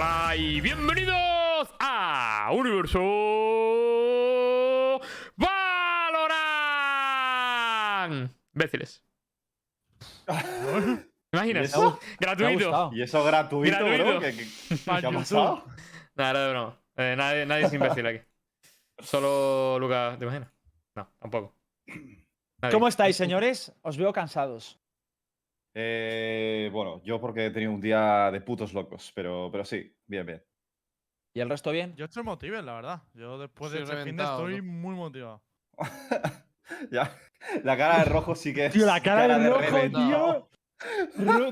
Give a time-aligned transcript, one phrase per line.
[0.00, 3.00] Hola y bienvenidos a Universo
[6.78, 8.30] Valorant.
[8.54, 9.02] Imbéciles.
[10.24, 10.32] ¿Te
[11.32, 11.74] imaginas?
[12.20, 12.90] Gratuito.
[12.92, 14.04] Y eso gratuito, Gratuito.
[14.04, 14.20] bro.
[14.20, 15.18] ¿Qué, qué- qué Pa' ha YouTube.
[15.18, 15.64] pasado?
[16.14, 16.80] Nada, era de broma.
[16.94, 18.20] Eh, nadie, nadie es imbécil aquí.
[19.00, 20.48] Solo Lucas, ¿te imaginas?
[20.94, 21.56] No, tampoco.
[22.62, 22.72] Nadie.
[22.72, 23.72] ¿Cómo estáis, señores?
[23.82, 24.78] Os veo cansados.
[25.74, 30.26] Eh, bueno, yo porque he tenido un día de putos locos, pero, pero sí, bien,
[30.26, 30.44] bien.
[31.34, 31.94] ¿Y el resto bien?
[31.94, 33.02] Yo estoy motivado, la verdad.
[33.14, 34.72] Yo después de este fin de estoy ¿no?
[34.72, 35.42] muy motivado.
[36.90, 37.16] ya,
[37.62, 38.72] la cara de rojo sí que es.
[38.72, 40.48] Tío, la cara del rojo, tío.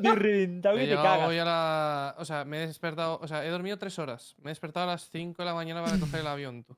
[0.01, 1.29] De reventado He que te cagas.
[1.29, 2.15] hoy a la.
[2.19, 3.19] O sea, me he despertado.
[3.21, 4.37] O sea, he dormido tres horas.
[4.39, 6.65] Me he despertado a las 5 de la mañana para coger el avión.
[6.65, 6.77] Tú.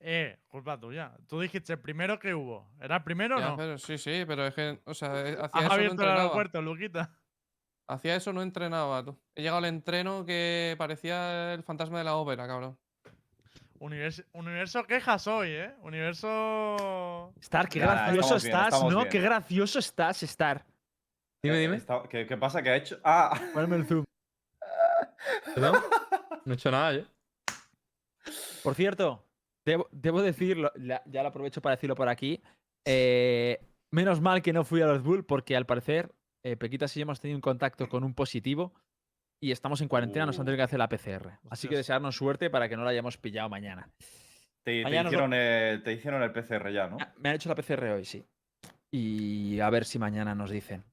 [0.00, 1.12] Eh, culpa tuya.
[1.28, 2.70] Tú dijiste el primero que hubo.
[2.80, 3.56] ¿Era el primero o no?
[3.56, 4.80] pero, sí, sí, pero es que.
[4.86, 6.20] O sea, eh, hacía eso no abierto el entrenaba.
[6.22, 7.10] aeropuerto, Luquita.
[7.86, 9.18] Hacía eso no entrenaba, tú.
[9.34, 12.78] He llegado al entreno que parecía el fantasma de la ópera, cabrón.
[13.80, 15.74] Universo, universo quejas hoy, ¿eh?
[15.80, 17.32] Universo.
[17.40, 18.88] Star, qué Ya, gracioso bien, estás, ¿no?
[18.98, 19.08] bien.
[19.08, 20.64] Qué gracioso estás, Star.
[21.42, 21.76] Dime, Eh, dime.
[21.76, 22.62] está- ¿Qué, qué pasa?
[22.62, 22.98] ¿Qué ha hecho?
[23.02, 24.04] Ah, Ponme el zoom.
[25.54, 25.76] ¿Perdón?
[26.44, 27.02] No he hecho nada yo.
[28.62, 29.26] Por cierto,
[29.66, 32.40] debo, debo decirlo, la- ya lo aprovecho para decirlo por aquí.
[32.86, 33.60] eh,
[33.92, 36.10] menos mal que no fui a los Bull porque al parecer
[36.46, 38.72] eh, Pequitas y yo hemos tenido un contacto con un positivo
[39.42, 41.38] y estamos en cuarentena, nos han tenido que hacer la PCR.
[41.50, 43.90] Así que desearnos suerte para que no la hayamos pillado mañana.
[44.64, 46.96] te, te Mañana nos hicieron el, te hicieron el PCR ya, ¿no?
[47.00, 48.24] Ah, Me han hecho la PCR hoy, sí.
[48.92, 50.84] Y a ver si mañana nos dicen.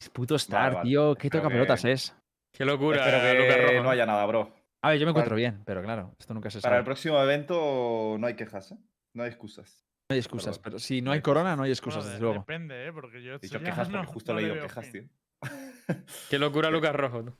[0.00, 0.88] Es puto Star, vale.
[0.88, 1.14] tío.
[1.14, 2.14] Qué toca pelotas que- es.
[2.52, 3.82] Qué locura, Espero que Lucas Rojo.
[3.84, 4.52] no haya nada, bro.
[4.86, 6.78] A ver, yo me Para- encuentro bien, pero claro, esto nunca se Para sabe.
[6.78, 8.78] el próximo evento no hay quejas, ¿eh?
[9.14, 9.84] No hay excusas.
[10.08, 10.62] No hay excusas, perdón.
[10.62, 12.38] pero si no No hay corona, no hay excusas, de- desde luego.
[12.40, 12.92] Depende, ¿eh?
[12.92, 15.10] Porque yo He dicho quejas no- porque justo no he le quejas, fin.
[15.40, 15.96] tío.
[16.30, 17.24] Qué locura, Lucas Rojo.
[17.24, 17.36] tú.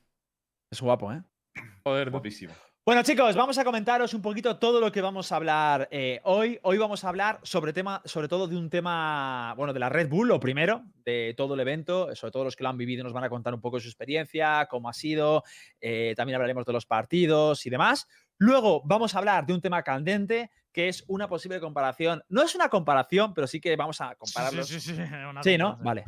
[0.72, 1.22] Es guapo, ¿eh?
[1.84, 2.10] Joder.
[2.10, 2.52] Guapísimo.
[2.86, 6.60] Bueno, chicos, vamos a comentaros un poquito todo lo que vamos a hablar eh, hoy.
[6.62, 10.08] Hoy vamos a hablar sobre, tema, sobre todo de un tema, bueno, de la Red
[10.08, 12.14] Bull, lo primero, de todo el evento.
[12.14, 14.68] Sobre todo los que lo han vivido nos van a contar un poco su experiencia,
[14.70, 15.42] cómo ha sido.
[15.80, 18.06] eh, también hablaremos de los partidos y demás.
[18.38, 22.22] Luego vamos a hablar de un tema candente, que es una posible comparación.
[22.28, 24.68] No es una comparación, pero sí que vamos a compararlos.
[24.68, 25.02] Sí, sí, sí.
[25.28, 25.76] una Sí, ¿no?
[25.78, 26.04] Vale.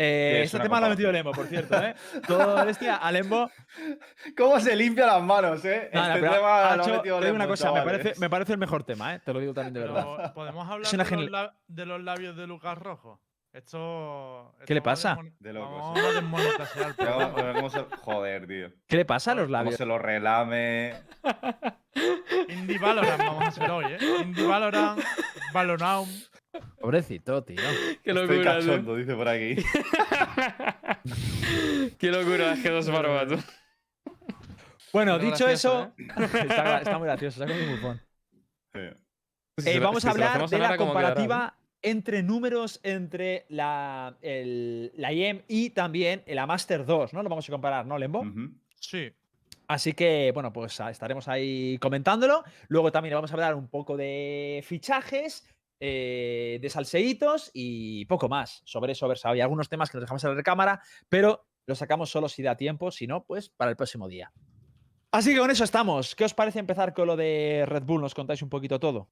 [0.00, 1.10] Eh, Sí, es este tema lo ha metido.
[1.10, 1.94] Lembo, por cierto, ¿eh?
[2.26, 3.50] Todo bestia a Lembo.
[4.36, 5.90] ¿Cómo se limpia las manos, eh?
[5.92, 8.84] Este tema lo ha metido digo una Lembo, cosa, me parece, me parece el mejor
[8.84, 9.20] tema, ¿eh?
[9.24, 10.06] Te lo digo también de verdad.
[10.16, 13.20] Pero, ¿Podemos hablar de, los genial- la- de los labios de Lucas Rojo?
[13.52, 14.54] Esto.
[14.66, 15.18] ¿Qué le pasa?
[15.40, 18.68] De cómo se- Joder, tío.
[18.86, 19.76] ¿Qué le pasa a los Cómo labios?
[19.76, 20.94] se lo relame.
[22.48, 23.98] Indie Valorant vamos a hacer hoy, ¿eh?
[24.22, 25.00] Indie Valorant,
[25.52, 26.08] Valorant.
[26.80, 27.56] Pobrecito, tío.
[28.02, 28.66] Qué Estoy locura, tú.
[28.66, 29.56] cachondo, dice por aquí.
[31.98, 33.36] Qué locura, es que dos barbas, tú.
[34.92, 38.00] Bueno, dicho gracioso, eso, está, gra- está muy gracioso, está muy bufón.
[38.74, 38.80] Sí.
[39.58, 44.16] Si Eh, vamos si a hablar de la ¿cómo quedará, comparativa entre números entre la,
[44.22, 47.22] el- la IEM y también la Master 2, ¿no?
[47.22, 48.24] Lo vamos a comparar, ¿no, Lembo?
[48.80, 49.12] Sí.
[49.66, 52.42] Así que, bueno, pues ah, estaremos ahí comentándolo.
[52.68, 55.46] Luego también vamos a hablar un poco de fichajes,
[55.80, 58.62] eh, de salseitos y poco más.
[58.64, 59.30] Sobre eso, Versa.
[59.30, 62.56] Hay algunos temas que nos dejamos en la recámara, pero los sacamos solo si da
[62.56, 64.32] tiempo, si no, pues para el próximo día.
[65.12, 66.14] Así que con eso estamos.
[66.14, 68.00] ¿Qué os parece empezar con lo de Red Bull?
[68.00, 69.10] ¿Nos contáis un poquito todo?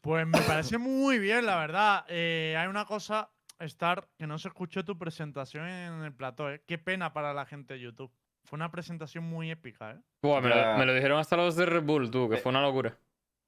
[0.00, 2.04] Pues me parece muy bien, la verdad.
[2.08, 6.62] Eh, hay una cosa, Star, que no se escuchó tu presentación en el plató, ¿eh?
[6.66, 8.12] Qué pena para la gente de YouTube.
[8.44, 10.00] Fue una presentación muy épica, ¿eh?
[10.22, 10.76] Buah, me, lo, Ya.
[10.78, 12.96] me lo dijeron hasta los de Red Bull, tú, que Eh, fue una locura.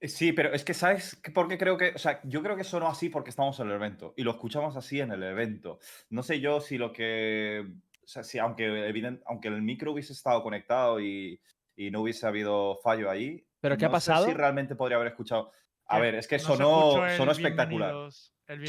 [0.00, 1.90] Sí, pero es que, ¿sabes por qué creo que.?
[1.94, 4.14] O sea, yo creo que sonó así porque estamos en el evento.
[4.16, 5.80] Y lo escuchamos así en el evento.
[6.10, 7.66] No sé yo si lo que.
[8.04, 11.40] O sea, si aunque, evident- aunque el micro hubiese estado conectado y,
[11.76, 13.44] y no hubiese habido fallo ahí.
[13.60, 14.26] ¿Pero qué ha no sé pasado?
[14.26, 15.50] si realmente podría haber escuchado.
[15.86, 17.94] A ver, es que no sonó, el sonó espectacular.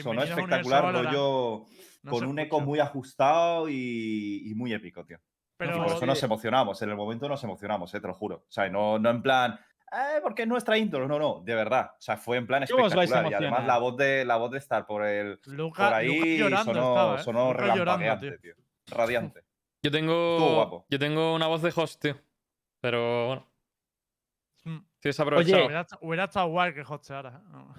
[0.01, 1.65] Sonó espectacular, rollo.
[2.01, 2.65] No con un eco escucha.
[2.65, 5.19] muy ajustado y, y muy épico, tío.
[5.57, 8.37] Pero Y por eso nos emocionamos, en el momento nos emocionamos, eh, te lo juro.
[8.47, 9.59] O sea, no, no en plan,
[9.91, 11.91] eh, porque es nuestra intro, no, no, de verdad.
[11.97, 13.41] O sea, fue en plan ¿Cómo os vais a espectacular.
[13.41, 16.73] Y además la voz de, la voz de estar por, el, Luca, por ahí llorando
[16.73, 17.23] sonó, estaba, ¿eh?
[17.23, 18.55] sonó relampagueante, tío.
[18.55, 18.63] tío.
[18.87, 19.43] Radiante.
[19.83, 20.55] Yo tengo.
[20.55, 20.85] Guapo.
[20.89, 22.15] Yo tengo una voz de host, tío.
[22.81, 23.49] Pero bueno,
[24.65, 24.77] Mm.
[24.95, 25.65] estoy desaprovechado.
[25.65, 27.29] Hubiera, hubiera estado guay que hosteara.
[27.29, 27.49] ¿eh?
[27.51, 27.75] No.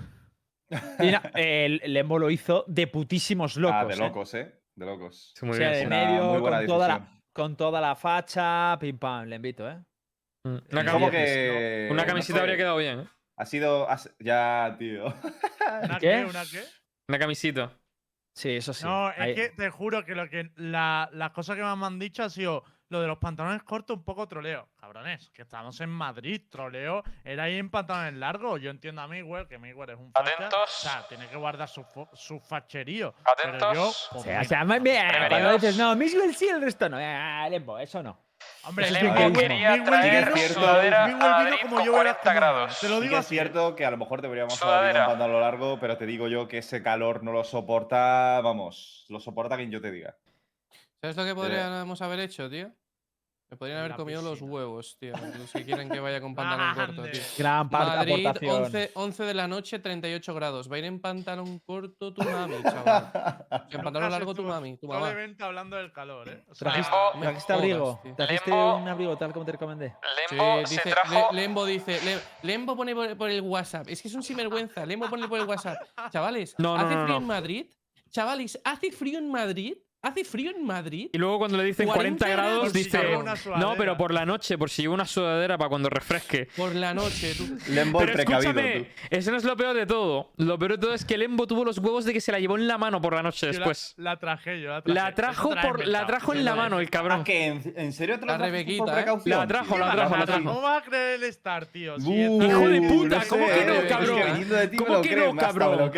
[0.99, 3.77] Mira, el Lembo lo hizo de putísimos locos.
[3.79, 3.97] ah, de ¿eh?
[3.99, 4.61] locos, ¿eh?
[4.75, 5.33] De locos.
[5.37, 5.73] Sí, muy O sea, bien.
[5.75, 5.87] de sí.
[5.87, 9.69] Una medio, muy buena con toda, la, con toda la facha, pim pam, le invito,
[9.69, 9.79] ¿eh?
[10.45, 13.07] Mm, Una, que- no camiseta habría quedado bien, ¿eh?
[13.37, 13.87] Ha sido.
[14.19, 15.07] Ya, tío.
[15.85, 16.25] ¿Una ¿Qué?
[16.25, 16.65] ¿Una qué?
[17.09, 17.73] Una camisita.
[18.35, 18.85] Sí, eso sí.
[18.85, 21.87] No, Ahí- es que te juro que lo que la- las cosas que más me
[21.87, 24.69] han dicho ha sido lo de los pantalones cortos, un poco troleo.
[24.77, 27.03] Cabrones, que estamos en Madrid, troleo.
[27.25, 28.61] Era ahí en pantalones largos.
[28.61, 30.33] Yo entiendo a Miguel, que Miguel es un facha.
[30.33, 30.61] Atentos.
[30.65, 31.85] O sea, tiene que guardar su,
[32.15, 33.15] su facherío.
[33.37, 34.09] Pero yo, Atentos.
[34.13, 35.61] pues O sea, o mira, sea, más bien, cuando Prevenidos.
[35.61, 36.99] dices, no, Miswell sí, el resto no.
[37.49, 38.19] Lembo, eso no.
[38.65, 41.31] Hombre, eso es Lembo- bien Lembo quería Miguel traer vino- cierto- sudadera Miguel a vino
[41.39, 42.81] Madrid como con yo era 40 como grados.
[42.81, 43.35] Te lo Sí digo que es así.
[43.35, 46.59] cierto que a lo mejor deberíamos haber un pantalón largo, pero te digo yo que
[46.59, 50.17] ese calor no lo soporta, vamos, lo soporta quien yo te diga.
[51.01, 52.71] ¿Sabes lo que podríamos haber hecho, tío?
[53.51, 55.13] Me podrían haber comido los huevos, tío.
[55.37, 57.21] Los que quieren que vaya con pantalón corto, tío.
[57.37, 58.63] Gran parte Madrid, aportación.
[58.65, 60.71] 11, 11 de la noche, 38 grados.
[60.71, 63.11] Va a ir en pantalón corto tu mami, chaval.
[63.71, 65.13] En pantalón largo tu mami, tu todo el mamá.
[65.13, 66.45] evento hablando del calor, ¿eh?
[66.49, 68.01] O sea, ¿Trajiste, Lembo- me trajiste jodas, abrigo?
[68.05, 68.15] tío.
[68.15, 69.95] ¿Trajiste Lembo- un abrigo tal como te recomendé?
[70.31, 71.33] Lembo Sí, se dice, trajo.
[71.33, 73.89] Le- Lembo dice, Le- Lembo pone por, por el WhatsApp.
[73.89, 74.87] Es que es un sinvergüenza.
[74.87, 75.77] Lembo pone por el WhatsApp.
[76.13, 77.21] Chavales, No, no, ¿hace no, frío no.
[77.21, 77.67] en Madrid?
[78.11, 79.75] Chavales, ¿hace frío en Madrid?
[80.03, 81.11] ¿Hace frío en Madrid?
[81.13, 83.51] Y luego cuando le dicen 40 40 grados, grados, dice.
[83.59, 86.49] No, pero por la noche, por si llevo una sudadera para cuando refresque.
[86.57, 87.47] Por la noche, tú.
[87.69, 88.87] Lembo Pero precavido, escúchame, tú.
[89.11, 90.33] eso no es lo peor de todo.
[90.39, 92.57] Lo peor de todo es que Lembo tuvo los huevos de que se la llevó
[92.57, 93.93] en la mano por la noche yo después.
[93.99, 94.95] La, traje yo, la traje.
[94.99, 97.21] La trajo por, la trajo en la mano el cabrón.
[97.21, 99.05] Ah, que en, en serio La Rebequita, por ¿eh?
[99.27, 100.45] La trajo, la ¿Qué trajo, la trajo.
[100.45, 101.99] ¿Cómo vas a creer el Star, tío?
[102.01, 104.17] Si Uh, Hijo de puta, no ¿cómo que no, es cabrón?
[104.19, 105.91] que viniendo de ti ¿Cómo que no, cabrón?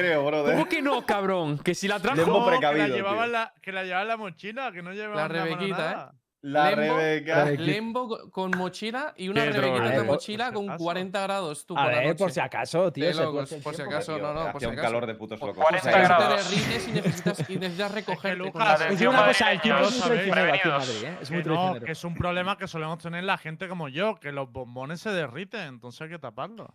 [0.44, 1.58] ¿Cómo que no, cabrón?
[1.58, 2.16] Que si la trajo.
[2.16, 3.32] Lembo que precavido, llevaba en tío.
[3.32, 5.94] la, que la la mochila, que no la Rebequita, ¿eh?
[5.94, 6.14] nada.
[6.44, 7.44] La Lembo- Rebeca.
[7.44, 7.70] Rebequita.
[7.70, 10.02] Lembo co- con mochila y una Qué rebequita la eh.
[10.02, 10.84] mochila Por si con acaso.
[10.84, 11.66] 40 grados.
[11.66, 13.04] Tú, A por ver, por si acaso, tío.
[13.06, 13.94] De locos, por si tiempo.
[13.94, 14.86] acaso, Tío, no, no, por si un acaso.
[14.88, 15.56] calor de putos locos.
[15.64, 16.50] 40 O sea, Te grados.
[16.50, 18.38] derrites y necesitas, y necesitas recogerte.
[18.38, 20.22] con Lucas, una cosa, el tiempo es muy sabéis.
[20.22, 20.88] traicionero aquí en Prevenidos.
[20.88, 21.18] Madrid, ¿eh?
[21.22, 21.86] Es muy Que no, traicionero.
[21.86, 25.10] que es un problema que solemos tener la gente como yo, que los bombones se
[25.10, 26.74] derriten, entonces hay que taparlo.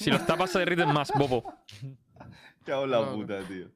[0.00, 1.44] Si los tapas se derriten más, bobo.
[2.66, 3.68] Cago en la puta, tío.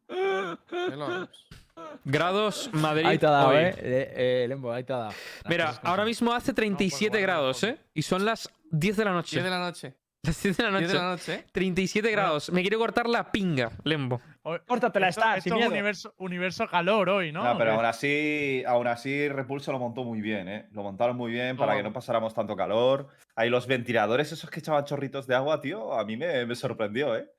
[2.04, 3.06] Grados, Madrid.
[3.06, 3.56] Ahí te ha dado, hoy.
[3.56, 3.74] ¿eh?
[3.78, 4.14] Eh,
[4.44, 5.10] eh, Lembo, ahí te ha dado.
[5.10, 7.78] Las Mira, ahora mismo hace 37 igual, grados, mejor.
[7.78, 7.82] ¿eh?
[7.94, 9.36] Y son las 10 de la noche.
[9.36, 9.94] 10 de la noche.
[10.26, 10.92] Las 10 de la 10 noche.
[10.92, 11.44] de la noche, ¿eh?
[11.52, 12.50] 37 grados.
[12.50, 14.20] Me quiero cortar la pinga, Lembo.
[14.66, 15.70] Córtatela, esto, Star, esto sin es miedo.
[15.70, 17.44] universo, universo calor hoy, ¿no?
[17.44, 20.66] No, pero aún así, aún así Repulso lo montó muy bien, ¿eh?
[20.72, 23.06] Lo montaron muy bien para que no pasáramos tanto calor.
[23.36, 27.14] Ahí los ventiladores, esos que echaban chorritos de agua, tío, a mí me, me sorprendió,
[27.14, 27.30] ¿eh?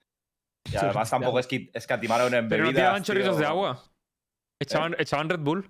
[0.72, 2.84] Y además tampoco es que escatimaron en Pero no bebidas.
[2.84, 3.40] tiraban chorritos tío.
[3.40, 3.84] de agua.
[4.60, 5.64] Echaban, echaban Red Bull.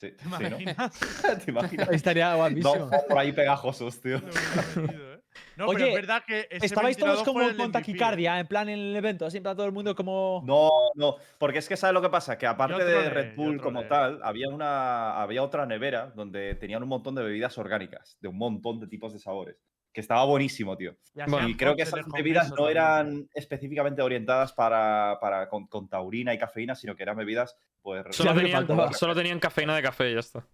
[0.00, 0.36] Sí, ¿Te sí, ¿no?
[0.48, 1.00] imaginas?
[1.44, 1.88] ¿Te imaginas?
[1.90, 2.90] Estaría guapísimo.
[3.08, 4.16] Por ahí pegajosos, tío.
[4.16, 5.20] ¿eh?
[5.56, 7.72] No, pero Oye, es verdad que ese Estabais todos como con ¿eh?
[7.72, 10.42] taquicardia, en plan en el evento, así en plan todo el mundo como.
[10.44, 12.38] No, no, porque es que ¿sabes lo que pasa?
[12.38, 16.88] Que aparte de Red Bull como tal, había, una, había otra nevera donde tenían un
[16.88, 19.56] montón de bebidas orgánicas, de un montón de tipos de sabores,
[19.92, 20.96] que estaba buenísimo, tío.
[21.14, 22.76] Y Bueno, hacían Y creo que esas bebidas no también.
[22.76, 28.04] eran específicamente orientadas para, para con, con taurina y cafeína, sino que eran bebidas, pues.
[28.10, 30.46] Solo, tenían, solo tenían cafeína de café y ya está.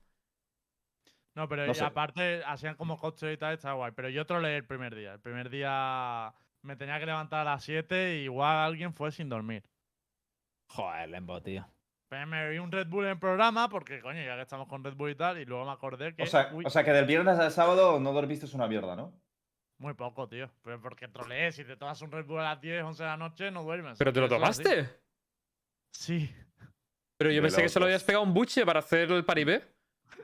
[1.34, 1.84] No, pero No y sé.
[1.84, 3.92] aparte hacían como coche y tal, está guay.
[3.94, 5.12] Pero yo troleé el primer día.
[5.14, 9.28] El primer día me tenía que levantar a las 7 y igual alguien fue sin
[9.28, 9.62] dormir.
[10.68, 11.66] Joder, Lembo, tío.
[12.08, 14.82] Pues me vi un Red Bull en el programa porque, coño, ya que estamos con
[14.84, 16.22] Red Bull y tal, y luego me acordé que.
[16.22, 19.12] O sea, uy, o sea, que del viernes al sábado no dormiste una mierda, ¿no?
[19.78, 20.50] Muy poco, tío.
[20.62, 21.52] Pero porque troleé.
[21.52, 23.98] Si te tomas un Red Bull a las 10, 11 de la noche, no duermes.
[23.98, 24.34] ¿Pero te lo así.
[24.34, 24.88] tomaste?
[25.92, 26.34] Sí.
[27.18, 29.62] Pero yo pensé que solo habías pegado un buche para hacer el paribé.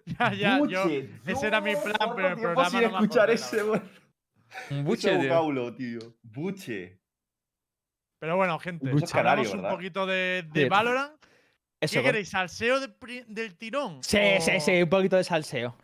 [0.05, 0.85] Ya, ya, yo.
[1.27, 3.63] ese era mi plan, pero el programa no me escuchar acordé, ese,
[4.71, 5.29] Un buche, ese tío.
[5.29, 5.99] vocablo, tío.
[6.23, 6.99] Buche.
[8.19, 9.71] Pero bueno, gente, hablamos canario, un ¿verdad?
[9.71, 10.69] poquito de, de.
[10.69, 11.15] Valorant.
[11.81, 12.31] Eso, ¿Qué queréis?
[12.31, 14.03] ¿Salseo de del tirón?
[14.03, 15.77] Sí, sí, ¿O sí, un poquito de salseo.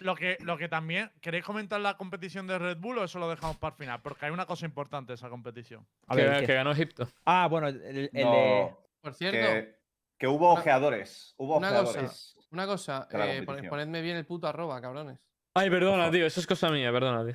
[0.00, 1.10] Lo que, lo que también.
[1.20, 4.00] ¿Queréis comentar la competición de Red Bull o eso lo dejamos para el final?
[4.02, 5.86] Porque hay una cosa importante esa competición.
[6.06, 6.46] A que, ver, ¿qué?
[6.46, 7.08] que ganó Egipto.
[7.24, 9.76] Ah, bueno, el, el de- No, Por cierto, que,
[10.18, 11.34] que hubo Una- ojeadores.
[11.36, 11.82] Hubo una cosa.
[11.82, 12.36] ojeadores.
[12.50, 13.08] una cosa.
[13.10, 15.18] de la eh, ponedme bien el puto arroba, cabrones.
[15.54, 16.26] Ay, perdona, tío.
[16.26, 17.34] Eso es cosa mía, perdona, tío.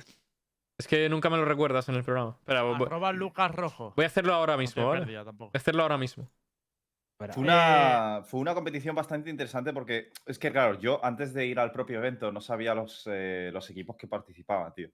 [0.78, 2.36] Es que nunca me lo recuerdas en el programa.
[2.40, 3.94] Espera, voy, Arroba Lucas Rojo.
[3.96, 4.92] voy a hacerlo ahora No mismo,
[5.24, 5.50] tampoco.
[5.50, 6.28] Voy a hacerlo ahora mismo.
[7.18, 11.58] Fue una, fue una competición bastante interesante porque es que, claro, yo antes de ir
[11.58, 14.90] al propio evento no sabía los, eh, los equipos que participaban, tío.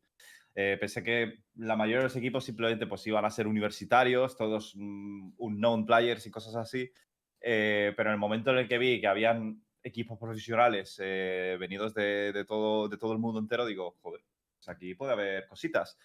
[0.54, 4.74] Eh, pensé que la mayoría de los equipos simplemente pues iban a ser universitarios, todos
[4.76, 6.90] mm, unknown players y cosas así.
[7.40, 11.92] Eh, pero en el momento en el que vi que habían equipos profesionales eh, venidos
[11.94, 14.22] de, de todo, de todo el mundo entero, digo, joder,
[14.56, 15.98] pues aquí puede haber cositas.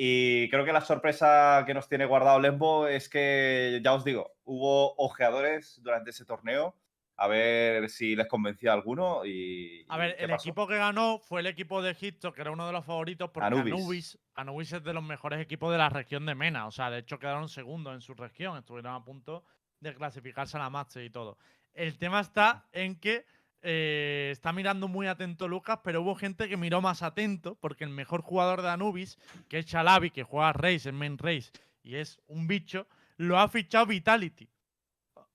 [0.00, 4.30] Y creo que la sorpresa que nos tiene guardado Lembo es que, ya os digo,
[4.44, 6.76] hubo ojeadores durante ese torneo.
[7.16, 9.84] A ver si les convencía a alguno y...
[9.88, 10.48] A ver, el pasó.
[10.48, 13.48] equipo que ganó fue el equipo de Egipto, que era uno de los favoritos, porque
[13.48, 13.74] Anubis.
[13.74, 16.68] Anubis, Anubis es de los mejores equipos de la región de Mena.
[16.68, 19.42] O sea, de hecho quedaron segundos en su región, estuvieron a punto
[19.80, 21.38] de clasificarse a la Master y todo.
[21.74, 23.26] El tema está en que
[23.62, 27.90] eh, está mirando muy atento Lucas, pero hubo gente que miró más atento porque el
[27.90, 31.50] mejor jugador de Anubis, que es Chalabi, que juega Race en Main Race
[31.82, 32.86] y es un bicho,
[33.16, 34.48] lo ha fichado Vitality.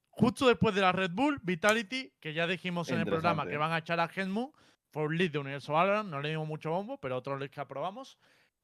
[0.10, 3.72] Justo después de la Red Bull, Vitality, que ya dijimos en el programa que van
[3.72, 4.54] a echar a Hedmund,
[4.92, 7.60] fue un lead de Universo Valorant, no le dimos mucho bombo, pero otro lead que
[7.62, 8.18] aprobamos.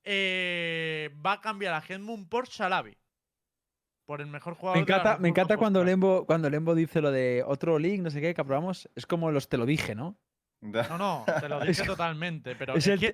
[0.03, 2.95] eh, va a cambiar a Hedmund por Shalabi.
[4.09, 5.83] Por el mejor jugador Me encanta, me encanta cuando.
[5.83, 8.89] Lembo, cuando Lembo dice lo de otro link, no sé qué, que aprobamos.
[8.95, 10.17] Es como los te lo dije, ¿no?
[10.61, 13.13] No, no, te lo dije totalmente, pero Es, el que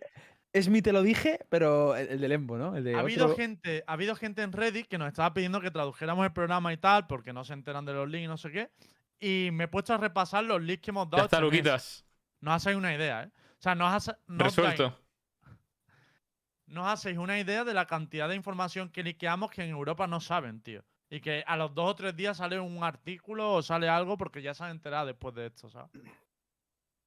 [0.53, 2.77] es mi te lo dije, pero el, el de Lembo, ¿no?
[2.77, 5.59] El de ha habido, otro- gente, ha habido gente en Reddit que nos estaba pidiendo
[5.59, 8.37] que tradujéramos el programa y tal, porque no se enteran de los links y no
[8.37, 8.71] sé qué.
[9.19, 11.23] Y me he puesto a repasar los links que hemos dado.
[11.23, 11.45] Ya está, este.
[11.45, 12.05] Luquitas.
[12.39, 13.31] No hacéis una idea, ¿eh?
[13.35, 14.97] O sea, no os, hace- no Resuelto.
[16.83, 20.19] Os hacéis una idea de la cantidad de información que liqueamos que en Europa no
[20.19, 20.83] saben, tío.
[21.09, 24.41] Y que a los dos o tres días sale un artículo o sale algo porque
[24.41, 25.91] ya se han enterado después de esto, ¿sabes?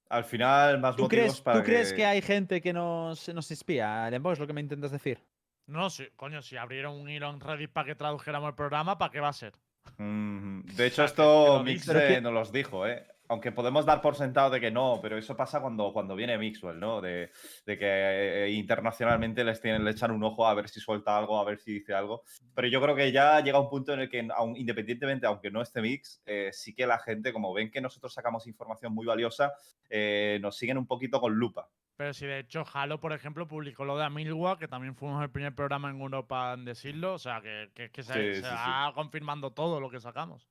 [0.09, 3.51] Al final, más ¿Tú, motivos crees, para ¿tú crees que hay gente que nos, nos
[3.51, 4.33] espía, Lembo?
[4.33, 5.21] Es lo que me intentas decir.
[5.67, 9.13] No, si, coño, si abrieron un hilo en Reddit para que tradujéramos el programa, ¿para
[9.13, 9.53] qué va a ser?
[9.99, 11.93] Mm, De hecho, que- que esto lo Mix dice.
[11.93, 13.07] Pero que- nos los dijo, ¿eh?
[13.29, 16.81] Aunque podemos dar por sentado de que no, pero eso pasa cuando, cuando viene Mixwell,
[16.81, 17.01] ¿no?
[17.01, 17.31] De,
[17.67, 21.39] de que eh, internacionalmente les, tienen, le echan un ojo a ver si suelta algo,
[21.39, 22.23] a ver si dice algo.
[22.55, 25.61] Pero yo creo que ya llega un punto en el que, aun, independientemente, aunque no
[25.61, 29.53] esté Mix, eh, sí que la gente, como ven que nosotros sacamos información muy valiosa,
[29.91, 31.69] eh, nos siguen un poquito con lupa.
[31.97, 35.31] Pero si de hecho Halo, por ejemplo, publicó lo de Amilwa, que también fuimos el
[35.31, 37.15] primer programa en Europa en decirlo.
[37.15, 38.71] O sea, que, que, que se, Sí, se sí, sí.
[38.71, 40.49] va confirmando todo lo que sacamos.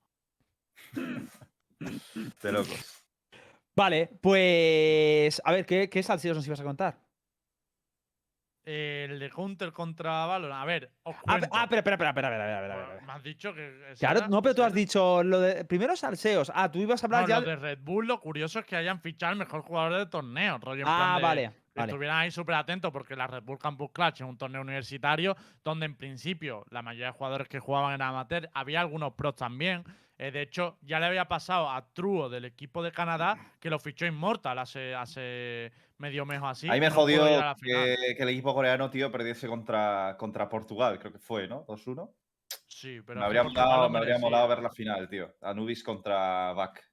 [2.42, 3.02] De locos.
[3.76, 5.40] Vale, pues.
[5.44, 6.98] A ver, ¿qué, qué salsillos nos ibas a contar?
[8.64, 10.62] El de Hunter contra Valorant.
[10.62, 13.00] A ver, os Ah, ah espera, espera, espera, espera.
[13.06, 13.94] Me has dicho que.
[13.98, 15.64] Claro, no, pero tú has dicho lo de.
[15.64, 16.52] Primero salseos.
[16.54, 17.40] Ah, tú ibas a hablar ya.
[17.40, 20.58] lo de Red Bull, lo curioso es que hayan fichado al mejor jugador del torneo.
[20.58, 20.84] Roger.
[20.86, 21.52] ah, vale.
[21.78, 21.92] Vale.
[21.92, 25.86] estuvieran ahí súper atentos porque la Red Bull Campus Clash es un torneo universitario donde
[25.86, 29.84] en principio la mayoría de jugadores que jugaban eran amateur, había algunos pros también.
[30.18, 33.78] Eh, de hecho, ya le había pasado a Truo del equipo de Canadá que lo
[33.78, 36.68] fichó Immortal hace, hace medio mes o así.
[36.68, 37.24] Ahí me no jodió
[37.62, 41.64] que, que el equipo coreano, tío, perdiese contra, contra Portugal, creo que fue, ¿no?
[41.66, 42.10] 2-1.
[42.66, 45.34] Sí, pero Me habría, molado, me habría molado ver la final, tío.
[45.42, 46.87] Anubis contra Back.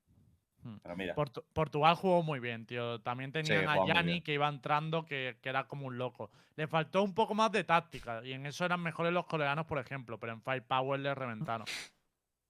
[0.82, 1.16] Pero mira.
[1.16, 3.00] Portu- Portugal jugó muy bien, tío.
[3.02, 6.32] También tenían a Yanni que iba entrando, que, que era como un loco.
[6.56, 9.78] Le faltó un poco más de táctica y en eso eran mejores los coreanos, por
[9.80, 11.66] ejemplo, pero en Firepower le reventaron.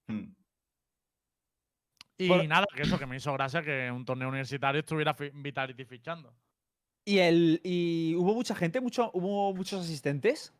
[0.07, 0.36] Hmm.
[2.17, 5.15] Y Por- nada, que eso que me hizo gracia que en un torneo universitario estuviera
[5.15, 6.31] fi- Vitality fichando.
[7.03, 8.79] ¿Y, el, y hubo mucha gente?
[8.81, 10.53] Mucho, ¿Hubo muchos asistentes?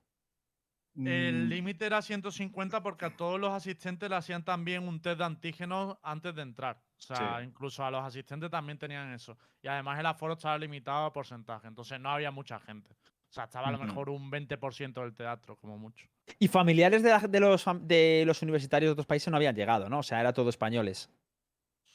[0.98, 5.18] El Mm, límite era 150 porque a todos los asistentes le hacían también un test
[5.18, 6.78] de antígenos antes de entrar.
[6.98, 7.46] O sea, Sí.
[7.48, 9.38] incluso a los asistentes también tenían eso.
[9.62, 11.68] Y además el aforo estaba limitado a porcentaje.
[11.68, 12.92] Entonces no había mucha gente.
[13.30, 16.08] O sea, estaba a lo mejor un 20% del teatro, como mucho.
[16.40, 19.90] Y familiares de, la- de los, de los universitarios de otros países no habían llegado,
[19.90, 20.00] ¿no?
[20.00, 21.10] O sea, era todo españoles.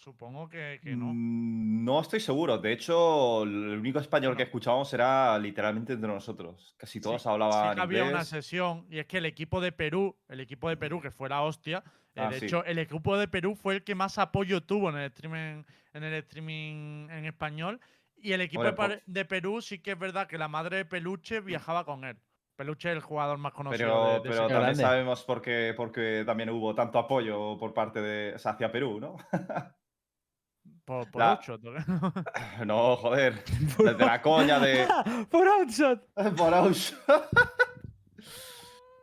[0.02, 1.06] Supongo que, que no.
[1.12, 2.56] mm, No estoy seguro.
[2.58, 6.74] De hecho, el único español que escuchábamos era literalmente entre nosotros.
[6.78, 9.72] Casi todos Sí- hablaban sí que había una sesión y es que el equipo de
[9.72, 11.82] Perú, el equipo de Perú que fue la hostia,
[12.14, 12.46] eh, Ah, de sí.
[12.46, 16.02] hecho el equipo de Perú fue el que más apoyo tuvo en el streaming, en
[16.04, 17.78] el streaming en español
[18.16, 21.40] y el equipo Hombre, de, Perú sí que es verdad que la madre de Peluche
[21.40, 22.16] viajaba con él.
[22.56, 24.82] Peluche es el jugador más conocido Pero, de, de pero también grande.
[24.82, 28.70] sabemos por qué, por qué también hubo tanto apoyo por parte de o sea, hacia
[28.72, 29.16] Perú, ¿no?
[30.84, 32.64] por, por la- ¿no?
[32.66, 33.42] no, joder.
[33.78, 34.86] Desde la coña de.
[35.30, 36.06] ¡Por outshot!
[36.36, 36.96] por Aus.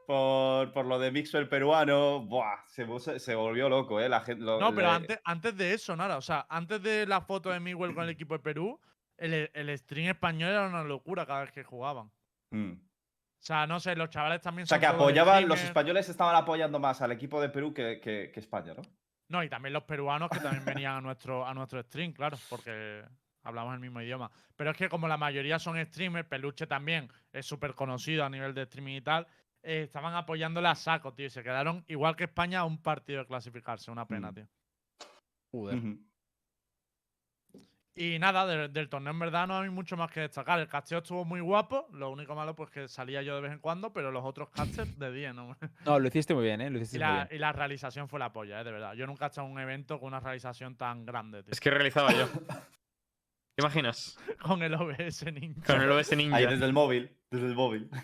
[0.05, 2.21] por, por lo de Mixwell peruano.
[2.21, 4.07] Buah, se, se volvió loco, ¿eh?
[4.09, 6.17] La gente, lo- No, pero le- antes, antes de eso, nada.
[6.17, 8.79] O sea, antes de la foto de Miguel con el equipo de Perú,
[9.17, 12.11] el, el stream español era una locura cada vez que jugaban.
[12.51, 12.71] Mm.
[12.73, 16.35] O sea, no sé, los chavales también O sea, son que apoyaban, los españoles estaban
[16.35, 18.81] apoyando más al equipo de Perú que, que- que España, ¿no?
[19.29, 23.03] No, y también los peruanos que también venían a nuestro, a nuestro stream, claro, porque
[23.43, 24.31] hablamos el mismo idioma.
[24.55, 28.53] Pero es que como la mayoría son streamers, Peluche también es súper conocido a nivel
[28.53, 29.27] de streaming y tal,
[29.63, 33.19] eh, estaban apoyándole a saco, tío, y se quedaron igual que España a un partido
[33.19, 34.35] de clasificarse, una pena, Mm.
[34.35, 34.47] tío.
[35.51, 35.75] Joder.
[37.99, 40.59] Y nada, del, del torneo en verdad no hay mucho más que destacar.
[40.59, 43.59] El casteo estuvo muy guapo, lo único malo pues que salía yo de vez en
[43.59, 45.57] cuando, pero los otros casters de 10, ¿no?
[45.85, 46.69] No, lo hiciste muy bien, ¿eh?
[46.69, 47.27] Lo y, muy la, bien.
[47.31, 48.63] y la realización fue la polla, ¿eh?
[48.63, 48.93] de verdad.
[48.93, 51.51] Yo nunca he estado en un evento con una realización tan grande, tío.
[51.51, 52.27] Es que realizaba yo.
[53.55, 54.19] ¿Te imaginas?
[54.39, 55.63] Con el OBS Ninja.
[55.65, 56.35] Con el OS Ninja.
[56.37, 57.89] Ahí desde el móvil, desde el móvil.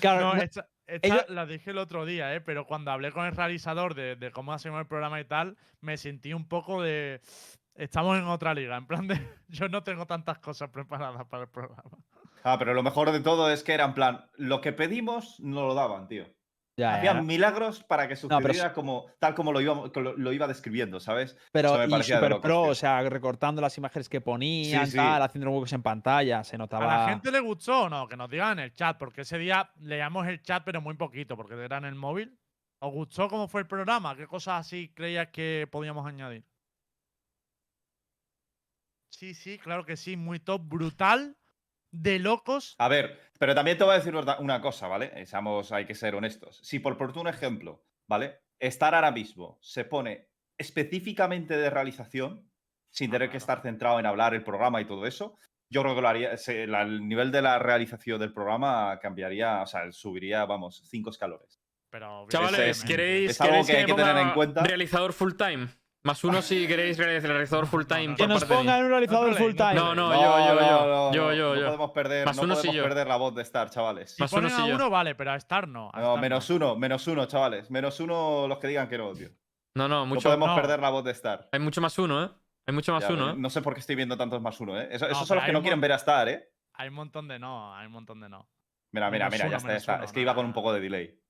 [0.00, 2.40] Claro, No, no- esta- esta ellos- la dije el otro día, ¿eh?
[2.40, 5.96] pero cuando hablé con el realizador de, de cómo hacemos el programa y tal, me
[5.96, 7.20] sentí un poco de.
[7.80, 9.18] Estamos en otra liga, en plan de.
[9.48, 11.98] Yo no tengo tantas cosas preparadas para el programa.
[12.44, 15.66] Ah, pero lo mejor de todo es que era en plan, lo que pedimos no
[15.66, 16.26] lo daban, tío.
[16.76, 17.22] Ya, Hacían ya.
[17.22, 21.36] milagros para que sucediera como, tal como lo iba, lo, lo iba describiendo, ¿sabes?
[21.52, 24.86] Pero Eso me y parecía de super pro, o sea, recortando las imágenes que ponían,
[24.86, 24.96] sí.
[24.96, 26.86] tal, haciendo huecos en pantalla, se ¿A notaba.
[26.86, 28.06] la gente le gustó o no?
[28.08, 31.36] Que nos digan en el chat, porque ese día leíamos el chat, pero muy poquito,
[31.36, 32.38] porque era en el móvil.
[32.78, 34.16] ¿Os gustó cómo fue el programa?
[34.16, 36.44] ¿Qué cosas así creías que podíamos añadir?
[39.10, 41.36] Sí, sí, claro que sí, muy top, brutal,
[41.90, 42.74] de locos.
[42.78, 45.12] A ver, pero también te voy a decir una- cosa, ¿vale?
[45.14, 46.60] Eh, Seamos, hay que ser honestos.
[46.62, 48.40] Si por por un ejemplo, ¿vale?
[48.58, 52.48] Estar ahora mismo se pone específicamente de realización,
[52.90, 55.36] sin Ah, tener que estar centrado en hablar el programa y todo eso,
[55.68, 59.62] yo creo que lo haría, se- la- el nivel de la realización del programa cambiaría,
[59.62, 61.60] o sea, subiría, vamos, cinco escalones.
[61.90, 62.86] Pero Chavales, evidentemente.
[62.96, 64.62] ¿queréis, Es algo queréis que hay que tener en cuenta.
[64.64, 65.68] Realizador full time.
[66.02, 68.14] Más uno si queréis realiz- realizador full time.
[68.16, 69.74] Que nos pongan un realizador full time.
[69.74, 70.38] No, no, yo,
[71.12, 71.12] yo, yo.
[71.12, 72.82] Yo, yo, no podemos perder, Más no uno podemos yo.
[72.84, 74.12] perder la voz de Star, chavales.
[74.12, 74.74] Si Más uno sí a yo.
[74.76, 75.90] uno, vale, pero a Star no.
[75.92, 77.70] a No, Star menos uno, menos uno, chavales.
[77.70, 79.28] Menos uno los que digan que no, tío.
[79.74, 80.54] No, no, No mucho, podemos no.
[80.56, 81.48] perder la voz de Star.
[81.52, 82.30] hay mucho más uno, ¿eh?
[82.66, 83.34] Hay mucho más Ya, uno, ¿eh?
[83.36, 84.88] No sé por qué estoy viendo tantos más uno, ¿eh?
[84.90, 86.50] Eso- No, esos son los que no quieren ver a Star, ¿eh?
[86.74, 88.48] Hay un montón de no, hay un montón de no.
[88.92, 89.94] Mira, mira, Menos mira, uno, ya está, ya está.
[89.96, 91.20] uno, Es que no, iba con un poco de delay.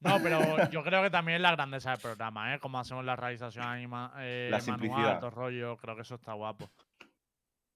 [0.00, 2.58] No, pero yo creo que también es la grandeza del programa, ¿eh?
[2.60, 5.20] Como hacemos la realización anima, eh, La manual, simplicidad.
[5.20, 6.70] todo rollo, creo que eso está guapo.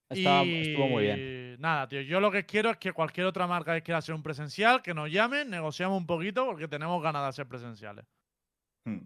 [0.08, 1.56] Estaba- Y Estuvo muy bien.
[1.60, 4.22] Nada, tío, yo lo que quiero es que cualquier otra marca que quiera hacer un
[4.22, 8.04] presencial, que nos llamen, negociamos un poquito porque tenemos ganas de hacer presenciales.
[8.86, 8.98] Hmm.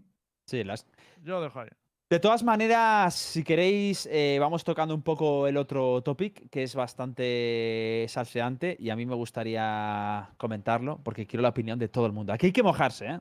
[0.46, 0.86] Sí, las,
[1.22, 1.68] Yo dejo ahí.
[2.08, 6.76] De todas maneras, si queréis, eh, vamos tocando un poco el otro topic, que es
[6.76, 12.12] bastante salseante y a mí me gustaría comentarlo porque quiero la opinión de todo el
[12.12, 12.32] mundo.
[12.32, 13.20] Aquí hay que mojarse, ¿eh?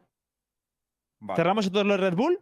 [1.19, 1.35] Vale.
[1.35, 2.39] ¿Cerramos todos los Red Bull?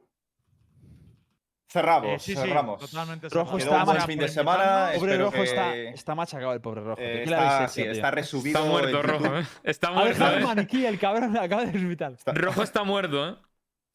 [1.71, 2.77] Cerramos, Eh, sí, sí, cerramos.
[2.91, 3.29] totalmente.
[3.29, 3.81] Rojo cerrado.
[3.81, 4.89] está más fin de semana.
[4.95, 7.01] Pobre Rojo está, que- está machacado el pobre Rojo.
[7.01, 8.59] Eh, ¿Qué le habéis está, sí, está resubido.
[8.59, 9.37] Está muerto, rojo.
[9.37, 9.45] ¿eh?
[9.63, 11.93] Está Ha muerto, dejado el maniquí, el cabrón acaba de.
[11.93, 13.35] Está- Rojo está muerto, ¿eh?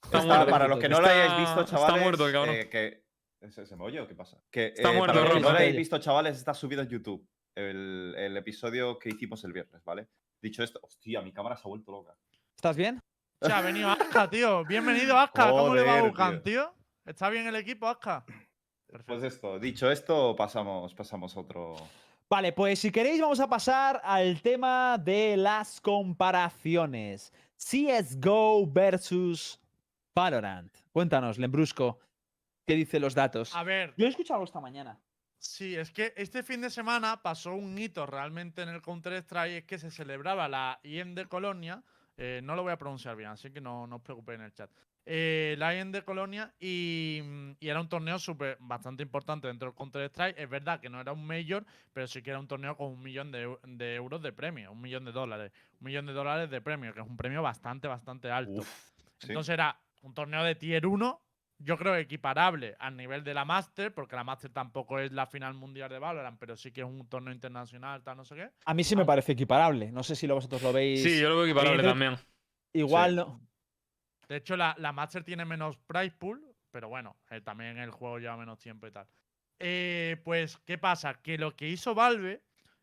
[0.04, 0.50] Está Está- muerto.
[0.50, 2.02] para los que no lo Está- hayáis visto, está chavales.
[2.02, 2.54] muerto el cabrón.
[2.54, 3.04] eh, que,
[3.40, 4.42] ¿Ese se me oye o qué pasa?
[4.50, 6.88] Que, Está eh, muerto, para los que no lo hayáis visto, chavales, está subido en
[6.88, 7.24] YouTube.
[7.54, 10.08] El, el episodio que hicimos el viernes, ¿vale?
[10.42, 12.16] Dicho esto, hostia, mi cámara se ha vuelto loca.
[12.56, 13.00] ¿Estás bien?
[13.40, 14.64] O sea, ha venido Aska, tío.
[14.64, 15.50] Bienvenido, Aska.
[15.50, 16.72] ¿Cómo le va a Bucan, tío?
[17.04, 18.24] ¿Está bien el equipo, Aska?
[19.06, 21.76] Pues esto, dicho esto, pasamos, pasamos a otro.
[22.28, 27.32] Vale, pues si queréis vamos a pasar al tema de las comparaciones.
[27.56, 29.60] CSGO versus
[30.18, 30.72] Valorant.
[30.90, 32.00] Cuéntanos, Lembrusco,
[32.66, 33.54] ¿qué dicen los datos?
[33.54, 34.98] A ver, Yo he escuchado algo esta mañana.
[35.38, 39.64] Sí, es que este fin de semana pasó un hito realmente en el Counter-Strike, es
[39.64, 41.84] que se celebraba la IEM de Colonia,
[42.16, 44.52] eh, no lo voy a pronunciar bien, así que no, no os preocupéis en el
[44.52, 44.68] chat.
[45.06, 47.22] Eh, la IEM de Colonia y,
[47.60, 50.36] y era un torneo súper bastante importante dentro del Counter-Strike.
[50.36, 53.00] Es verdad que no era un Major, pero sí que era un torneo con un
[53.00, 55.52] millón de, eu- de euros de premio, un millón de dólares.
[55.80, 58.60] Un millón de dólares de premio, que es un premio bastante, bastante alto.
[58.60, 59.28] Uf, sí.
[59.28, 61.22] Entonces era un torneo de tier 1,
[61.60, 65.54] yo creo equiparable al nivel de la Master, porque la Master tampoco es la final
[65.54, 68.50] mundial de Valorant, pero sí que es un torneo internacional, tal, no sé qué.
[68.64, 69.90] A mí sí me parece equiparable.
[69.90, 71.02] No sé si lo vosotros lo veis.
[71.02, 72.16] Sí, yo lo veo equiparable también.
[72.72, 73.16] Igual Sí.
[73.16, 73.40] no.
[74.28, 78.18] De hecho, la, la Master tiene menos price pool, pero bueno, eh, también el juego
[78.18, 79.08] lleva menos tiempo y tal.
[79.58, 81.14] Eh, pues, ¿qué pasa?
[81.14, 82.42] Que lo que hizo Valve,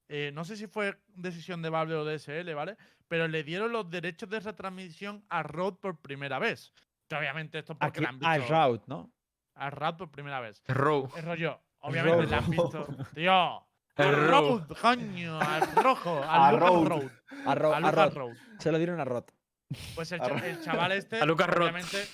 [0.09, 2.75] eh, no sé si fue decisión de Valve o de SL, ¿vale?
[3.07, 6.73] Pero le dieron los derechos de retransmisión a Rode por primera vez.
[7.07, 9.11] Que obviamente esto es porque Aquí, le han visto Route, ¿no?
[9.55, 10.61] a Rode por primera vez.
[10.67, 11.09] Row.
[11.15, 11.61] Es rollo.
[11.79, 12.85] Obviamente le han visto.
[13.15, 13.67] Tío.
[13.95, 16.87] El road, coño, al rojo, A al Lucas road.
[16.87, 17.11] Road.
[17.45, 18.13] A, Ro- A a Lucas.
[18.13, 18.33] Road.
[18.59, 19.23] Se lo dieron a Rod.
[19.95, 21.19] Pues el, A cha- Ro- el chaval este.
[21.21, 21.61] A Lucas Roth.
[21.69, 22.05] obviamente.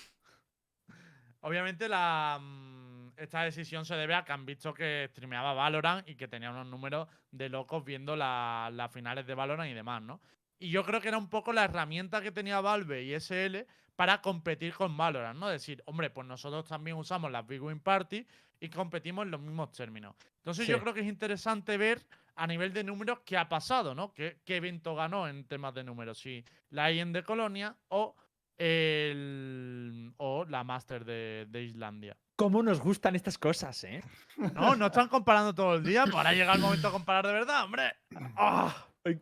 [1.41, 2.38] Obviamente la.
[2.41, 6.49] mm, Esta decisión se debe a que han visto que streameaba Valorant y que tenía
[6.51, 10.21] unos números de locos viendo la- las finales de Valorant y demás, ¿no?
[10.60, 13.65] Y yo creo que era un poco la herramienta que tenía Valve y SL
[14.01, 15.47] para competir con Valorant, ¿no?
[15.47, 18.25] Decir, hombre, pues nosotros también usamos las Big Win Party
[18.59, 20.15] y competimos en los mismos términos.
[20.37, 22.01] Entonces yo creo que es interesante ver
[22.35, 24.11] a nivel de números qué ha pasado, ¿no?
[24.11, 26.17] ¿Qué, qué evento ganó en temas de números?
[26.17, 28.15] Si la IEM de Colonia o,
[28.57, 32.17] el, o la Master de, de Islandia.
[32.37, 34.03] ¿Cómo nos gustan estas cosas, eh?
[34.55, 37.33] No, no están comparando todo el día, pues ahora llega el momento de comparar de
[37.33, 37.93] verdad, hombre.
[38.35, 38.87] ¡Ah!
[39.05, 39.19] Me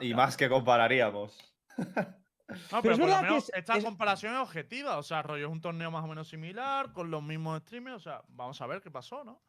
[0.00, 1.38] Y, y más que compararíamos.
[2.46, 4.98] No, Pero pero, es por lo verdad que menos es- esta es- comparación es objetiva.
[4.98, 7.96] O sea, rollo es un torneo más o menos similar, con los mismos streamers.
[7.96, 9.40] O sea, vamos a ver qué pasó, ¿no?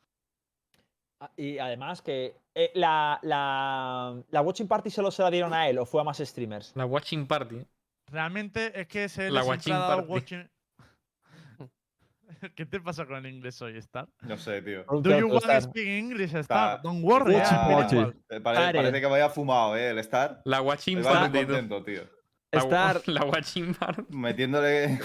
[1.19, 5.67] Ah, Y además que eh, la, la, la Watching Party solo se la dieron a
[5.69, 6.71] él o fue a más streamers.
[6.75, 7.65] La Watching Party.
[8.12, 10.08] realmente es que se La watching party.
[10.08, 10.49] watching-
[12.55, 14.08] ¿Qué te pasa con el inglés hoy, Star?
[14.21, 14.84] No sé, tío.
[14.84, 15.62] Do you want to Star.
[15.62, 16.75] speak English, Star?
[16.75, 17.36] Está- Don't worry.
[17.36, 17.95] Watching party.
[17.95, 18.13] igual.
[18.27, 18.77] Pare- Pare.
[18.79, 19.89] parece que me haya fumado, ¿eh?
[19.91, 20.41] El estar.
[20.45, 22.01] La watching party, contento, tío.
[22.51, 23.01] La, Estar.
[23.08, 24.05] la party.
[24.10, 24.99] Metiéndole.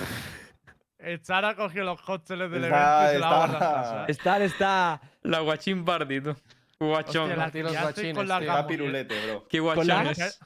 [0.99, 4.07] Star ha cogido los cócteles del Está- evento y se la ha está- guardado.
[4.09, 5.01] Estar está.
[5.23, 5.41] La
[5.85, 6.37] party, tú.
[6.79, 7.23] Guachón.
[7.23, 8.49] Hostia, la Martí, los guachines, con la tío.
[8.49, 9.49] Está pirulete, bro.
[9.49, 10.41] Qué Con guachones.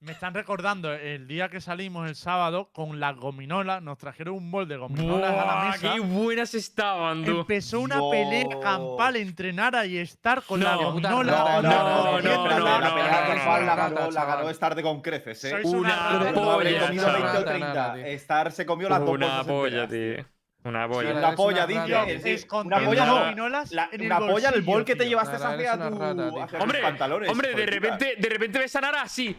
[0.00, 3.82] Me están recordando el día que salimos el sábado con las gominolas.
[3.82, 5.92] Nos trajeron un bol de gominolas a la Buah, mesa.
[5.92, 7.40] qué buenas estaban, tú.
[7.40, 11.32] Empezó una pelea campal entre Nara y Star con la No, puta gominola.
[11.32, 14.50] No, no, no, no, no, la pelea campal la ganó, la ganó.
[14.50, 15.50] Star de con creces, ¿eh?
[15.50, 17.22] Sois Una polla, comido chaval.
[17.22, 17.58] 20 o Nada, 30.
[17.74, 18.04] nada, tío.
[18.06, 20.24] Star se comió las dos Una polla, tío.
[20.64, 21.10] Una Sí, polla.
[21.10, 22.46] Eres una polla, una dice.
[22.52, 23.20] Una polla las no.
[23.20, 26.30] gominolas La- en el una polla, el bol que te llevaste hacia, tu, una rata,
[26.30, 26.42] tío.
[26.44, 27.30] hacia Hombre, tus pantalones.
[27.30, 29.36] Hombre, de repente, de repente ves a Nara así.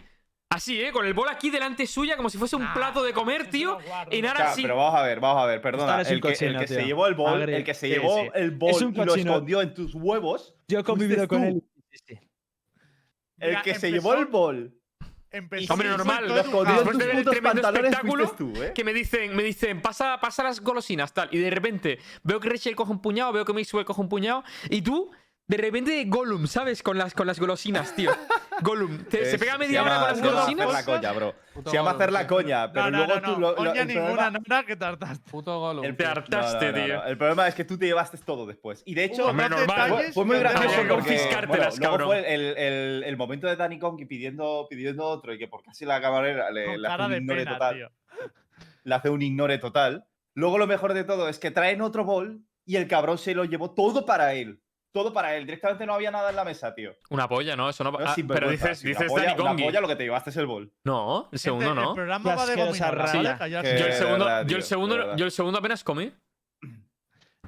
[0.49, 0.91] Así, ¿eh?
[0.91, 3.77] Con el bol aquí delante suya, como si fuese un Ah, plato de comer, tío.
[4.09, 4.63] Y así.
[4.63, 6.01] pero vamos a ver, vamos a ver, perdona.
[6.01, 8.29] El que, el cochino, que se llevó el bol, el que se sí, llevó sí.
[8.33, 11.63] el bol Es un y lo escondió en tus huevos, Yo he convivido con él.
[11.91, 12.19] Sí, sí.
[13.37, 14.75] el Mira, que se llevó el bol
[15.31, 18.29] empezó Hombre, normal, lo escondió en Después tus de ver el putos tremendo pantalones espectáculo,
[18.31, 18.71] tú, ¿eh?
[18.73, 21.29] Que me dicen, me dicen, pasa, pasa las golosinas, tal.
[21.31, 24.43] Y de repente veo que Rachel coge un puñado, veo que Maxwell coge un puñado.
[24.71, 25.11] Y tú,
[25.49, 26.81] de repente, Gollum, ¿sabes?
[26.83, 28.11] Con las, con las golosinas, tío.
[28.61, 29.03] Gollum.
[29.05, 30.67] Te- se pega media llama- hora con las se llama golosinas.
[30.67, 31.35] hacer la coña, bro.
[31.55, 33.39] Puto Se llama hacer la coña, pero no, no, luego no, tú no.
[33.39, 35.31] lo, lo- Coña el ninguna, problema- que tartaste.
[35.31, 35.83] Puto Gollum.
[35.85, 36.95] El pear- hartaste, No, no, no, tío.
[36.97, 37.03] no.
[37.05, 38.83] El problema es que tú te llevaste todo después.
[38.85, 39.75] Y de hecho, Hubo Hombre, dos normal.
[39.77, 42.07] fue, detalles fue muy que gracioso Había que porque confiscártelas, bueno, luego cabrón.
[42.07, 45.83] fue el, el- el momento de Danny Kongi pidiendo, pidiendo otro y que por casi
[45.85, 47.75] la camarera le, Con le hace cara un de ignore pena, total.
[47.75, 47.89] tío.
[48.83, 50.05] Le hace un ignore total.
[50.35, 53.45] Luego lo mejor de todo es que traen otro bol y el cabrón se lo
[53.45, 54.61] llevó todo para él.
[54.91, 55.45] Todo para él.
[55.45, 56.93] Directamente no había nada en la mesa, tío.
[57.11, 57.69] Una polla, ¿no?
[57.69, 57.91] Eso no.
[57.91, 60.03] No, ah, sin pero vergüenza, dices, sí, una dices polla, una polla lo que te
[60.03, 60.73] llevaste es el bol.
[60.83, 61.89] No, el segundo Gente, no.
[61.89, 65.15] El programa va de Yo el segundo, verdad, yo tío, el de segundo, verdad.
[65.17, 66.11] yo el segundo apenas comí.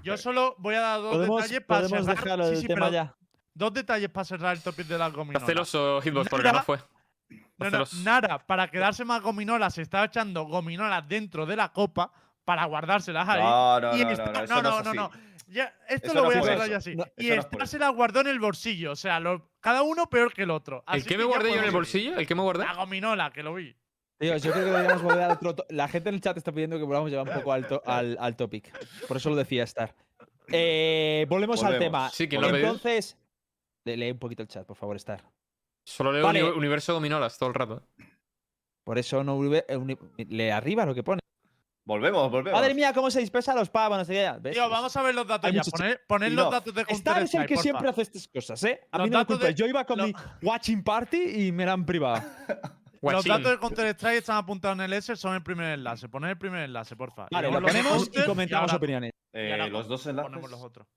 [0.03, 2.23] Yo solo voy a dar dos Podemos, detalles para podemos cerrar.
[2.23, 3.15] dejarlo sí, sí, tema pero ya.
[3.53, 5.45] Dos detalles para cerrar el topic de las Está gominolas.
[5.47, 6.79] celoso Hitbox porque no fue.
[7.57, 7.83] No, no.
[8.03, 12.11] Nara, para quedarse más gominolas, se estaba echando gominolas dentro de la copa
[12.43, 13.41] para guardárselas ahí.
[13.43, 14.97] No, no, y no, esta- no, no, eso no, no no, es no, así.
[14.97, 15.30] no.
[15.51, 16.95] Ya, esto Eso lo voy a cerrar así.
[16.95, 18.91] No, y esta se la guardó en el bolsillo.
[18.93, 20.83] O sea, lo- cada uno peor que el otro.
[20.91, 22.17] ¿El que me guardé yo en el bolsillo?
[22.17, 22.63] ¿El que me guardé?
[22.65, 23.75] La gominola, que lo vi.
[24.17, 25.55] Tíos, yo creo que deberíamos volver al otro.
[25.55, 27.67] to- La gente en el chat está pidiendo que volvamos a llevar un poco al,
[27.67, 28.71] to- al, al topic.
[29.07, 29.93] Por eso lo decía Star.
[30.47, 32.09] Eh, volvemos, al tema.
[32.11, 32.67] Sí, ¿quién lo ha pedido?
[32.69, 33.17] Entonces.
[33.83, 35.21] Le- Lee un poquito el chat, por favor, Star.
[35.83, 36.43] Solo leo Vale.
[36.51, 37.83] Universo Dominolas todo el rato.
[38.83, 39.65] Por eso no eh,
[40.29, 41.19] lee arriba lo que pone.
[41.83, 42.59] Volvemos, volvemos.
[42.59, 44.51] Madre mía, cómo se dispersan los pavos, no sé qué.
[44.51, 45.61] Tío, vamos a ver los datos Hay ya.
[45.63, 48.27] Poner, poner Y los datos de Star Counter es el que Strike, siempre hace estas
[48.27, 48.81] cosas, ¿eh?
[48.91, 49.47] A Los mí no me culpes.
[49.47, 50.13] de- Yo iba con mi
[50.43, 52.21] watching party y me la han privado.
[53.01, 56.07] Los datos de Counter Strike están apuntados en el S, son el primer enlace.
[56.07, 57.25] Poner el primer enlace, porfa.
[57.31, 59.11] Y Vale, luego lo ponemos y comentamos ahora opiniones.
[59.33, 60.29] Eh, y ahora los dos enlaces.
[60.29, 60.87] Ponemos los otros.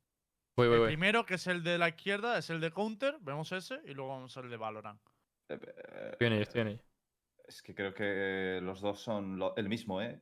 [0.57, 0.88] Voy, voy, El voy.
[0.88, 3.16] primero, que es el de la izquierda, es el de Counter.
[3.23, 3.81] Vemos ese.
[3.87, 5.01] Y luego vamos al de Valorant.
[5.49, 5.59] Eh,
[6.12, 6.83] Estoy en ello, estoy en ello.
[7.49, 10.20] Es que creo que los dos son lo- el mismo, ¿eh?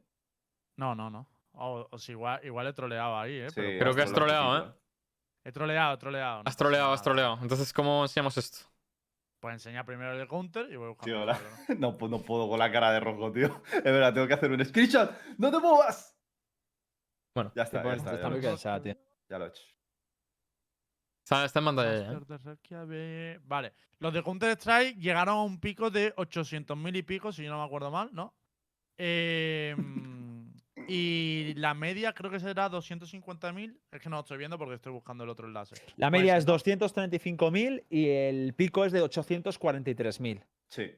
[0.77, 1.27] No, no, no.
[1.53, 3.51] O, o si igual, igual he troleado ahí, ¿eh?
[3.51, 4.79] Sí, Pero Creo que has troleado, poquito,
[5.45, 6.43] he troleado, he troleado.
[6.43, 7.39] no Has troleado, has troleado.
[7.43, 8.59] Entonces, ¿cómo enseñamos esto?
[9.41, 11.05] Pues enseña primero el Counter y voy buscando.
[11.05, 11.41] Tío, el la-.
[11.79, 13.63] No, pu- no puedo con la cara de rojo, tío.
[13.73, 15.11] Es verdad, tengo que hacer un screenshot.
[15.39, 16.17] ¡No te muevas!
[17.35, 18.15] Bueno, Ya está, ya está.
[18.15, 18.97] está Ya lo, he hecho, cansada, tío.
[19.29, 19.63] ya lo he hecho.
[21.25, 23.41] está, está en pantalla ya, ¿eh?
[23.45, 23.73] Vale.
[23.99, 27.65] Los de Counter Strike llegaron a un pico de 800.000 y pico, si no me
[27.65, 28.35] acuerdo mal, ¿no?
[28.97, 29.77] Em,
[30.95, 33.79] y la media creo que será 250.000.
[33.91, 35.75] Es que no lo estoy viendo porque estoy buscando el otro enlace.
[35.97, 36.59] La media es ¿no?
[36.59, 40.45] 235.000 y el pico es de 843.000.
[40.69, 40.93] Sí.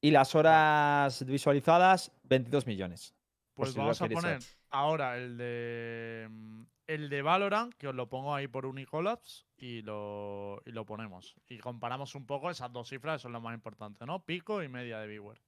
[0.00, 3.14] Y las horas visualizadas, 22 millones.
[3.54, 4.38] Pues si lo vamos a poner
[4.70, 9.82] ahora el de mm, el de Valorant, que os lo pongo ahí por Unicollapse y
[9.82, 11.34] lo, y lo ponemos.
[11.48, 14.24] Y comparamos un poco esas dos cifras, eso es lo más importante, ¿no?
[14.24, 15.40] Pico y media de viewer.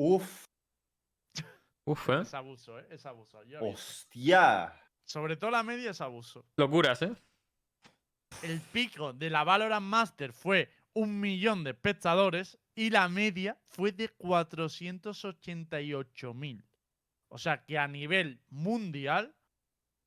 [0.00, 0.44] Uf,
[1.84, 2.20] Uf, ¿eh?
[2.22, 2.86] Es abuso, ¿eh?
[2.88, 3.42] Es abuso.
[3.42, 4.72] yo hostia.
[5.04, 6.46] Sobre todo la media es abuso.
[6.56, 7.12] Locuras, ¿eh?
[8.42, 13.90] El pico de la Valorant Master fue un millón de espectadores y la media fue
[13.90, 16.62] de 488.000.
[17.26, 19.34] O sea que a nivel mundial,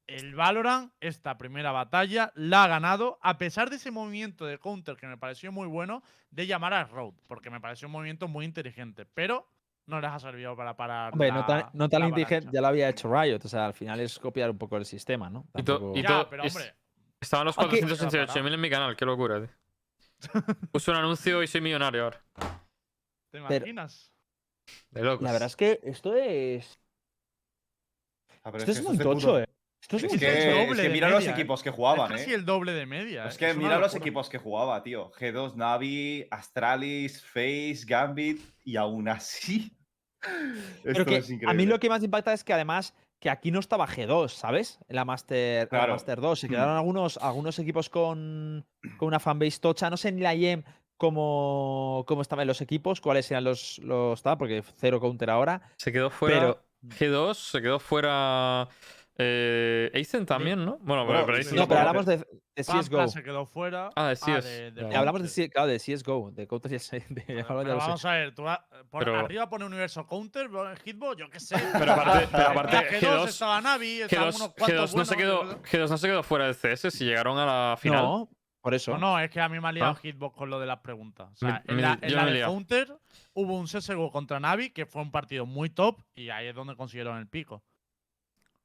[0.08, 4.96] el Valorant, esta primera batalla, la ha ganado, a pesar de ese movimiento de counter
[4.96, 8.46] que me pareció muy bueno, de llamar a Road, porque me pareció un movimiento muy
[8.46, 9.51] inteligente, pero
[9.88, 11.14] no les ha servido para parar.
[11.14, 13.40] Hombre, la, no tan, no tan la inteligente, ya lo había hecho Riot.
[13.44, 15.46] O sea, al final es copiar un poco el sistema, ¿no?
[15.56, 16.76] Y to- Tampoco- y Ya, pero es- hombre,
[17.20, 19.50] Estaban los Aquí- 488.000 en mi canal, qué locura, tío.
[20.72, 22.24] Puse un anuncio y soy millonario ahora.
[23.32, 24.12] ¿Te Pero- imaginas?
[24.90, 25.22] De locos.
[25.24, 26.80] La verdad es que esto es.
[28.44, 29.50] Ah, pero Esto es es que muy esto es tocho, puto- eh.
[29.82, 32.10] Esto es Es muy que, es que de mira los media, equipos que es jugaban,
[32.12, 32.36] casi ¿eh?
[32.36, 33.26] el doble de media.
[33.26, 35.12] Es que mira los equipos que jugaba, tío.
[35.12, 39.76] G2, Navi, Astralis, Face, Gambit y aún así.
[40.84, 43.52] Pero Esto que es a mí lo que más impacta es que además que aquí
[43.52, 44.80] no estaba G2, ¿sabes?
[44.88, 45.88] En la Master, la.
[45.88, 46.40] Master 2.
[46.40, 46.50] Se Mm.
[46.52, 48.66] quedaron algunos, algunos equipos con,
[48.98, 49.90] con una fanbase tocha.
[49.90, 50.64] No sé en la IEM
[50.98, 55.62] cómo, cómo estaban los equipos, cuáles eran los, los tal, porque cero counter ahora.
[55.78, 56.40] Se quedó fuera.
[56.40, 58.68] Pero- G2, se quedó fuera.
[59.24, 60.78] Eh, Aizen también, ¿no?
[60.82, 62.00] Bueno, pero, pero Aizen No, pero tampoco.
[62.00, 63.08] hablamos de, de Pampla CSGO.
[63.08, 63.90] se quedó fuera.
[63.96, 64.44] Ah, de CS.
[64.44, 64.82] de- de.
[64.90, 66.80] Eh, hablamos de, claro, de CSGO, de Counter de,
[67.10, 70.50] de vamos a ver, tú a- por Pero- arriba pone Universo Counter,
[70.84, 71.56] Hitbox, yo qué sé.
[71.74, 75.06] Pero aparte, pero aparte En G2 G2, estaba Navi, estaban G2, unos cuantos G2 no
[75.06, 78.04] se quedó, buenos, G2 no se quedó fuera del CS si llegaron a la final.
[78.04, 78.30] No,
[78.62, 78.92] por eso.
[78.92, 79.96] No, no, es que a mí me ha liado Ah.
[80.02, 81.30] Hitbox con lo de las preguntas.
[81.32, 82.42] O sea, Me- en la, en la de.
[82.44, 82.96] Counter
[83.34, 86.76] hubo un CSGO contra Navi que fue un partido muy top y ahí es donde
[86.76, 87.64] consiguieron el pico.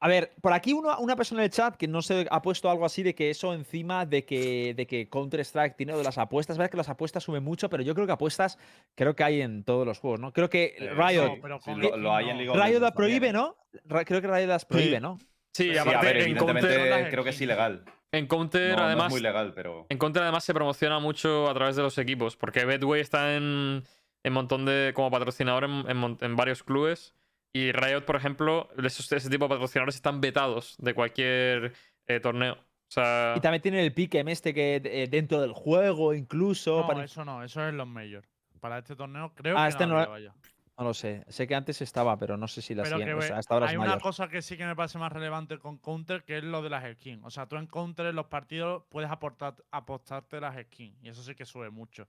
[0.06, 2.70] A ver, por aquí uno- una persona en el chat que no sé, ha puesto
[2.70, 6.54] algo así de que eso encima de que, de que Counter-Strike tiene de las apuestas.
[6.54, 8.56] Es verdad que las apuestas suben mucho, pero yo creo que apuestas
[8.94, 10.32] creo que hay en todos los juegos, ¿no?
[10.32, 12.36] Creo que Eh, Riot, No, sí, lo, X lo hay en no.
[12.36, 13.32] League of Riot Legends la también, prohíbe, ¿eh?
[13.32, 13.56] ¿no?
[14.04, 15.18] Creo que Riot las prohíbe, ¿no?
[15.52, 17.84] Sí, Sí, aparte a ver, en Counter, creo que es ilegal.
[18.12, 19.86] en Counter No, no además, es muy legal, pero.
[19.88, 23.82] en Counter además se promociona mucho a través de los equipos, porque Betway está en
[24.22, 27.12] en montón de como patrocinador en, en mon- en varios clubes
[27.58, 31.72] y Riot, por ejemplo, esos- ese tipo de patrocinadores están vetados de cualquier
[32.06, 32.54] eh, torneo.
[32.54, 36.80] O sea, Y también tiene el piquem este que eh, dentro del juego incluso.
[36.82, 38.28] No, para- eso no, eso es los majors.
[38.60, 40.32] Para este torneo creo Ah, que este no, vaya.
[40.78, 41.24] No lo sé.
[41.28, 43.14] Sé que antes estaba, pero no sé si la Pero que siguiente.
[43.14, 44.02] O ve- sea, hasta ahora es hay una mayor.
[44.02, 46.84] cosa que sí que me parece más relevante con Counter, que es lo de las
[46.96, 47.22] skins.
[47.24, 50.96] O sea, tú en Counter en los partidos puedes aportar, apostarte las skins.
[51.02, 52.06] Y eso sí que sube mucho.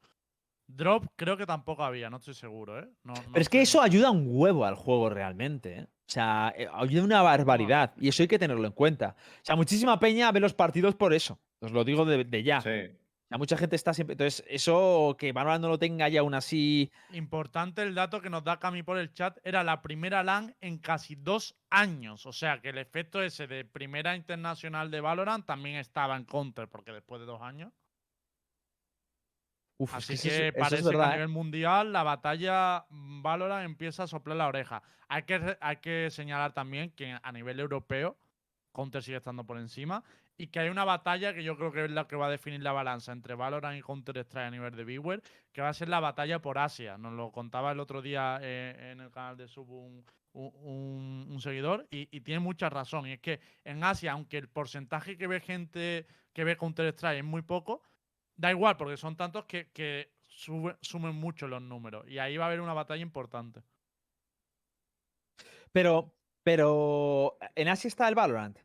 [0.68, 2.88] Drop creo que tampoco había, no estoy seguro, ¿eh?
[3.04, 5.80] No- no Pero es que eso ayuda un huevo al juego realmente.
[5.80, 5.84] ¿eh?
[5.84, 7.94] O sea, eh, ayuda una barbaridad.
[7.98, 9.16] Y eso hay que tenerlo en cuenta.
[9.42, 11.40] O sea, muchísima peña ve los partidos por eso.
[11.60, 12.62] Os lo digo de, de ya.
[12.62, 12.70] Sí.
[12.70, 14.14] O sea, mucha gente está siempre.
[14.14, 16.90] Entonces, eso que Valorant no lo tenga ya aún así.
[17.12, 20.78] Importante el dato que nos da Cami por el chat, era la primera LAN en
[20.78, 22.26] casi dos años.
[22.26, 26.70] O sea, que el efecto ese de primera internacional de Valorant también estaba en Counter,
[26.70, 27.74] porque después de dos años.
[29.80, 31.14] Uf, Así es- que eso parece es que a ¿eh?
[31.14, 34.82] nivel mundial la batalla Valorant empieza a soplar la oreja.
[35.08, 38.18] Hay que, hay que señalar también que a nivel europeo
[38.74, 40.04] Counter sigue estando por encima
[40.38, 42.62] y que hay una batalla que yo creo que es la que va a definir
[42.62, 45.90] la balanza entre Valorant y Counter Strike a nivel de viewer, que va a ser
[45.90, 46.98] la batalla por Asia.
[46.98, 51.28] Nos lo contaba el otro día eh, en el canal de Sub un, un- un-
[51.32, 53.08] un seguidor y, y tiene mucha razón.
[53.08, 57.20] Y es que en Asia, aunque el porcentaje que ve gente que ve Counter Strike
[57.20, 57.82] es muy poco,
[58.38, 62.08] da igual porque son tantos que, que sube- sumen mucho los números.
[62.08, 63.62] Y ahí va a haber una batalla importante.
[65.72, 67.38] Pero, pero.
[67.56, 68.58] En Asia está el Valorant.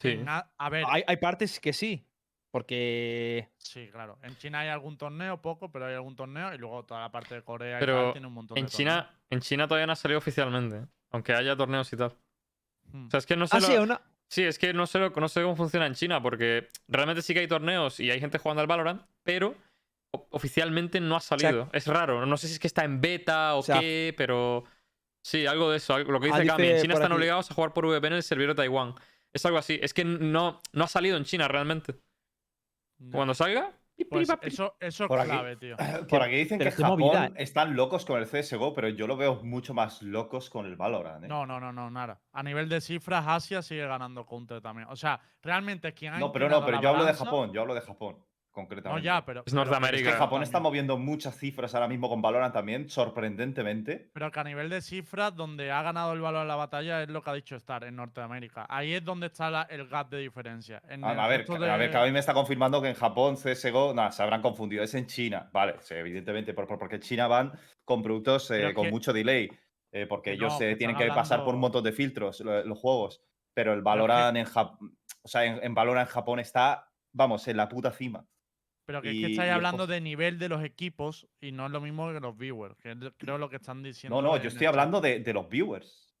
[0.00, 0.22] sí.
[0.26, 2.04] A, a ver, Hay, hay partes que sí.
[2.50, 3.50] Porque.
[3.58, 4.18] sí, claro.
[4.22, 6.52] En China hay algún torneo, poco, pero hay algún torneo.
[6.54, 8.70] Y luego toda la parte de Corea y Pero tal tiene un montón en de
[8.70, 12.16] China, en China todavía no ha salido oficialmente, aunque haya torneos y tal.
[12.90, 13.06] Hmm.
[13.06, 14.00] O sea, es que no sé Ah, lo- sí, una.
[14.30, 17.32] Sí, es que no sé, lo- no sé cómo funciona en China, porque realmente sí
[17.34, 19.54] que hay torneos y hay gente jugando al Valorant, pero
[20.30, 21.68] oficialmente no ha salido.
[21.72, 24.64] es raro, no sé si es que está en beta o, O sea, qué, pero
[25.22, 25.94] sí, algo de eso.
[25.94, 28.16] algo- Lo que dice Cami, en China están aquí- obligados a jugar por VPN en
[28.18, 28.94] el servidor de Taiwán.
[29.32, 29.78] Es algo así.
[29.82, 31.94] Es que no, no ha salido en China realmente.
[33.12, 33.72] Cuando salga,
[34.10, 35.30] Pues eso, eso es Por aquí.
[35.30, 35.76] clave, tío.
[36.08, 37.32] Por aquí dicen pero que Japón movida, ¿eh?
[37.36, 41.24] están locos con el CSGO, pero yo lo veo mucho más locos con el Valorant.
[41.24, 41.28] ¿eh?
[41.28, 42.20] No, no, no, no, nada.
[42.32, 44.88] A nivel de cifras, Asia sigue ganando Counter también.
[44.90, 47.74] O sea, realmente quien ha No, pero no, pero yo hablo de Japón, yo hablo
[47.74, 48.18] de Japón,
[48.62, 49.04] No, concretamente.
[49.04, 49.42] ya, pero.
[49.46, 50.08] Es Norteamérica.
[50.10, 54.10] Es que Japón está moviendo muchas cifras ahora mismo con Valorant también, sorprendentemente.
[54.12, 57.08] Pero que a nivel de cifras, donde ha ganado el valor en la batalla es
[57.08, 58.66] lo que ha dicho Star en Norteamérica.
[58.68, 60.82] Ahí es donde está la- el gap de diferencia.
[60.88, 62.94] En A, el a ver, a ver, que a mí me está confirmando que en
[62.94, 65.48] Japón CSGO, nada, se habrán confundido, es en China.
[65.52, 67.52] Vale, sí, evidentemente, por- por- porque en China van
[67.84, 69.48] con productos eh, con que- mucho delay,
[69.92, 72.64] eh, porque que ellos no, eh, tienen que pasar por un montón de filtros lo-
[72.64, 73.22] los juegos.
[73.54, 77.46] Pero el que- Valorant en Japón, o sea, en, en Valorant en Japón está, vamos,
[77.48, 78.24] en la puta cima.
[78.88, 81.72] Pero que es que estáis es hablando de nivel de los equipos y no es
[81.72, 84.22] lo mismo que los viewers, que es creo lo que están diciendo.
[84.22, 86.16] No, no, yo estoy hablando de, de los viewers.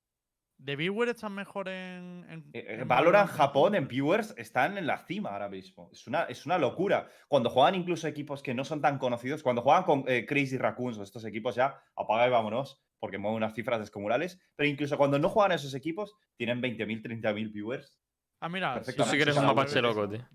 [0.58, 2.26] ¿De viewers están mejor en.
[2.28, 5.88] en- Eh, eh, en Valorant Japón en viewers están en la cima ahora mismo.
[5.94, 7.08] Es una, es una locura.
[7.26, 10.98] Cuando juegan incluso equipos que no son tan conocidos, cuando juegan con eh, Crazy Raccoons
[10.98, 14.38] o estos equipos ya, apaga y vámonos, porque mueven unas cifras descomunales.
[14.56, 17.98] Pero incluso cuando no juegan esos equipos, tienen 20.000, 30.000 viewers.
[18.40, 18.82] Ah, mira.
[18.82, 20.10] Tú sí que eres un mapache loco, ¿no?
[20.10, 20.28] tío.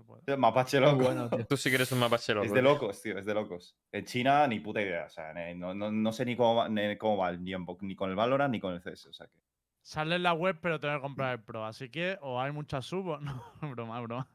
[0.00, 0.36] No, no no se puede.
[0.36, 1.04] Mapache loco.
[1.04, 1.28] bueno.
[1.48, 2.46] Tú sí que eres un mapache loco.
[2.46, 3.76] Es de locos, tío, es de locos.
[3.92, 6.96] En China ni puta idea, o sea, no, no- no sé ni cómo va, ni
[6.96, 9.26] cómo va ni, en Vo- ni con el Valorant ni con el CS, o sea
[9.26, 9.38] que...
[9.84, 11.64] Sale en la web, pero tengo que comprar el Pro.
[11.64, 13.42] Así que o hay muchas sub o no.
[13.72, 14.28] broma, broma.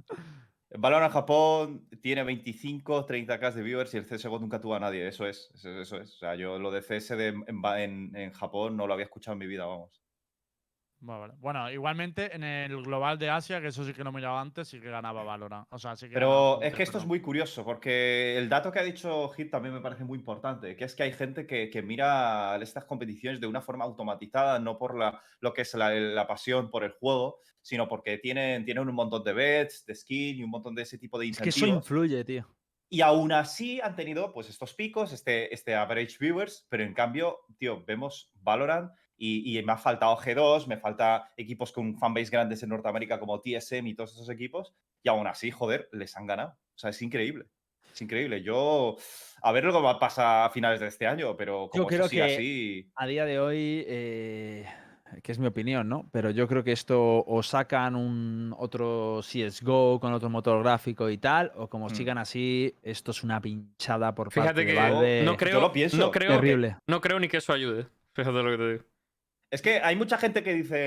[0.69, 5.07] El Valorant Japón tiene 25, 30k de viewers y el CSGO nunca tuvo a nadie,
[5.07, 6.15] eso es, eso, eso es.
[6.15, 9.05] O sea, yo lo de CS de- en, va- en- en Japón no lo había
[9.05, 10.01] escuchado en mi vida, vamos.
[10.99, 11.33] Vale, vale.
[11.37, 14.67] Bueno, igualmente en el global de Asia, que eso sí que lo he mirado antes,
[14.67, 15.67] sí que ganaba Valorant.
[15.69, 18.79] O sea, sí que Pero es que esto es muy curioso, porque el dato que
[18.79, 21.81] ha dicho Hit también me parece muy importante, que es que hay gente que, que
[21.81, 26.25] mira estas competiciones de una forma automatizada, no por la, lo que es la, la
[26.25, 30.43] pasión por el juego, sino porque tienen, tienen un montón de bets, de skin y
[30.43, 31.69] un montón de ese tipo de Es que incentivos.
[31.69, 32.47] eso influye, tío.
[32.89, 37.41] Y aún así han tenido pues estos picos, este, este average viewers, pero en cambio,
[37.57, 42.61] tío, vemos Valorant y, y me ha faltado G2, me falta equipos con fanbase grandes
[42.63, 46.51] en Norteamérica como TSM y todos esos equipos, y aún así, joder, les han ganado.
[46.51, 47.45] O sea, es increíble.
[47.93, 48.43] Es increíble.
[48.43, 48.95] Yo,
[49.41, 52.01] a ver lo que va a pasar a finales de este año, pero como creo
[52.01, 52.91] eso siga que- así...
[52.95, 54.67] A día de hoy, eh,
[55.23, 56.07] que es mi opinión, ¿no?
[56.11, 61.17] Pero yo creo que esto o sacan un otro CSGO con otro motor gráfico y
[61.17, 61.95] tal, o como Hmm.
[61.95, 65.23] sigan así, esto es una pinchada por Fíjate parte de que Valve.
[65.23, 65.97] no Yo creo, lo pienso.
[65.97, 66.77] no creo, que- Terrible.
[66.85, 67.87] no creo ni que eso ayude.
[68.13, 68.83] Fíjate lo que te digo.
[69.51, 70.77] Es que hay mucha gente que dice,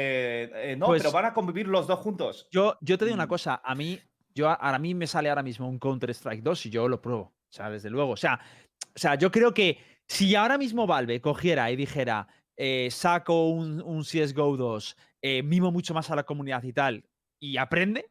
[0.72, 2.46] eh, no, Pues- pero van a convivir los dos juntos.
[2.50, 3.28] Yo, yo te digo una Mm.
[3.28, 3.98] cosa, a mí,
[4.34, 7.22] yo, a- a mí me sale ahora mismo un Counter-Strike 2 y yo lo pruebo.
[7.22, 8.12] O sea, desde luego.
[8.12, 8.38] O sea,
[8.94, 13.80] o sea, yo creo que si ahora mismo Valve cogiera y dijera, eh, saco un,
[13.82, 17.04] un CSGO 2, eh, mimo mucho más a la comunidad y tal,
[17.40, 18.06] y aprende,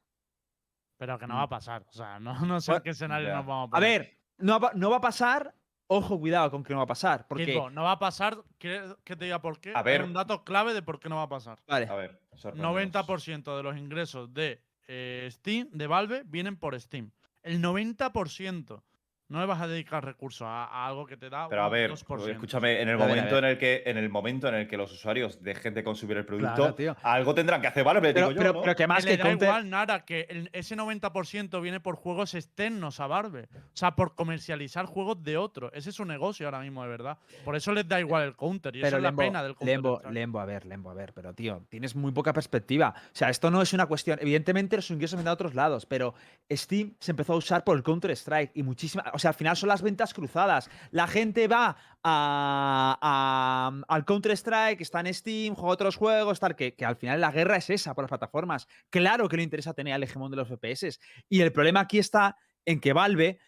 [0.98, 1.38] Pero que no Mm.
[1.38, 1.84] va a pasar.
[1.88, 4.02] O sea, no, no sé Bueno, en qué escenario nos vamos a a poner.
[4.02, 5.54] ver, no va, no va a pasar.
[5.92, 7.26] Ojo, cuidado con que no va a pasar.
[7.28, 7.48] Porque.
[7.48, 8.38] Kitbo, no va a pasar.
[8.60, 9.72] ¿Quieres que te diga por qué?
[9.74, 10.04] A Hay ver.
[10.04, 11.60] un dato clave de por qué no va a pasar.
[11.68, 11.88] Vale.
[11.88, 12.76] A ver, sorpréndenos.
[13.08, 17.12] 90% de los ingresos de eh, Steam, de Valve, vienen por Steam.
[17.42, 18.84] El 90%.
[19.30, 21.72] No le vas a dedicar recursos a, a algo que te da Pero a un
[21.72, 22.30] ver, 2%.
[22.32, 23.44] escúchame, en el A ver, a momento ver.
[23.44, 26.26] en el que en el momento en el que los usuarios dejen de consumir el
[26.26, 28.02] producto, Claro, algo tendrán que hacer, ¿vale?
[28.02, 28.62] Pero, Pero, digo yo, pero, ¿no?
[28.62, 29.48] pero que más que le que da Counter.
[29.50, 33.50] igual, Nara, que el- ese 90% viene por juegos externos a Valve.
[33.54, 35.72] O sea, por comercializar juegos de otro.
[35.74, 37.20] Ese es su negocio ahora mismo, de verdad.
[37.46, 38.76] Por eso les da igual el counter.
[38.76, 39.76] Y eso Pero es la pena del counter.
[39.76, 42.96] Lembo, Lembo, a ver, Lembo, a ver, pero tío, tienes muy poca perspectiva.
[42.98, 44.18] O sea, esto no es una cuestión.
[44.22, 46.16] Evidentemente, los ingresos vienen de otros lados, pero
[46.52, 49.06] Steam se empezó a usar por el Counter-Strike y muchísimas.
[49.20, 50.70] O sea, al final son las ventas cruzadas.
[50.92, 56.74] La gente va a, a- al Counter-Strike, está en Steam, juega otros juegos, tal, que,
[56.74, 58.68] que al final la guerra es esa por las plataformas.
[58.90, 61.00] Claro que le interesa tener al hegemón de los FPS.
[61.28, 63.40] Y el problema aquí está en que Valve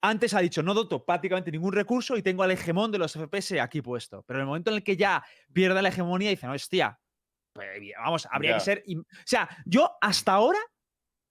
[0.00, 3.60] antes ha dicho, no doto prácticamente ningún recurso y tengo al hegemón de los FPS
[3.60, 4.22] aquí puesto.
[4.22, 6.98] Pero en el momento en el que ya pierde la hegemonía, dice, no, hostia,
[7.52, 8.82] pues, vamos, habría que ser...
[8.86, 9.00] im-".
[9.02, 10.58] O sea, yo hasta ahora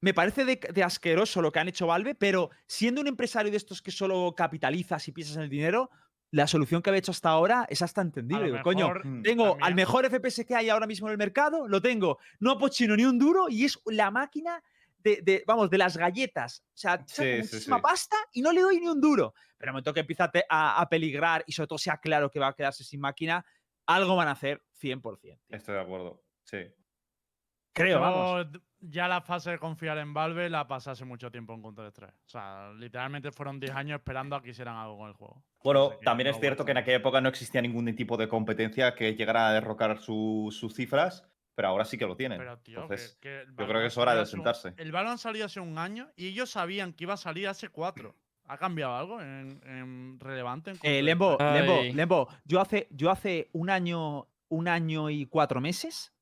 [0.01, 3.57] me parece de, de asqueroso lo que han hecho Valve, pero siendo un empresario de
[3.57, 5.89] estos que solo capitalizas y piensas en el dinero,
[6.31, 8.45] la solución que había hecho hasta ahora es hasta entendible.
[8.45, 9.21] Digo, Coño, Mm.
[9.23, 12.95] tengo al mejor FPS que hay ahora mismo en el mercado, lo tengo, no apochino
[12.95, 14.61] ni un duro y es la máquina
[14.99, 16.63] de, de, vamos, de las galletas.
[16.73, 17.81] O sea, Sí, muchísima sí.
[17.81, 19.33] pasta y no le doy ni un duro.
[19.57, 21.97] Pero en el momento que empieza a, te- a- a peligrar y sobre todo sea
[21.97, 23.45] claro que va a quedarse sin máquina,
[23.85, 25.17] algo van a hacer 100%.
[25.19, 25.39] tío.
[25.49, 26.23] Estoy de acuerdo.
[26.43, 26.57] Sí.
[27.73, 28.47] Creo, Yo vamos.
[28.79, 32.13] Ya la fase de confiar en Valve la pasé hace mucho tiempo en Counter-Strike.
[32.25, 35.43] O sea, literalmente fueron 10 años esperando a que hicieran algo con el juego.
[35.63, 39.15] Bueno, también es cierto que en aquella época no existía ningún tipo de competencia que
[39.15, 42.37] llegara a derrocar su- sus cifras, pero ahora sí que lo tienen.
[42.37, 44.73] Pero, tío, Entonces, que, que el yo creo que es hora de hace un- sentarse.
[44.77, 48.15] el Valorant salió hace un año y ellos sabían que iba a salir hace cuatro.
[48.49, 50.71] ¿Ha cambiado algo en, en relevante?
[50.71, 51.35] En Eh, Lembo?
[51.39, 51.81] Lembo.
[51.93, 56.13] Lembo, yo hace, yo hace un año, un año y cuatro meses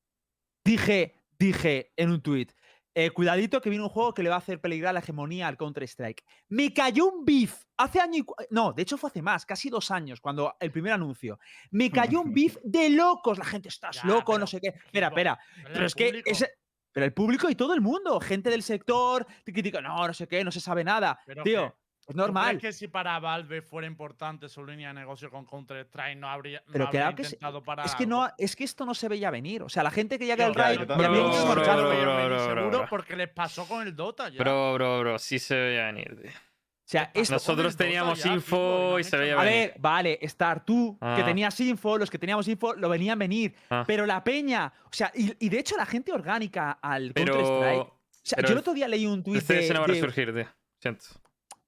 [0.64, 2.52] dije, dije en un tuit,
[2.94, 5.58] eh, cuidadito que viene un juego que le va a hacer peligrar la hegemonía al
[5.58, 6.24] Counter-Strike.
[6.48, 9.90] Me cayó un beef hace año y No, de hecho fue hace más, casi dos
[9.90, 11.38] años, cuando el primer anuncio.
[11.70, 13.36] Me cayó un beef de locos.
[13.38, 14.68] La gente, estás Ya, loco, pero, no sé qué.
[14.68, 15.38] Espera, espera.
[15.72, 16.52] Pero es que ese-
[16.92, 20.26] Pero el público y todo el mundo, gente del sector, te critica, no, no sé
[20.26, 21.20] qué, no se sabe nada.
[21.26, 21.76] Pero Tío,
[22.08, 22.58] es ¿Tú normal.
[22.58, 26.62] crees que si para Valve fuera importante su línea de negocio con Counter-Strike no habría,
[26.66, 29.08] no Pero habría claro que intentado parar Es que, no, es que esto no se
[29.08, 29.62] veía venir.
[29.62, 34.28] O sea, la gente que llega al raid seguro porque les pasó con el Dota
[34.28, 34.38] ya.
[34.38, 36.30] Bro, bro, bro, sí se veía venir, tío.
[36.30, 39.58] O sea, ¿Qué esto- Nosotros teníamos ya, y info no y se veía a venir.
[39.70, 41.22] ver, vale, estar tú, que Ah.
[41.24, 43.56] tenías info, los que teníamos info, lo venían venir.
[43.70, 43.82] Ah.
[43.84, 47.34] Pero la peña, o sea, y, y de hecho la gente orgánica al Pero.
[47.34, 47.80] Counter-Strike.
[47.88, 49.88] O sea, pero yo el otro día leí un tuit CS de, no va a
[49.88, 50.46] resurgir, tío.
[50.80, 51.06] Siento.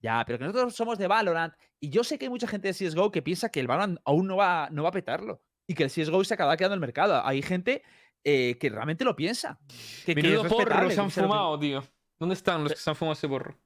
[0.01, 2.75] Ya, pero que nosotros somos de Valorant y yo sé que hay mucha gente de
[2.75, 5.85] CSGO que piensa que el Valorant aún no va, no va a petarlo y que
[5.85, 7.21] el CSGO se acaba quedando en el mercado.
[7.25, 7.83] Hay gente
[8.25, 9.59] eh, que realmente lo piensa.
[10.07, 11.85] Que, Menudo porro respetable, se han que se pi- fumado, tío.
[12.19, 13.57] ¿Dónde están los que se han fumado ese porro?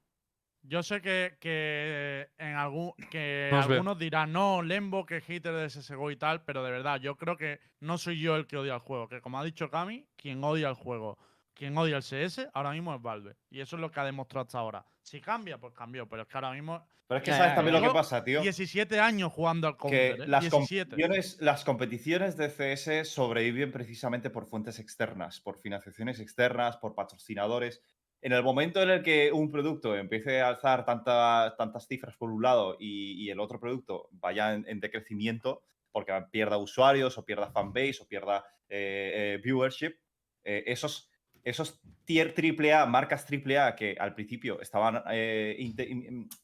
[0.65, 6.09] Yo sé que, que en algún que algunos dirán, no, Lembo, que hater de CSGO
[6.09, 8.79] y tal, pero de verdad, yo creo que no soy yo el que odia el
[8.79, 11.17] juego, que como ha dicho Cami, quien odia el juego,
[11.53, 13.35] quien odia el CS, ahora mismo es Valve.
[13.49, 14.85] Y eso es lo que ha demostrado hasta ahora.
[15.01, 17.87] Si cambia, pues cambió, pero es que ahora mismo Pero es que sabes también lo
[17.87, 18.41] que pasa, tío.
[18.41, 20.27] 17 años jugando al Que counter, ¿eh?
[20.27, 20.89] las 17.
[20.89, 27.81] competiciones, las competiciones de CS sobreviven precisamente por fuentes externas, por financiaciones externas, por patrocinadores.
[28.21, 32.31] En el momento en el que un producto empiece a alzar tanta- tantas cifras por
[32.31, 37.25] un lado y, y el otro producto vaya en, en decrecimiento, porque pierda usuarios o
[37.25, 39.97] pierda fanbase o pierda eh, eh, viewership,
[40.45, 41.09] eh, esos,
[41.43, 45.57] esos tier AAA, marcas AAA que al principio estaban eh,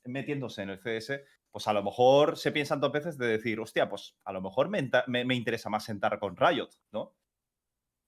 [0.05, 1.21] metiéndose en el CS,
[1.51, 4.69] pues a lo mejor se piensan dos veces de decir, hostia, pues a lo mejor
[4.69, 7.15] me interesa más sentar con Riot, ¿no?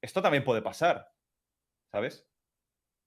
[0.02, 1.14] Esto también puede pasar,
[1.92, 2.28] ¿sabes?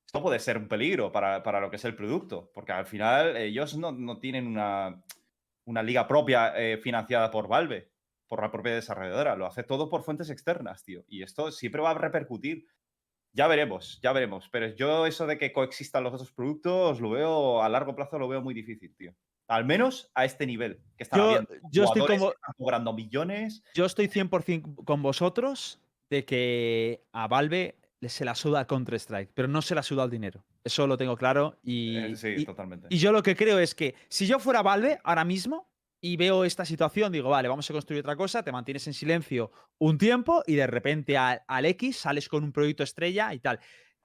[0.07, 3.37] Esto puede ser un peligro para, para lo que es el producto, porque al final
[3.37, 5.03] ellos no, no tienen una,
[5.64, 7.91] una liga propia eh, financiada por Valve,
[8.28, 11.05] por la propia desarrolladora, lo hace todo por fuentes externas, tío.
[11.09, 12.66] Y esto siempre va a repercutir.
[13.37, 14.49] Ya veremos, ya veremos.
[14.51, 18.28] Pero yo eso de que coexistan los otros productos, lo veo a largo plazo, lo
[18.28, 19.12] veo muy difícil, tío.
[19.49, 20.80] Al menos a este nivel.
[20.97, 23.62] Que están Yo- yo estoy como- están cobrando millones.
[23.74, 27.76] Yo estoy 100% con vosotros de que a Valve
[28.07, 30.45] se la suda Counter-Strike, pero no se la suda el dinero.
[30.62, 31.59] Eso lo tengo claro.
[31.62, 32.87] Y, Eh, sí, y- totalmente.
[32.91, 35.68] y yo lo que creo es que si yo fuera Valve ahora mismo
[36.05, 39.51] y veo esta situación, digo, vale, vamos a construir otra cosa, te mantienes en silencio
[39.79, 43.59] un tiempo y de repente al, al X sales con un proyecto estrella y tal.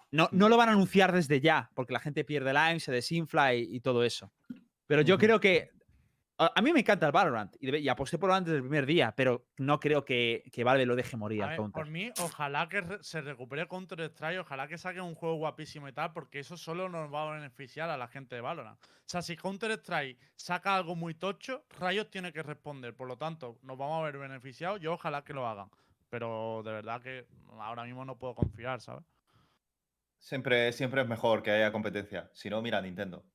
[0.10, 3.54] No, no lo van a anunciar desde ya, porque la gente pierde lime, se desinfla
[3.54, 4.32] y, y todo eso.
[4.88, 5.72] Pero yo creo que.
[6.41, 9.13] A, a mí me encanta el Valorant y, aposté por Valorant desde el primer día,
[9.15, 11.83] pero no creo que, que Valve lo deje morir A al ver, Counter.
[11.83, 15.87] por mí, ojalá que re- se recupere Counter Strike, ojalá que saquen un juego guapísimo
[15.89, 18.79] y tal, porque eso solo nos va a beneficiar a la gente de Valorant.
[18.81, 22.95] O sea, si Counter Strike saca algo muy tocho, Riot tiene que responder.
[22.95, 24.79] Por lo tanto, nos vamos a ver beneficiados.
[24.79, 25.69] Yo ojalá que lo hagan.
[26.09, 27.27] Pero de verdad que
[27.59, 29.03] ahora mismo no puedo confiar, ¿sabes?
[30.17, 32.29] Siempre, siempre es mejor que haya competencia.
[32.33, 33.25] Si no, mira Nintendo.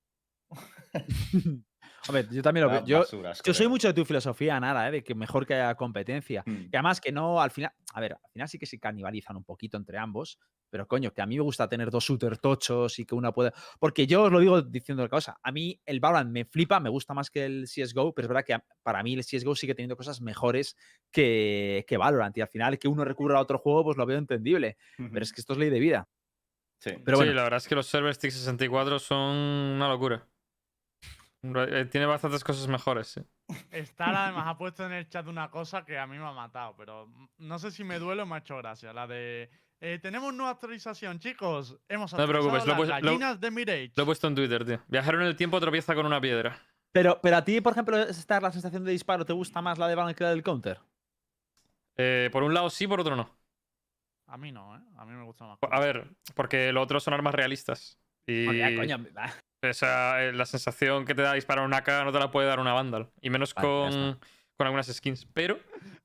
[2.09, 2.85] A ver, yo también lo veo.
[2.85, 3.05] Yo,
[3.45, 4.91] yo soy mucho de tu filosofía, nada, ¿eh?
[4.91, 6.43] de que mejor que haya competencia.
[6.45, 6.71] Mm.
[6.71, 9.45] Que además que no, al final, a ver, al final sí que se canibalizan un
[9.45, 10.39] poquito entre ambos,
[10.75, 13.55] pero coño, que a mí me gusta tener dos shooters tochos y que una pueda...
[13.79, 16.91] Porque yo os lo digo diciendo una cosa, a mí el Valorant me flipa, me
[16.91, 19.97] gusta más que el CSGO, pero es verdad que para mí el CSGO sigue teniendo
[19.97, 20.77] cosas mejores
[21.13, 24.19] que, que Valorant y al final que uno recurra a otro juego pues lo veo
[24.19, 26.09] entendible, pero es que esto es ley de vida.
[26.81, 26.91] Sí.
[27.05, 30.27] Pero sí, la verdad es que los servers Stick 64 son una locura.
[31.47, 33.21] Eh, Tiene bastantes cosas mejores, sí.
[33.71, 36.75] Star además ha puesto en el chat una cosa que a mí me ha matado,
[36.77, 38.93] pero no sé si me duele o me ha hecho gracia.
[38.93, 39.51] La de.
[39.81, 41.77] eh, tenemos nueva actualización, chicos.
[41.89, 43.93] Hemos No te actualizado preocupes, lo he las puesto- lo- gallinas de Mirage.
[43.97, 44.81] Lo he puesto en Twitter, tío.
[44.89, 46.59] Viajero en el tiempo tropieza con una piedra.
[46.93, 49.87] pero, pero a ti, por ejemplo, estar la sensación de disparo, ¿te gusta más la
[49.89, 50.81] de Valorant que la del Counter?
[51.97, 53.29] Eh, por un lado sí, por otro no.
[54.27, 54.81] A mí no, ¿eh?
[54.97, 55.59] A mí me gusta más.
[55.71, 57.99] A ver, porque lo otro son armas realistas.
[58.27, 58.99] Y coño,
[59.71, 62.61] esa, eh, la sensación que te da disparar una K no te la puede dar
[62.61, 63.11] una Vandal.
[63.21, 64.19] Y menos Vale, con,
[64.57, 65.27] con algunas skins.
[65.33, 65.59] Pero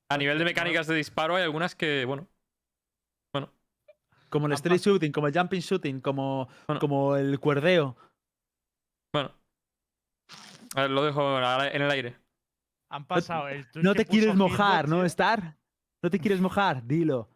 [0.09, 2.27] a nivel de mecánicas de disparo hay algunas que, bueno.
[3.33, 3.51] Bueno,
[4.29, 6.79] Como el Han street pas- shooting, como el jumping shooting, como, Bueno.
[6.79, 7.95] como el cuerdeo.
[9.13, 9.31] bueno.
[10.75, 12.15] A ver, lo dejo en el aire.
[12.91, 15.03] Han pasado el tweet No te quieres mojar, ¿no.
[15.05, 15.57] Star?
[16.03, 17.29] No te quieres mojar, dilo.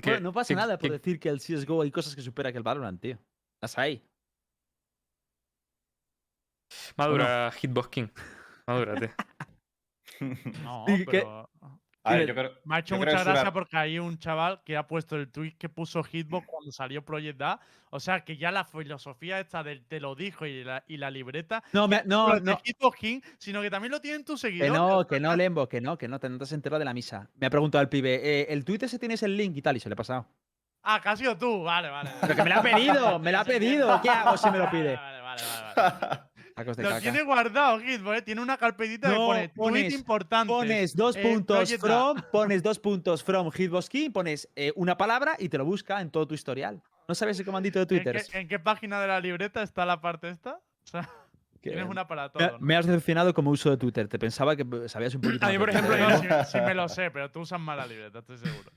[0.00, 2.22] Que- No, no pasa que- nada por que- decir que el CSGO hay cosas que
[2.22, 3.18] supera que el Valorant, tío.
[3.60, 4.07] Las hay.
[6.96, 8.08] Madura Hitbox King.
[8.66, 9.08] Madura, tío.
[10.64, 11.48] No, Sí, que- pero.
[12.04, 13.76] A ver, yo creo, Me ha hecho yo creo mucha que es una- gracia porque
[13.76, 17.60] hay un chaval que ha puesto el tweet que puso Hitbox cuando salió Project A.
[17.90, 21.10] O sea que ya la filosofía esta del te lo dijo y la, y la
[21.10, 21.62] libreta.
[21.74, 22.60] No, me- no, No, de no.
[22.64, 24.72] Hitbox King, sino que también lo tienen tus Que seguidores.
[24.72, 26.94] no, que no, Lembo, que no, que no, te no te has enterado de la
[26.94, 27.28] misa.
[27.34, 29.80] Me ha preguntado el pibe, eh, el tweet ese tienes el link y tal, y
[29.80, 30.26] se le he pasado.
[30.84, 31.62] Ah, que has sido tú.
[31.64, 32.10] Vale, vale.
[32.22, 34.00] Pero que me lo ha pedido, me lo ha pedido.
[34.00, 34.96] ¿Qué hago si me lo Vale, pide?
[34.96, 35.98] Vale, vale, vale.
[36.00, 36.20] vale.
[36.64, 37.00] De Lo caca.
[37.00, 38.22] tiene guardado, Hitbox, ¿eh?
[38.22, 40.48] Tiene una carpetita que No, pone tweet pones- importante.
[40.52, 41.86] Pones dos eh, puntos Project A.
[41.86, 46.00] from, pones dos puntos from Hitbox King, pones eh, una palabra y te lo busca
[46.00, 46.82] en todo tu historial.
[47.06, 48.22] ¿No sabes el comandito de ¿En Twitter?
[48.30, 50.60] qué, en qué página de la libreta está la parte esta?
[50.84, 51.08] O sea,
[51.60, 52.50] Que- tienes una para me, todo.
[52.52, 52.58] ¿no?
[52.60, 54.06] me has decepcionado como uso de Twitter.
[54.08, 57.10] Te pensaba que sabías un poquito A mí, por ejemplo, sí, sí me lo sé,
[57.10, 58.70] pero tú usas mal la libreta, estoy seguro.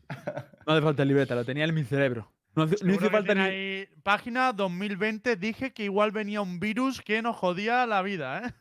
[0.66, 2.32] No hace falta libreta, lo tenía en mi cerebro.
[2.56, 3.42] No, no falta ni.
[3.42, 8.54] ahí, página 2020, dije que igual venía un virus que nos jodía la vida, ¿eh?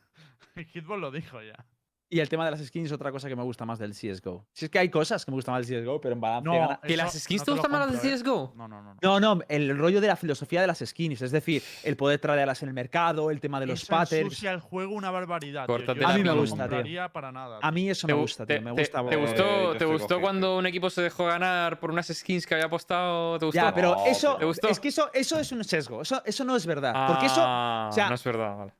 [0.73, 1.65] Hitbox lo dijo ya.
[2.13, 4.45] Y el tema de las skins es otra cosa que me gusta más del CSGO.
[4.51, 6.53] Si es que hay cosas que me gustan más del CSGO, pero en balance No,
[6.59, 8.17] gana- ¿Que las skins no te te gustan más las de compro, ¿eh?
[8.17, 8.53] CSGO?
[8.57, 8.93] No, no, no.
[8.95, 8.99] no.
[9.19, 12.61] No, no, el rollo de la filosofía de las skins, es decir, el poder traerlas
[12.63, 14.25] en el mercado, el tema de los Eso patterns.
[14.25, 15.65] ensucia el juego una barbaridad.
[15.67, 15.77] tío.
[15.77, 17.09] Yo A mí me gusta, tío.
[17.13, 17.59] para nada.
[17.61, 18.61] A mí eso ¿Te, me gu- gusta, te- tío.
[18.65, 19.05] Me te- gusta.
[19.07, 22.55] te Eh, gustó, te gustó cuando un equipo se dejó ganar por unas skins que
[22.55, 23.39] había apostado?
[23.39, 23.55] ¿Te gustó?
[23.61, 24.67] Ya, pero No, eso, ¿te gustó?
[24.67, 26.01] es que eso, eso es un sesgo.
[26.01, 27.07] Eso, eso no es verdad.
[27.07, 27.39] Porque eso.
[27.41, 28.73] Ah, o sea- no es verdad, vale.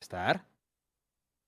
[0.00, 0.44] Estar.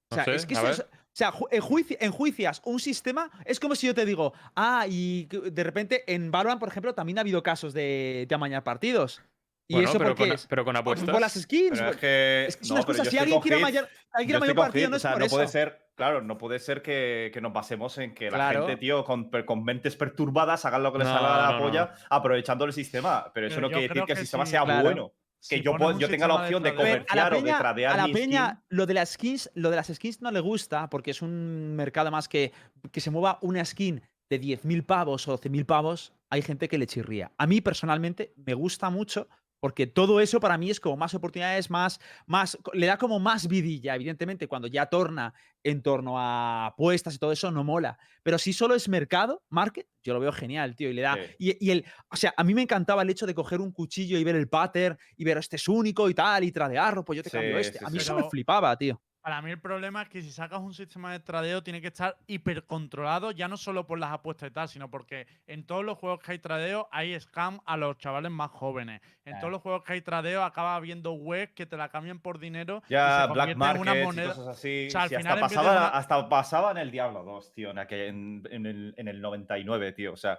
[0.09, 0.87] O sea, sé, es que eso es.
[1.17, 3.31] O sea, ju- enjuici- enjuicias un sistema.
[3.47, 7.17] Es como si yo te digo, ah, y de repente en Valorant, por ejemplo, también
[7.17, 9.23] ha habido casos de, de amañar partidos.
[9.67, 10.47] ¿Y Bueno, eso pero por qué con, es?
[10.47, 11.09] pero con apuestas.
[11.11, 11.79] Por las skins.
[11.79, 13.05] Pero es que, es que es no, una excusa.
[13.07, 15.37] Si alguien quiere amañar, alguien partido, no o es sea, por no eso.
[15.37, 18.67] puede ser, claro, no puede ser que, que nos basemos en que la Claro.
[18.67, 21.51] gente, tío, con, per- con mentes perturbadas hagan lo que les No, salga de la
[21.53, 21.65] no, no.
[21.65, 23.31] polla aprovechando el sistema.
[23.33, 24.51] Pero eso Pero no quiere decir que el que sistema sí.
[24.51, 24.83] sea Claro.
[24.83, 25.13] bueno.
[25.49, 28.07] Que Si yo, puedo- yo tenga la opción de comerciar o de tradear a la
[28.07, 28.65] mi peña skin.
[28.71, 32.11] lo de las skins, lo de las skins no le gusta porque es un mercado
[32.11, 32.53] más que
[32.93, 36.87] que se mueva una skin de 10.000 pavos o 12.000 pavos, hay gente que le
[36.87, 37.31] chirría.
[37.39, 39.29] A mí personalmente me gusta mucho
[39.61, 43.49] porque todo eso para mí es como más oportunidades, más, más, le da como más
[43.49, 43.95] vidilla.
[43.95, 47.99] Evidentemente, cuando ya torna en torno a apuestas y todo eso, no mola.
[48.23, 50.91] Pero si solo es mercado, market, yo lo veo genial, tío.
[50.91, 51.15] Y le da.
[51.15, 51.35] Sí.
[51.39, 51.85] Y, y el.
[52.11, 54.49] O sea, a mí me encantaba el hecho de coger un cuchillo y ver el
[54.49, 57.79] pattern y ver este es único y tal, y tradearlo, pues yo te cambio este.
[57.79, 57.93] sí, a sí.
[57.93, 59.01] mí eso me flipaba, tío.
[59.27, 62.17] Para mí el problema es que si sacas un sistema de tradeo tiene que estar
[62.29, 66.21] hipercontrolado, ya no solo por las apuestas y tal, sino porque en todos los juegos
[66.21, 69.01] que hay tradeo hay scam a los chavales más jóvenes.
[69.25, 69.41] En Claro.
[69.41, 72.85] todos los juegos que hay tradeo acaba habiendo webs que te la cambian por dinero
[72.89, 74.29] Ya, y se Black en una Market y moneda.
[74.29, 74.87] cosas así.
[74.87, 77.73] O sea, al Sí, final, hasta, pasaba, una- hasta pasaba en el Diablo 2, tío,
[77.73, 80.13] en, aquel- en, en el, en el 99, tío.
[80.13, 80.39] O sea,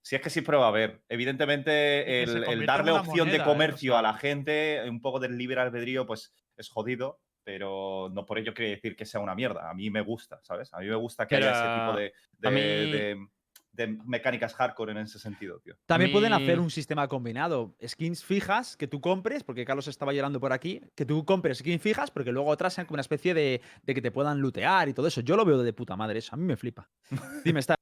[0.00, 1.02] si es que siempre va a haber.
[1.08, 3.40] Evidentemente, el, darle una opción moneda, de ¿eh?
[3.42, 7.18] O comercio sea- a la gente, un poco del libre albedrío, pues es jodido.
[7.44, 9.68] Pero no por ello quiere decir que sea una mierda.
[9.68, 10.72] A mí me gusta, ¿sabes?
[10.72, 12.60] A mí me gusta que haya ese tipo de, de- mí-
[12.92, 13.26] de-
[13.72, 15.74] de mecánicas hardcore en ese sentido, tío.
[15.86, 17.74] También pueden hacer un sistema combinado.
[17.86, 21.80] Skins fijas que tú compres, porque Carlos estaba llorando por aquí, que tú compres skins
[21.80, 24.92] fijas, porque luego otras sean como una especie de, de que te puedan lootear y
[24.92, 25.22] todo eso.
[25.22, 26.34] Yo lo veo de puta madre eso.
[26.34, 26.90] A mí me flipa.
[27.46, 27.74] Dime, está.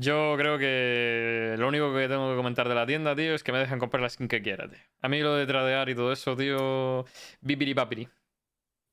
[0.00, 3.52] Yo creo que lo único que tengo que comentar de la tienda, tío, es que
[3.52, 4.78] me dejan comprar la skin que quiera, tío.
[5.02, 7.04] A mí lo de tradear y todo eso, tío.
[7.40, 8.08] Bibiri papiri.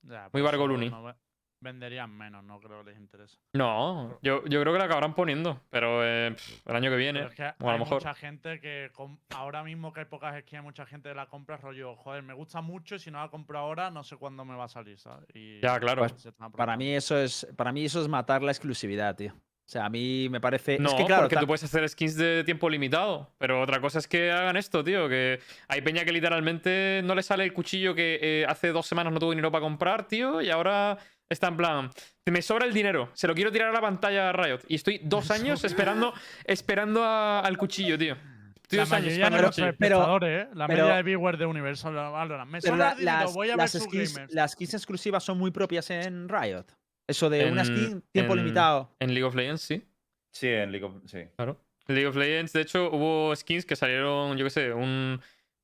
[0.07, 0.89] Ya, Muy Bargo Luni.
[0.89, 1.15] no ve-
[1.61, 3.37] venderían menos, no creo que les interese.
[3.53, 7.19] No, yo, yo creo que la acabarán poniendo, pero eh, pff, el año que viene.
[7.19, 8.01] Pero es que o a hay lo mejor.
[8.01, 8.91] mucha gente que
[9.31, 12.33] ahora mismo que hay pocas skins, hay mucha gente que la compra rollo, joder, me
[12.33, 14.99] gusta mucho y si no la compro ahora no sé cuándo me va a salir,
[14.99, 15.25] ¿sabes?
[15.33, 16.05] Y Ya, claro.
[16.55, 19.33] Para mí eso es, para mí eso es matar la exclusividad, tío.
[19.67, 20.77] O sea, a mí me parece.
[20.77, 23.31] No, es que claro, porque tú puedes hacer skins de tiempo limitado.
[23.39, 25.09] Pero otra cosa es que hagan esto, tío.
[25.09, 29.11] Que hay peña que literalmente no le sale el cuchillo que eh, hace dos semanas
[29.11, 30.39] no tuvo dinero para comprar, tío.
[30.39, 31.89] Y ahora está en plan.
[32.27, 33.09] Me sobra el dinero.
[33.13, 34.59] Se lo quiero tirar a la pantalla a Riot.
[34.67, 36.13] Y estoy dos años esperando,
[36.43, 38.15] esperando a- al cuchillo, tío.
[38.61, 40.47] Estoy La dos años de esperando al pero- nuestros pero- ¿eh?
[40.53, 42.51] La pero- media de viewers de Universal Valorant.
[42.51, 45.39] Me sobra la- el dinero, las, voy a ver las skins, las skins exclusivas son
[45.39, 46.65] muy propias en Riot.
[47.07, 48.95] Eso de una En- skin tiempo en- limitado.
[48.99, 49.83] En League of Legends, sí.
[50.31, 51.19] Sí, en League of- sí.
[51.35, 51.59] Claro.
[51.87, 55.21] En League of Legends, de hecho, hubo skins que salieron, yo qué sé, un-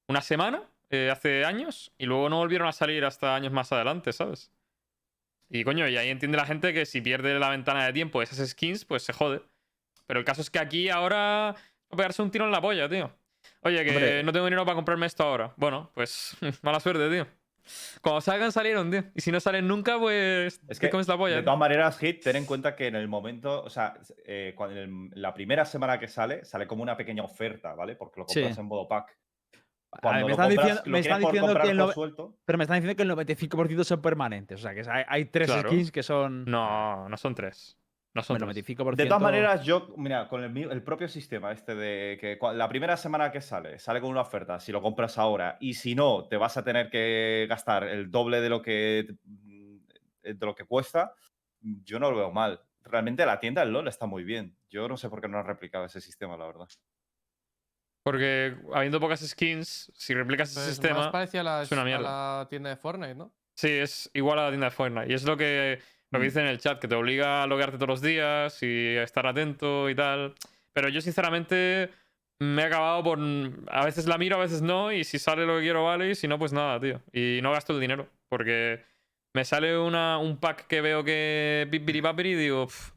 [0.08, 0.64] una semana
[0.94, 4.52] eh, hace años y luego no volvieron a salir hasta años más adelante, ¿sabes?
[5.50, 8.48] Y coño, y ahí entiende la gente que si pierde la ventana de tiempo esas
[8.50, 9.42] skins, pues se jode.
[10.06, 11.58] Pero el caso es que aquí ahora va
[11.92, 13.10] a pegarse un tiro en la polla, tío.
[13.62, 14.24] Oye, que Hombre.
[14.24, 15.54] no tengo dinero para comprarme esto ahora.
[15.58, 17.26] Bueno, pues mala suerte, tío.
[18.01, 19.03] Cuando salgan, salieron, tío.
[19.16, 21.36] Y si no salen nunca, pues Es que, comes la polla.
[21.38, 23.93] de todas maneras, Hit, ten en cuenta que en el momento, o sea,
[24.26, 27.95] eh, cuando el- la primera semana que sale, sale como una pequeña oferta, ¿vale?
[27.95, 28.39] Porque lo Sí.
[28.41, 29.18] compras en modo pack.
[30.01, 31.38] Ver, me lo están compras, diciendo, me están que
[31.70, 32.38] el suelto.
[32.45, 34.59] pero me están diciendo que el 95% son permanentes.
[34.59, 35.70] O sea, que hay, hay tres Claro.
[35.70, 36.45] skins que son.
[36.45, 37.78] No, no son tres.
[38.14, 38.66] No son Bueno, tres.
[38.66, 38.95] 95%.
[38.95, 43.32] De todas maneras, yo, mira, con el, propio sistema este de que la primera semana
[43.32, 46.57] que sale, sale con una oferta, si lo compras ahora, y si no, te vas
[46.57, 49.78] a tener que gastar el doble de lo que, mm,
[50.24, 51.14] de lo que cuesta,
[51.62, 52.62] yo no lo veo mal.
[52.84, 54.57] Realmente la tienda del LOL está muy bien.
[54.70, 56.68] Yo no sé por qué no han replicado ese sistema, la verdad.
[58.03, 61.12] Porque habiendo pocas skins, si replicas ese Pues más sistema.
[61.12, 62.39] parecía a la, es una a mierda.
[62.39, 63.34] la tienda de Fortnite, ¿no?
[63.53, 65.12] Sí, es igual a la tienda de Fortnite.
[65.12, 65.80] Y es lo que,
[66.12, 66.28] lo que Mm.
[66.30, 69.26] dice en el chat, que te obliga a loguearte todos los días y a estar
[69.26, 70.36] atento y tal.
[70.74, 71.89] Pero yo, sinceramente,
[72.39, 73.20] me he acabado por.
[73.70, 74.91] A veces la miro, a veces no.
[74.91, 76.09] Y si sale lo que quiero, vale.
[76.12, 77.01] Y si no, pues nada, tío.
[77.14, 78.07] Y no gasto el dinero.
[78.30, 78.84] Porque
[79.34, 81.68] me sale una, un pack que veo que.
[81.72, 82.68] Pipiri papiri y digo.
[82.68, 82.91] "Pff,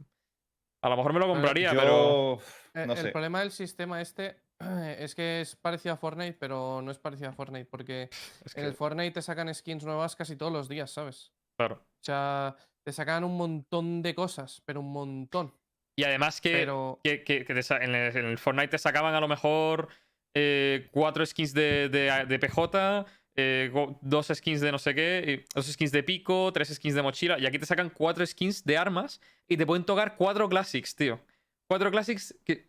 [0.82, 2.86] a lo mejor me lo compraría, yo, pero.
[2.86, 3.10] No el sé.
[3.10, 4.36] problema del sistema este
[4.98, 8.08] es que es parecido a Fortnite, pero no es parecido a Fortnite, porque
[8.44, 11.32] Es en el Fortnite te sacan skins nuevas casi todos los días, ¿sabes?
[11.56, 11.76] claro.
[11.76, 15.52] O sea, te sacan un montón de cosas, pero un montón.
[15.96, 18.78] Y además que, Pero que, que- que te sa- en, el, en el Fortnite te
[18.78, 19.88] sacaban a lo mejor
[20.34, 23.06] eh, cuatro skins de, de- de PJ,
[23.36, 23.70] eh,
[24.00, 27.38] dos skins de no sé qué, dos skins de pico, tres skins de mochila.
[27.38, 31.20] Y aquí te sacan cuatro skins de armas y te pueden tocar cuatro classics, tío.
[31.68, 32.66] Cuatro classics que.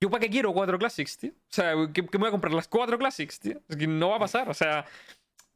[0.00, 1.30] ¿Yo para qué quiero cuatro classics, tío?
[1.30, 2.52] O sea, ¿qué, qué me voy a comprar?
[2.52, 3.60] Las cuatro classics, tío.
[3.68, 4.48] Es que no va a pasar.
[4.48, 4.84] O sea,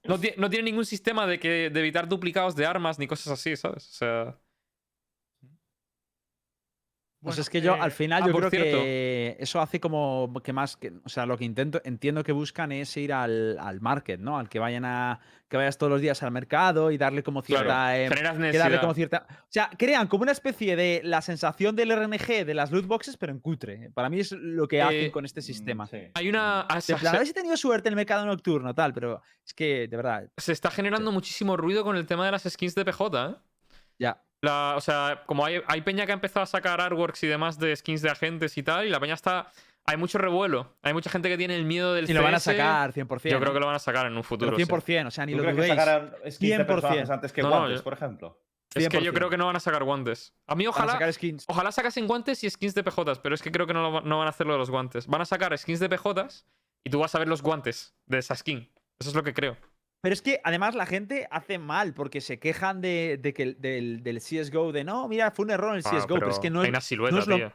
[0.09, 3.57] no, no tiene ningún sistema de, que, de evitar duplicados de armas ni cosas así,
[3.57, 3.89] ¿sabes?
[3.89, 4.39] O sea.
[7.27, 8.79] Pues Bueno, es que yo eh, al final ah, yo creo cierto.
[8.79, 12.73] que eso hace como que más que, o sea, lo que intento entiendo que buscan
[12.73, 14.39] es ir al, al market, ¿no?
[14.39, 15.19] Al que vayan a
[15.49, 18.39] que vayas todos los días al mercado y darle como Claro, cierta eh, que darle
[18.53, 18.81] necesidad.
[18.81, 22.73] como cierta, o sea, crean como una especie de la sensación del RNG de las
[22.73, 23.91] loot boxes pero en cutre.
[23.95, 25.85] Para mí es lo que hacen Eh, con este sistema.
[25.85, 25.99] Mm, sí.
[26.15, 26.67] Hay una.
[26.69, 29.87] plan, a ver si he tenido suerte en el mercado nocturno, tal, pero es que,
[29.89, 33.31] de verdad, se está generando muchísimo ruido con el tema de las skins de PJ,
[33.31, 33.35] ¿eh?
[33.99, 34.23] Ya.
[34.43, 37.59] La- o sea, como hay, hay peña que ha empezado a sacar artworks y demás
[37.59, 39.51] de skins de agentes y tal, y la peña está.
[39.89, 40.77] Hay mucho revuelo.
[40.83, 43.31] Hay mucha gente que tiene el miedo del Y lo van a sacar 100%.
[43.31, 44.57] Yo creo que lo van a sacar en un Pero futuro.
[44.57, 44.65] sí.
[44.65, 46.41] 100%, o sea, ni ¿Tú lo crees que dudéis.
[46.41, 46.67] de 100%.
[46.67, 48.43] personajes antes que No, no, guantes, yo- por ejemplo?
[48.75, 49.15] Es que yo 100%.
[49.15, 50.35] creo que no van a sacar guantes.
[50.49, 50.93] A mí Van a ojalá.
[50.93, 51.45] sacar skins.
[51.49, 54.27] Ojalá sacasen guantes y skins de PJs, pero es que creo que no, no van
[54.27, 55.07] a hacer lo de los guantes.
[55.07, 56.45] Van a sacar skins de PJs
[56.85, 58.71] y tú vas a ver los guantes de esa skin.
[58.99, 59.57] Eso es lo que creo.
[60.07, 63.61] Pero es que además la gente hace mal porque se quejan de, de que el-
[63.61, 66.39] del, del CSGO de no, mira, fue un error en el Ah, CSGO, pero, es
[66.39, 67.53] que no hay es, una silueta, no es lo- tío.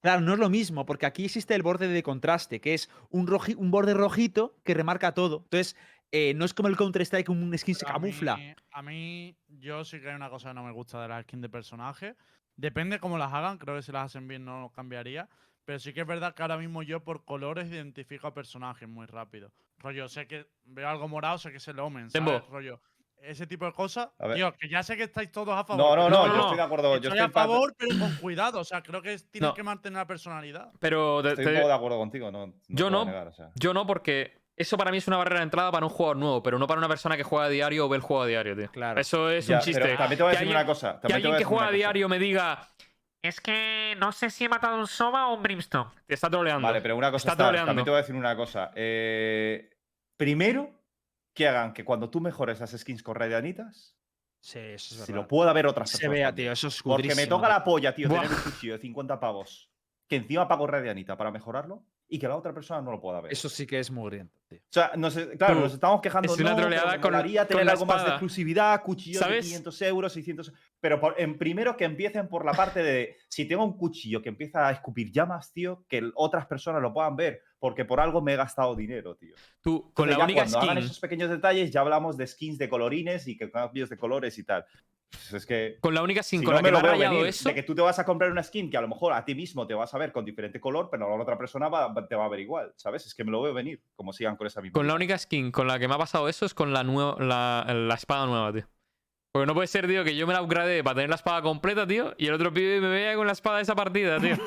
[0.00, 3.28] claro, no es lo mismo, porque aquí existe el borde de contraste, que es un,
[3.28, 5.42] roji- un borde rojito que remarca todo.
[5.44, 5.76] Entonces,
[6.10, 8.36] eh, no es como el Counter-Strike, un skin se Pero a camufla.
[8.36, 11.22] mí- A mí, yo sí que hay una cosa que no me gusta de las
[11.22, 12.16] skins de personaje.
[12.56, 15.28] Depende cómo las hagan, creo que si las hacen bien no cambiaría.
[15.64, 19.06] Pero sí que es verdad que ahora mismo yo por colores identifico a personajes muy
[19.06, 19.52] rápido.
[19.78, 22.12] Rollo, sé que veo algo morado, sé que es el Omen, ¿sabes?
[22.40, 22.46] Tembo.
[22.50, 22.80] Rollo,
[23.20, 24.08] ese tipo de cosas.
[24.18, 24.36] A ver.
[24.36, 25.84] Tío, que ya sé que estáis todos a favor.
[25.84, 26.40] No, no, no, no, yo no.
[26.42, 26.88] estoy de acuerdo.
[26.88, 28.58] Yo Estoy estoy a pa- favor, pero con cuidado.
[28.60, 29.54] O sea, creo que es- tienes No.
[29.54, 30.72] que mantener la personalidad.
[30.80, 32.52] Pero Estoy te- un poco de acuerdo contigo, no.
[32.68, 33.04] Yo no.
[33.04, 33.50] negar, o sea.
[33.54, 36.42] yo no, porque eso para mí es una barrera de entrada para un jugador nuevo,
[36.42, 38.56] pero no para una persona que juega a diario o ve el juego a diario,
[38.56, 38.68] tío.
[38.72, 39.00] Claro.
[39.00, 39.80] Eso es Ya, un chiste.
[39.80, 40.94] pero también te voy a Que decir alguien- una cosa.
[40.94, 41.76] que también te alguien que juega a cosa.
[41.76, 42.68] diario me diga.
[43.22, 45.90] Es que no sé si he matado un Sova o un Brimstone.
[46.06, 46.66] Te está troleando.
[46.66, 47.68] Vale, pero una cosa Está está, troleando.
[47.68, 48.72] también te voy a decir una cosa.
[48.74, 49.70] Eh,
[50.16, 50.70] primero,
[51.32, 53.96] que hagan que cuando tú mejores las skins con radianitas,
[54.44, 55.14] Sí, eso es si verdad.
[55.14, 56.46] lo pueda ver otras Se vea, también.
[56.46, 58.22] tío, eso es Porque me toca la polla, tío, Buah.
[58.22, 59.70] tener un cuchillo de 50 pavos.
[60.08, 61.84] Que encima pago radianita para mejorarlo
[62.14, 63.32] y que la otra persona no lo pueda ver.
[63.32, 64.58] Eso sí que es mugriento, tío.
[64.58, 67.72] O sea, nos, claro, nos estamos quejando es una no, troleada con- con tener la
[67.72, 69.46] algo más de exclusividad, cuchillos de ¿Sabes?
[69.46, 73.64] 500 euros, 600 Pero por- en primero que empiecen por la parte de si tengo
[73.64, 77.86] un cuchillo que empieza a escupir llamas, tío, que otras personas lo puedan ver, porque
[77.86, 79.34] por algo me he gastado dinero, tío.
[79.62, 80.84] Tú, con Entonces la ya única cuando hagan skin.
[80.84, 84.44] esos pequeños detalles, ya hablamos de skins de colorines y que cambios de colores y
[84.44, 84.66] tal.
[85.12, 87.14] Pues es que Con la única skin si no la me que me lo rayado
[87.16, 87.48] venir, eso.
[87.48, 89.34] de que tú te vas a comprar una skin que a lo mejor a ti
[89.34, 92.24] mismo te vas a ver con diferente color, pero la otra persona va- te va
[92.24, 93.06] a ver igual, ¿sabes?
[93.06, 94.72] Es que me lo veo venir, como sigan con esa misma.
[94.72, 97.16] Con la única skin con la que me ha pasado eso es con la, nueva,
[97.20, 98.66] la, la espada nueva, tío.
[99.34, 101.86] Porque no puede ser, tío, que yo me la upgrade para tener la espada completa,
[101.86, 104.36] tío, y el otro pibe me vea con la espada de esa partida, tío.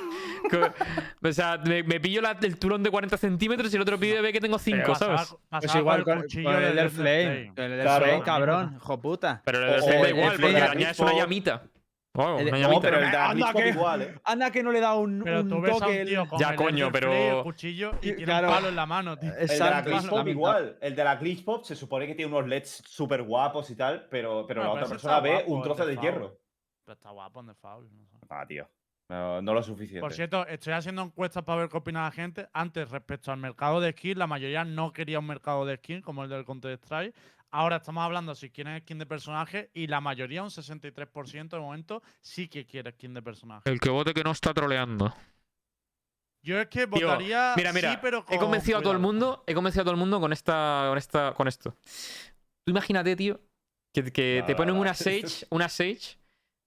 [1.24, 4.22] O sea, me, me pillo la- el turón de 40 centímetros y el otro pibe
[4.22, 5.36] ve que tengo 5, Pasaba- ¿sabes?
[5.50, 7.52] pasaba Pues igual con el cuchillo con el del Flame.
[7.56, 8.06] Con el del Claro.
[8.06, 8.74] Flame, cabrón.
[8.76, 9.42] Hijo puta.
[9.44, 11.64] Pero el del Flame da igual, porque la es una llamita.
[12.16, 14.16] Wow, El de- una No, pero el de la Anda que- igual, ¿eh?
[14.24, 15.92] Anda que no le da un, Pero un tú ves a toque.
[15.92, 18.48] un el- tío con Ya, el coño, pero- el cuchillo y tiene claro.
[18.48, 19.34] un palo en la mano, tío.
[19.36, 20.78] El de la Glitch Pop igual.
[20.82, 24.08] El de la Glitch Pop se supone que tiene unos LEDs súper guapos y tal,
[24.10, 26.40] pero, pero No, la pero otra persona ve guapo, un el trozo de de hierro.
[26.86, 27.90] Pero está guapo en The Foul.
[27.94, 28.18] no sé.
[28.30, 28.70] Ah, tío.
[29.08, 30.00] No, no lo suficiente.
[30.02, 32.48] Por cierto, estoy haciendo encuestas para ver qué opina la gente.
[32.54, 36.24] Antes, respecto al mercado de skins, la mayoría no quería un mercado de skins como
[36.24, 37.14] el del Counter-Strike.
[37.52, 42.04] Ahora estamos hablando si quieren skin de personaje y la mayoría, un 63% de momento,
[42.22, 43.70] sí que quiere skin de personaje.
[43.70, 45.16] El que vote que no está troleando.
[46.44, 49.00] Yo es que Tío, votaría Mira, mira, sí, pero he con convencido a todo el
[49.00, 51.76] mundo, he convencido a todo el mundo con esta, con esta, con esto.
[52.64, 53.40] Tú imagínate, tío,
[53.94, 56.20] que, te ponen una Sage, una Sage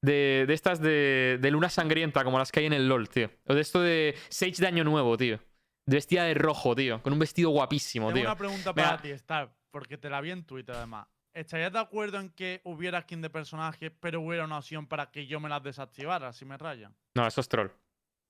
[0.03, 3.31] de, de estas de, de luna sangrienta, como las que hay en el LOL, tío.
[3.47, 5.39] O de esto de Sage de año nuevo, tío.
[5.87, 7.03] De vestida de rojo, tío.
[7.03, 8.29] Con un vestido guapísimo, Tengo tío.
[8.29, 8.89] una pregunta Mira.
[8.91, 11.07] para ti, Star, porque te la vi en Twitter además.
[11.33, 15.27] ¿Estarías de acuerdo en que hubiera skin de personaje, pero hubiera una opción para que
[15.27, 16.95] yo me las desactivara si me rayan?
[17.15, 17.69] No, eso es troll.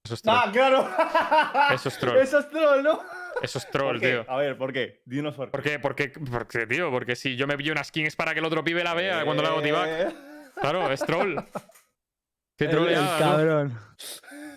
[0.04, 0.36] Eso es troll.
[0.36, 1.74] ¡Ah, claro!
[1.74, 2.16] Eso es troll.
[2.18, 3.00] Eso es troll, ¿no?
[3.42, 4.10] Eso es ¿Por troll, qué?
[4.12, 4.24] tío.
[4.28, 5.02] A ver, ¿por qué?
[5.06, 5.78] Dinos por ¿Por qué?
[5.78, 8.62] Porque, porque, tío, porque si yo me pillo una skin es para que el otro
[8.64, 9.60] pibe la vea cuando le hago.
[9.86, 10.14] Eh,
[10.60, 11.36] Claro, es troll.
[12.58, 13.74] Qué el- el cabrón.
[13.74, 14.47] No,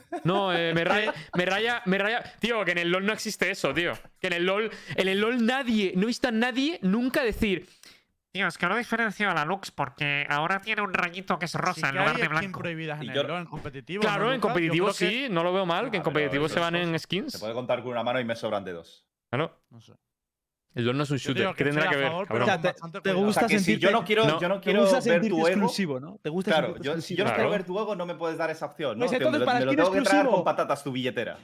[0.53, 2.23] eh, me raya, me raya, me raya.
[2.39, 3.93] Tío, que en el LOL no existe eso, tío.
[4.19, 7.67] Que en el LOL, en el LOL nadie, no he visto a nadie nunca decir.
[8.33, 11.51] Tío, es que no diferencio a la Lux porque ahora tiene un rayito que es
[11.51, 12.59] Sí rosa en lugar hay de skins blanco.
[13.09, 14.01] en yo- el LoL, en competitivo.
[14.01, 16.75] Claro, ¿no, en competitivo que- sí, no lo veo mal, que en competitivo se van
[16.77, 17.33] en skins.
[17.33, 19.05] Se puede contar con una mano y me sobran dedos.
[19.29, 19.93] Claro, No sé.
[20.75, 21.43] El LoL no es un shooter.
[21.47, 22.43] ¿Qué estoy tendrá que ver, favor, cabrón?
[22.43, 23.19] O sea, te- te cuidado.
[23.19, 24.39] O gusta sea, que si yo no quiero, No.
[24.39, 25.47] yo no Te quiero gusta ver tu ego.
[25.47, 26.17] exclusivo, ¿no?
[26.21, 28.49] Te gusta Claro, yo, si yo no quiero ver tu ego, no me puedes dar
[28.49, 29.05] esa opción, ¿no?
[29.05, 30.83] Pues Que entonces, me, lo- para me lo skin tengo que traer exclusivo- con patatas
[30.83, 31.37] tu billetera.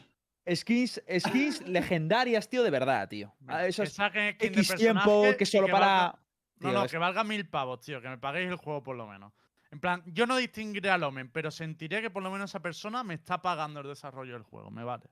[0.53, 3.33] Skins, skins legendarias, tío, de verdad, tío.
[3.47, 6.19] Ah, Que skin de X tiempo que solo valga- para.
[6.59, 8.01] No, Tío, no, es- que valga mil pavos, tío.
[8.01, 9.33] Que me paguéis el juego por lo menos.
[9.69, 13.03] En plan, yo no distinguiré al Omen, pero sentiré que por lo menos esa persona
[13.03, 14.71] me está pagando el desarrollo del juego.
[14.71, 15.03] Me vale.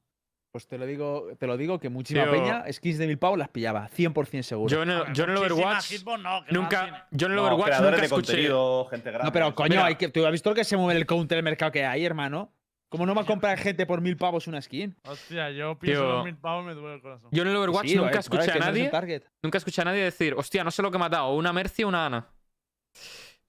[0.56, 2.32] Pues te lo digo, te lo digo que muchísima Tío.
[2.32, 4.70] peña, skins de mil pavos las pillaba, 100% seguro.
[4.74, 6.70] Yo en el, A ver, yo en el muchísima Overwatch hitbox no, que no la
[6.70, 6.86] tiene.
[6.88, 8.26] nunca, yo en el No, Overwatch creadores nunca de escuché.
[8.32, 9.26] contenido, gente grande.
[9.26, 9.86] no, pero coño, Mira.
[9.88, 12.06] hay que, ¿tú has visto lo que se mueve el counter del mercado que hay,
[12.06, 12.54] hermano?
[12.88, 14.96] ¿Cómo no va a comprar gente por mil pavos una skin?
[15.04, 16.16] Hostia, yo pienso en Tío.
[16.16, 17.30] los mil pavos y me duele el corazón.
[17.34, 18.88] Yo en el Overwatch Sí, nunca eh, escuché vale, a que no nadie.
[18.90, 19.24] target.
[19.44, 21.90] Nunca escuché a nadie decir, hostia, no sé lo que he matado, una Mercy o
[21.90, 22.30] una Ana.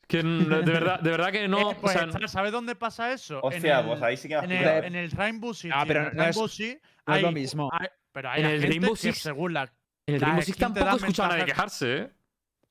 [0.08, 1.58] Que n- de verdad, de verdad que no.
[1.70, 3.40] Eh, o pues sea, está- ¿sabes dónde pasa eso?
[3.42, 5.04] Hostia, en el, pues ahí sí que me has en el, pillado, en ¿eh?
[5.04, 5.74] el Rainbow Six.
[5.76, 7.70] Ah, y pero en el no es- Rainbow Six no es lo hay- mismo.
[7.72, 9.62] hay- pero hay En el gente Rainbow que Six- según la
[10.06, 11.54] en el la Rainbow Six skin te tampoco he escuchado ventajas.
[11.54, 12.10] quejarse, ¿eh?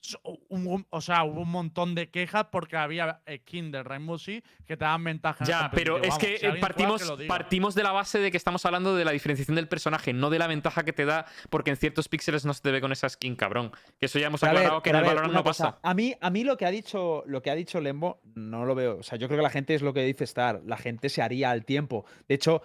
[0.01, 0.19] So-
[0.49, 4.43] un- un- o sea, hubo un montón de quejas porque había skin del Rainbow Six
[4.67, 5.43] que te daban ventaja.
[5.43, 8.19] en el Ya, pero es que si eh, juega, partimos, que partimos de la base
[8.19, 11.05] de que estamos hablando de la diferenciación del personaje, no de la ventaja que te
[11.05, 13.71] da, porque en ciertos píxeles no se te ve con esa skin, cabrón.
[13.99, 15.79] Que eso ya hemos ver, aclarado que en el Valorant no cosa, pasa.
[15.81, 18.75] A mí, a mí lo que ha dicho, lo que ha dicho Lembo, no lo
[18.75, 18.97] veo.
[18.99, 20.61] O sea, yo creo que la gente es lo que dice Star.
[20.67, 22.05] La gente se haría al tiempo.
[22.27, 22.61] De hecho,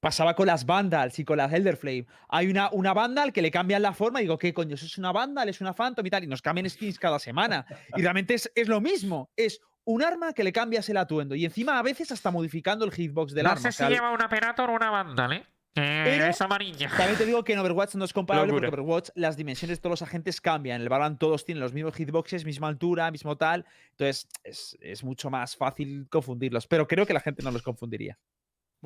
[0.00, 2.06] pasaba con las Vandals y con las Elderflame.
[2.28, 4.74] Hay una, una Vandal que le cambian la forma y digo, ¿qué coño?
[4.74, 5.48] ¿Eso es una Vandal?
[5.48, 6.24] ¿Es una Phantom y tal?
[6.24, 7.66] Y nos cambian skins cada semana.
[7.96, 9.30] Y realmente es, es lo mismo.
[9.36, 11.34] Es un arma que le cambias el atuendo.
[11.34, 13.60] Y encima a veces hasta modificando el hitbox del no arma.
[13.62, 15.46] sé O sea, si lleva un Aperator o una Vandal, ¿eh?
[15.74, 16.88] Pero- es amarilla.
[16.96, 18.70] También te digo que en Overwatch no es comparable Locura.
[18.70, 20.76] porque Overwatch las dimensiones de todos los agentes cambian.
[20.76, 23.66] En el Valorant todos tienen los mismos hitboxes, misma altura, mismo tal.
[23.90, 26.66] Entonces es, es mucho más fácil confundirlos.
[26.66, 28.18] Pero creo que la gente no los confundiría.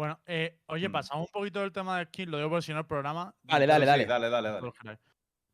[0.01, 0.93] Bueno, eh, oye, Mm.
[0.93, 3.35] pasamos un poquito del tema de skin, lo digo porque si no el programa.
[3.43, 3.85] Dale, Sí, dale.
[3.85, 4.61] dale, dale, dale.
[4.63, 4.73] Lo.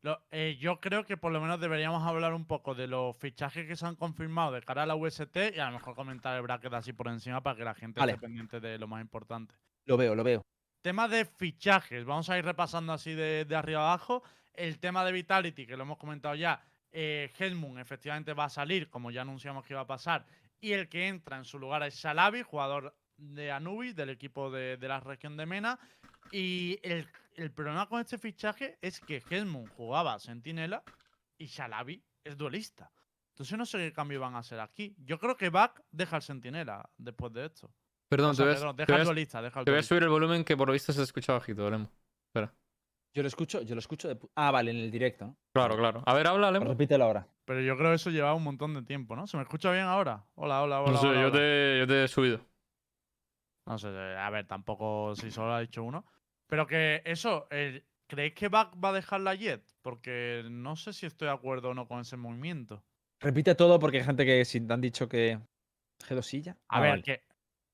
[0.03, 3.67] Lo- eh, yo creo que por lo menos deberíamos hablar un poco de los fichajes
[3.67, 6.43] que se han confirmado de cara a la UST y a lo mejor comentar el
[6.43, 8.13] bracket así por encima para que la gente Vale.
[8.13, 9.53] esté pendiente de lo más importante.
[9.83, 10.45] Lo veo, lo veo.
[10.81, 14.23] Tema de fichajes, vamos a ir repasando así de, de arriba abajo.
[14.53, 16.61] El tema de Vitality, que lo hemos comentado ya.
[16.93, 20.25] Eh, Helmut efectivamente va a salir, como ya anunciamos que iba a pasar.
[20.61, 24.77] Y el que entra en su lugar es Shalabi, jugador de Anubis, del equipo de,
[24.77, 25.79] de la región de Mena.
[26.31, 30.83] Y el, el problema con este fichaje es que Helmut jugaba Sentinela
[31.37, 32.91] y Shalabi es duelista.
[33.33, 34.95] Entonces no sé qué cambio van a hacer aquí.
[35.05, 37.71] Yo creo que Back deja el Sentinela después de esto.
[38.09, 39.71] Perdón, O sea, te, a- perdón, te deja voy el a- duelista, deja el te
[39.71, 41.89] voy a subir el volumen que por lo visto se escucha bajito, Lemo.
[43.13, 45.37] Yo lo escucho, yo lo escucho de pu- Ah, vale, en el directo, ¿no?
[45.51, 46.03] Claro, claro.
[46.05, 46.65] A ver, habla, Lemo.
[46.67, 47.27] repítelo ahora.
[47.45, 49.25] Pero yo creo que eso lleva un montón de tiempo, ¿no?
[49.25, 50.23] ¿Se me escucha bien ahora?
[50.35, 50.91] Hola, hola, hola.
[50.91, 51.37] No sé, hola, yo hola.
[51.39, 52.41] te, yo te he subido.
[53.67, 56.05] No sé, eh, a ver, tampoco si solo ha dicho uno.
[56.47, 59.61] Pero que eso, el- ¿creéis que Back va a dejar la Jet?
[59.81, 62.83] Porque no sé si estoy de acuerdo o no con ese movimiento.
[63.19, 65.39] Repite todo porque hay gente que si te han dicho que.
[66.07, 67.01] G2 A Ah, ver, vale.
[67.03, 67.23] que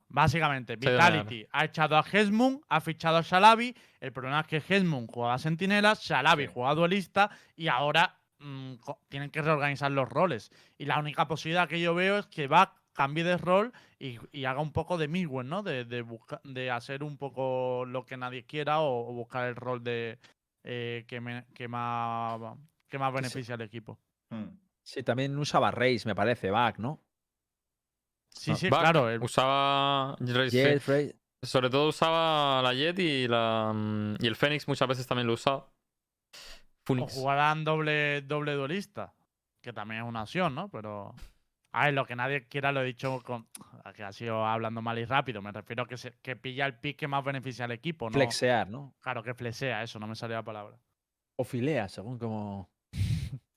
[0.07, 3.75] básicamente Vitality ha echado a Hesmund, ha fichado a Shalabi.
[3.99, 6.53] El problema es que Hesmund jugaba Sentinelas, Shalabi Sí.
[6.53, 8.75] jugaba duelista y ahora mm,
[9.09, 10.51] tienen que reorganizar los roles.
[10.77, 14.45] Y la única posibilidad que yo veo es que Back cambie de rol y, y
[14.45, 15.63] haga un poco de Midwest, ¿no?
[15.63, 19.55] De, de, busca- de hacer un poco lo que nadie quiera o, o buscar el
[19.55, 20.19] rol de
[20.63, 22.39] eh, que, me- que más,
[22.87, 23.99] que más beneficia al equipo.
[24.29, 24.45] Mm.
[24.83, 27.01] Sí, también usaba Raze, me parece, Back, ¿no?
[28.29, 29.09] Sí, Ah, sí, Back claro.
[29.09, 30.15] el- Usaba.
[30.19, 30.25] sí.
[30.51, 31.15] Jet, Raze.
[31.41, 35.33] Sobre todo usaba la Jet y, la, mm, y el Fénix muchas veces también lo
[35.33, 35.57] usaba.
[35.57, 35.71] O
[36.85, 37.13] Phoenix.
[37.13, 39.13] jugarán doble, doble duelista,
[39.61, 40.69] que también es una opción, ¿no?
[40.69, 41.15] Pero.
[41.73, 43.47] A ver, lo que nadie quiera lo he dicho con.
[43.95, 45.41] que ha sido hablando mal y rápido.
[45.41, 48.13] Me refiero a que, se, que pilla el pick que más beneficia al equipo, ¿no?
[48.13, 48.93] Flexear, ¿no?
[49.01, 50.77] Claro, que flexea, eso, no me salía la palabra.
[51.35, 52.69] O filea, según como.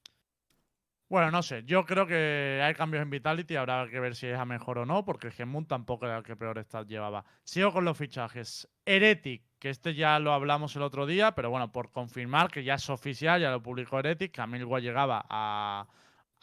[1.08, 4.36] Bueno, no sé, yo creo que hay cambios en Vitality, habrá que ver si es
[4.36, 7.24] a mejor o no, porque Gemmoon tampoco era el que peor stat llevaba.
[7.44, 8.68] Sigo con los fichajes.
[8.84, 12.74] Heretic, que este ya lo hablamos el otro día, pero bueno, por confirmar que ya
[12.74, 15.86] es oficial, ya lo publicó Heretic, que Amilwa llegaba a,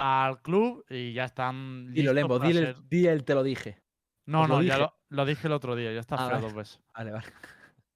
[0.03, 3.81] al club y ya están Dilo, listos Lembo, para dile, ser- te lo dije.
[4.25, 6.41] No, os lo no, ya lo, lo dije el otro día, ya está Ah, feo
[6.41, 6.79] dos veces.
[6.93, 7.25] Vale, vale.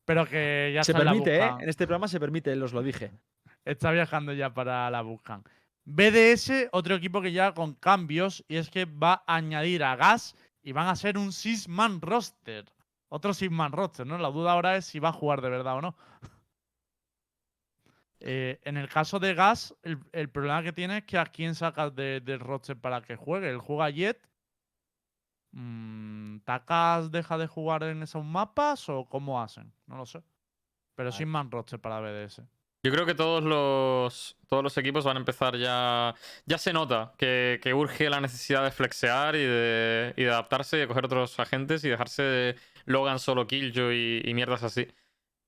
[0.06, 1.50] Pero que ya Se está en la permite, ¿eh?
[1.60, 3.12] En este programa se permite, los lo dije.
[3.66, 5.44] Está viajando ya para la Buscan.
[5.86, 10.36] BDS, otro equipo que llega con cambios, y es que va a añadir a Gas
[10.64, 12.66] y van a ser un six-man roster.
[13.10, 14.18] Otro six-man roster, ¿no?
[14.18, 15.96] La duda ahora es si va a jugar de verdad o no.
[18.20, 21.54] Eh, en el caso de Gas, el, el problema que tiene es que a quién
[21.56, 23.50] sacas de- del roster para que juegue.
[23.50, 24.20] Él juega Jet.
[25.52, 29.72] Mm, ¿Takas deja de jugar en esos mapas o cómo hacen?
[29.86, 30.22] No lo sé.
[30.96, 32.42] Pero sin más roster para BDS.
[32.84, 36.16] Yo creo que todos los, todos los equipos van a empezar ya.
[36.46, 40.78] Ya se nota que, que urge la necesidad de flexear y de, y de adaptarse
[40.78, 42.56] y de coger otros agentes y dejarse de
[42.86, 44.88] Logan solo Killjoy y, y mierdas así.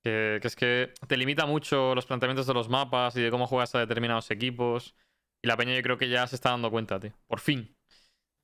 [0.03, 3.47] Que, que es que te limita mucho los planteamientos de los mapas y de cómo
[3.47, 4.95] juegas a determinados equipos.
[5.43, 7.13] Y la peña yo creo que ya se está dando cuenta, tío.
[7.27, 7.75] Por fin.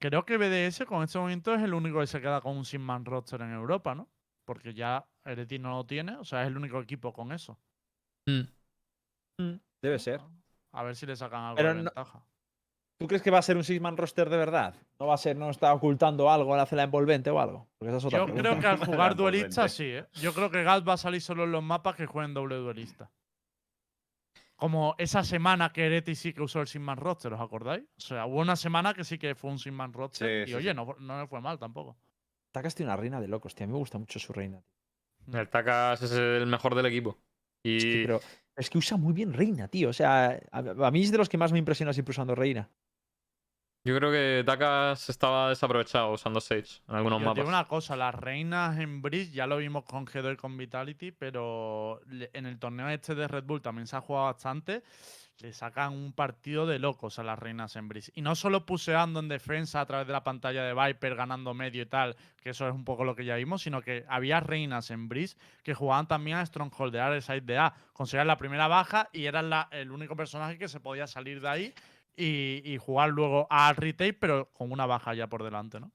[0.02, 3.06] Creo que BDS con este momento es el único que se queda con un sin-man
[3.06, 4.10] roster en Europa, ¿no?
[4.46, 7.58] Porque ya Hereti no lo tiene, o sea, es el único equipo con eso.
[8.28, 8.42] Mm.
[9.42, 10.22] Mm, Debe ser.
[10.74, 12.26] A ver si le sacan algo Pero de no- ventaja.
[12.98, 14.74] ¿Tú crees que va a ser un six-man roster de verdad?
[15.00, 17.68] ¿No va a ser, no está ocultando algo en la cela envolvente o algo?
[17.78, 18.50] Porque esa es otra Yo pregunta.
[18.50, 20.06] creo que al jugar La duelista sí, ¿eh?
[20.14, 23.12] Yo creo que Gas va a salir solo en los mapas que jueguen doble duelista.
[24.56, 27.84] Como esa semana que Ereti sí que usó el Sinman roster, ¿os acordáis?
[27.98, 30.46] O sea, hubo una semana que sí que fue un Sinman roster.
[30.46, 30.76] Sí, y sí, oye, sí.
[30.76, 31.98] no, no me fue mal tampoco.
[32.54, 33.66] Takas tiene una reina de locos, tío.
[33.66, 34.62] A mí me gusta mucho su reina.
[35.26, 35.38] tío.
[35.42, 37.20] El Takas es el mejor del equipo.
[37.66, 38.22] Y Es que, pero
[38.56, 39.90] es que usa muy bien reina, tío.
[39.90, 42.70] O sea, a, a mí es de los que más me impresiona siempre usando reina.
[43.86, 47.48] Yo creo que Takas estaba desaprovechado usando Sage en algunos Yo te digo mapas.
[47.48, 52.02] una cosa, las reinas en Breeze ya lo vimos con G2 y con Vitality, pero
[52.34, 54.84] en el torneo este de Red Bull también se ha jugado bastante.
[55.42, 58.10] Le sacan un partido de locos a las reinas en Breeze.
[58.16, 61.82] Y no solo puseando en defensa a través de la pantalla de Viper, ganando medio
[61.82, 64.92] y tal, que eso es un poco lo que ya vimos, sino que había reinas
[64.92, 67.74] en Breeze que jugaban también a Strongholdear el side de A.
[67.92, 71.50] Conseguían la primera baja y eran la- el único personaje que se podía salir de
[71.50, 71.74] ahí
[72.18, 75.92] y, y jugar luego a retake, pero con una baja ya por delante, ¿no?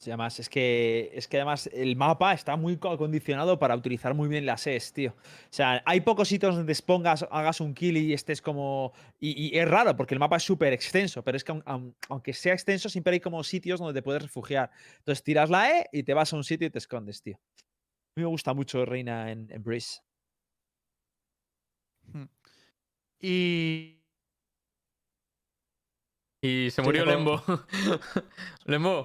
[0.00, 4.14] Sí, además, es que, es que además el mapa está muy co- acondicionado para utilizar
[4.14, 5.10] muy bien las ES, tío.
[5.10, 8.92] O sea, hay pocos sitios donde expongas, hagas un kill y estés como.
[9.18, 11.96] Y, y es raro porque el mapa es súper extenso, pero es que aun- aun-
[12.08, 14.70] aunque sea extenso, siempre hay como sitios donde te puedes refugiar.
[14.98, 17.36] Entonces tiras la E y te vas a un sitio y te escondes, tío.
[17.36, 20.00] A mí me gusta mucho Reina en, en Breeze.
[23.20, 23.97] Y
[26.42, 27.42] Y se Sí, murió pero- Lembo.
[28.64, 29.04] Lembo.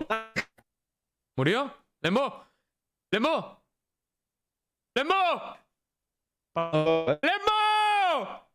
[1.38, 1.75] ¿Murió?
[2.03, 2.45] ¡Lembo!
[3.11, 3.63] ¡Lembo!
[4.95, 5.57] ¡Lembo!
[6.55, 8.49] ¡Lembo!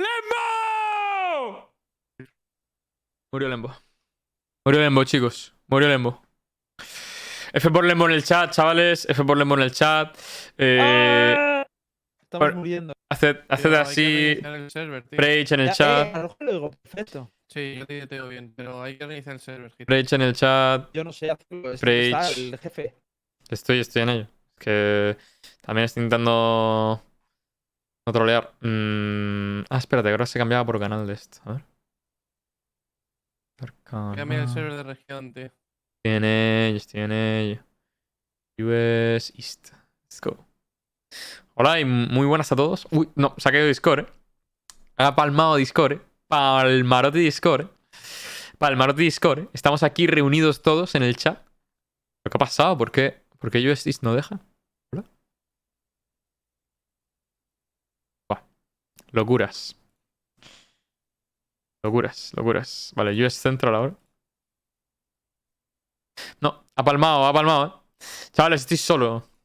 [0.00, 1.72] ¡Lembo!
[3.32, 3.72] Murió Lembo.
[4.66, 5.54] Murió Lembo, chicos.
[5.68, 6.22] Murió Lembo.
[7.52, 9.08] F por Lembo en el chat, chavales.
[9.08, 10.16] F por Lembo en el chat.
[10.56, 11.66] Eh, ¡Ah!
[12.20, 12.92] Estamos muriendo.
[13.10, 14.40] haced, haced Tío, así.
[15.16, 16.14] Preach en el Ya, eh, chat.
[16.14, 17.32] a lo mejor lo digo perfecto.
[17.48, 19.74] Sí, yo te digo bien, pero hay que reiniciar el server.
[19.86, 20.90] Preach en el chat.
[20.92, 21.68] Yo no sé hacerlo.
[21.68, 22.38] es está Preach.
[22.38, 22.94] el jefe.
[23.48, 24.22] Estoy, estoy en ello.
[24.52, 25.16] Es que
[25.62, 27.02] también estoy intentando
[28.06, 28.52] no trolear.
[28.60, 31.38] Mm, Ah, espérate, que ahora se cambiaba por canal de esto.
[31.44, 31.64] A ver.
[33.84, 35.46] Cámbiame el server de región, tío.
[35.46, 37.62] Estoy en ello, estoy en ello.
[38.60, 39.72] US East.
[40.04, 40.44] Let's go.
[41.54, 42.86] Hola y muy buenas a todos.
[42.90, 44.06] Uy, no, se ha caído Discord, eh.
[44.96, 46.00] Ha palmado Discord, eh.
[46.28, 47.70] Palmarote Discord.
[48.58, 49.48] Palmarote Discord.
[49.54, 51.38] Estamos aquí reunidos todos en el chat.
[52.22, 52.76] ¿Pero qué ha pasado?
[52.76, 54.38] ¿Por qué, ¿Por qué US East no deja?
[54.92, 55.04] Hola.
[58.28, 58.42] Buah.
[59.12, 59.74] Locuras.
[61.82, 62.92] Locuras, locuras.
[62.94, 63.96] Vale, US Central ahora.
[66.42, 68.04] No, ha palmado, ha palmado, eh.
[68.32, 69.37] Chavales, estoy solo.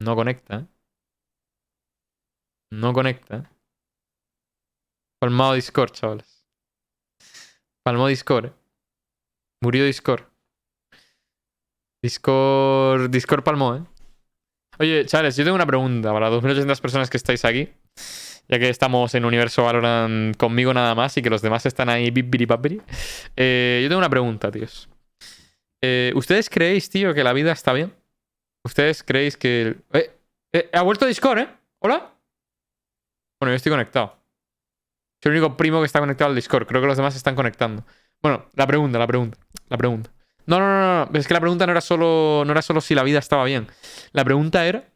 [0.00, 0.66] No conecta.
[2.72, 3.50] No conecta.
[5.20, 6.46] Palmado Discord, chavales.
[7.84, 8.52] Palmó Discord, ¿eh?
[9.62, 10.24] Murió Discord.
[12.02, 13.10] Discord...
[13.10, 13.84] Discord palmó, ¿eh?
[14.78, 17.68] Oye, chavales, yo tengo una pregunta para 2.800 personas que estáis aquí.
[18.48, 22.12] Ya que estamos en Universo Valorant conmigo nada más y que los demás están ahí.
[23.36, 24.88] Eh, yo tengo una pregunta, tíos.
[25.82, 27.92] Eh, ¿Ustedes creéis, tío, que la vida está bien?
[28.64, 29.76] ¿Ustedes creéis que...
[29.92, 30.10] Eh,
[30.52, 31.48] eh, ha vuelto Discord, ¿eh?
[31.78, 32.14] ¿Hola?
[33.40, 34.18] Bueno, yo estoy conectado.
[35.22, 36.66] Soy el único primo que está conectado al Discord.
[36.66, 37.84] Creo que los demás se están conectando.
[38.22, 39.38] Bueno, la pregunta, la pregunta,
[39.68, 40.10] la pregunta.
[40.46, 41.18] No, no, no, no.
[41.18, 43.68] Es que la pregunta no era solo, no era solo si la vida estaba bien.
[44.12, 44.90] La pregunta era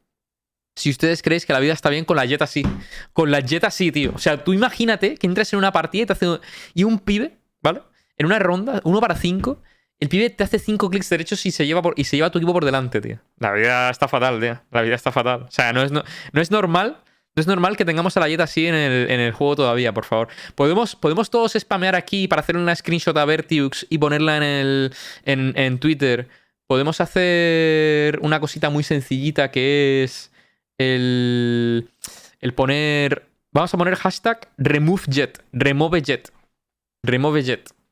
[0.77, 2.65] si ustedes creéis que la vida está bien con la Jet así.
[3.13, 4.13] Con la Jet así, tío.
[4.15, 6.41] O sea, tú imagínate que entres en una partida y te hace...
[6.75, 7.83] Y un pibe, ¿vale?
[8.17, 9.63] En una ronda, uno para cinco,
[10.05, 12.39] el pibe te hace cinco clics derechos y se lleva y se lleva a tu
[12.39, 13.19] equipo por delante, tío.
[13.39, 14.61] La vida está fatal, tío.
[14.71, 15.43] La vida está fatal.
[15.43, 16.99] O sea, no es, no, no es normal.
[17.37, 19.93] No es normal que tengamos a la Jet así en el, en el juego todavía,
[19.93, 20.29] por favor.
[20.55, 24.95] ¿Podemos, podemos todos spamear aquí para hacer una screenshot a Vertiux y ponerla en, el,
[25.25, 26.29] en, en Twitter
[26.67, 30.31] podemos hacer una cosita muy sencillita que es
[30.79, 31.91] el,
[32.41, 33.27] el poner.
[33.53, 35.43] Vamos a poner hashtag removejet.
[35.53, 36.31] Removejet.
[37.03, 37.71] Removejet.
[37.71, 37.84] Espera,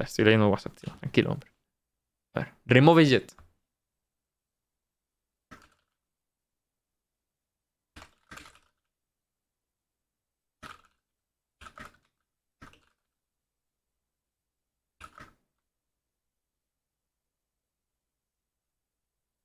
[0.00, 0.94] Estoy leyendo WhatsApp, tío.
[0.98, 1.50] Tranquilo, hombre.
[2.34, 2.54] A ver.
[2.66, 3.34] Removejet.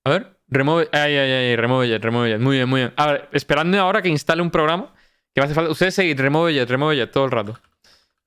[0.03, 0.89] A ver, remove.
[0.91, 2.39] Ay, ay, ay, remove jet, remove jet.
[2.39, 2.93] Muy bien, muy bien.
[2.97, 4.93] A ver, esperando ahora que instale un programa
[5.33, 5.71] que me hace falta.
[5.71, 7.59] Ustedes seguid, remove jet, remove jet todo el rato.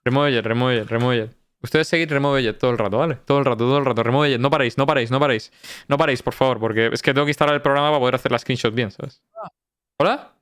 [0.05, 1.44] Remove jet, remove jet, remove jet.
[1.65, 3.15] Ustedes seguid, remove jet todo el rato, ¿vale?
[3.25, 4.03] Todo el rato, todo el rato.
[4.03, 4.39] Remove jet.
[4.39, 5.51] No paréis, no paréis, no paréis.
[5.89, 8.31] No paréis, por favor, porque es que tengo que instalar el programa para poder hacer
[8.31, 9.23] la screenshot bien, ¿sabes?
[9.99, 10.35] ¿Hola?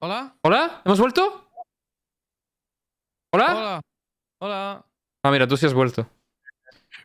[0.00, 0.36] ¿Hola?
[0.42, 0.80] ¿Hola?
[0.84, 1.50] ¿Hemos vuelto?
[3.32, 3.56] ¿Hola?
[3.56, 3.80] Hola.
[4.38, 4.84] Hola.
[5.24, 6.08] Ah, mira, tú sí has vuelto.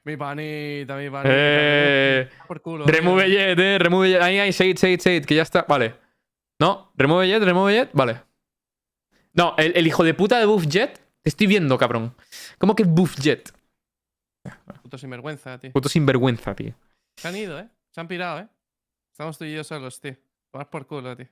[0.04, 1.34] Mi panita, mi panita.
[1.34, 2.30] Eh.
[2.48, 2.86] Por culo.
[2.86, 2.94] tío.
[2.94, 4.22] Remove jet, eh, remove jet.
[4.22, 5.66] Ahí, ahí, seguid, seguid, seguid, que ya está.
[5.68, 5.96] Vale.
[6.60, 8.22] No, remove jet, remove jet, vale.
[9.34, 12.14] No, el, el hijo de puta de Buff Jet, te estoy viendo, cabrón.
[12.58, 13.54] ¿Cómo que Buff Jet?
[14.82, 15.72] Puto sinvergüenza, tío.
[15.72, 16.74] Puto sinvergüenza, tío.
[17.18, 17.68] Se han ido, ¿eh?
[17.92, 18.48] Se han pirado, ¿eh?
[19.12, 20.16] Estamos tú y yo solos, tío.
[20.52, 21.28] Tomar por culo, tío.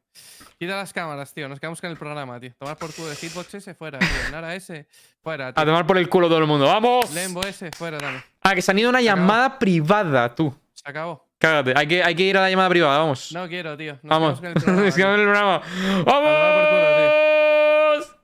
[0.59, 1.47] Quita las cámaras, tío.
[1.49, 2.53] Nos quedamos con el programa, tío.
[2.59, 4.07] Tomar por culo de Hitbox ese, fuera, tío.
[4.31, 4.88] Nara ese,
[5.23, 5.65] fuera, A tío.
[5.65, 6.65] tomar por el culo todo el mundo.
[6.67, 7.11] ¡Vamos!
[7.13, 8.23] Lembo ese, fuera también.
[8.43, 9.21] Ah, que se han ido a una Se acabó.
[9.21, 10.53] llamada privada, tú.
[10.73, 11.25] Se acabó.
[11.39, 11.73] Cágate.
[11.75, 13.31] Hay que, hay que ir a la llamada privada, vamos.
[13.31, 13.93] No quiero, tío.
[14.03, 14.39] Nos vamos.
[14.41, 15.61] quedamos con el programa, Nos quedamos en el programa.
[15.61, 18.15] por culo, ¡Vamos!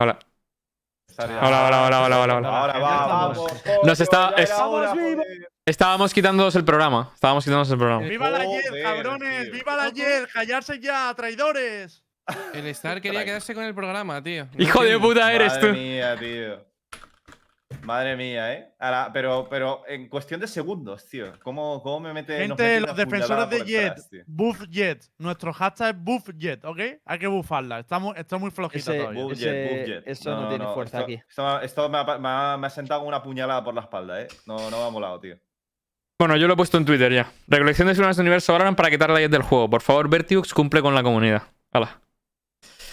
[0.00, 0.18] Hola.
[1.18, 2.48] Hola, hola, hola, hola, hola, hola.
[2.60, 3.52] Ahora vamos.
[3.84, 4.52] Nos está- es-.
[5.66, 7.10] Estábamos quitándonos el programa.
[7.14, 8.06] Estábamos quitándonos el programa.
[8.06, 9.50] ¡Viva la Jet, cabrones!
[9.52, 10.28] ¡Viva la Jet!
[10.32, 12.02] ¡Callarse ya, traidores!
[12.54, 14.48] El Star quería quedarse con el programa, tío.
[14.58, 15.74] Hijo de puta eres Madre tú.
[15.74, 16.73] mía, tío.
[17.84, 18.74] Madre mía, ¿eh?
[18.78, 21.38] Ahora, pero, pero en cuestión de segundos, tío.
[21.42, 24.22] ¿Cómo, cómo me mete nos Gente, mete los defensores de Jet, tío?
[24.26, 25.04] buff Jet.
[25.18, 26.78] Nuestro hashtag es buff Jet, ¿ok?
[27.04, 27.80] Hay que buffarla.
[27.80, 29.22] Está muy, está muy flojita Ese- todavía.
[29.22, 30.02] Buff Ese- jet, buff jet.
[30.06, 31.22] eso no tiene fuerza esto, aquí.
[31.28, 34.28] Esto, esto me, ha, me ha- me ha sentado una puñalada por la espalda, ¿eh?
[34.46, 35.36] No, no me ha molado, tío.
[36.18, 37.30] Bueno, yo lo he puesto en Twitter ya.
[37.48, 39.68] Recolección de firmas de universo Valorant para quitar la jet del juego.
[39.68, 41.42] Por favor, Vertix cumple con la comunidad.
[41.72, 42.00] Hala.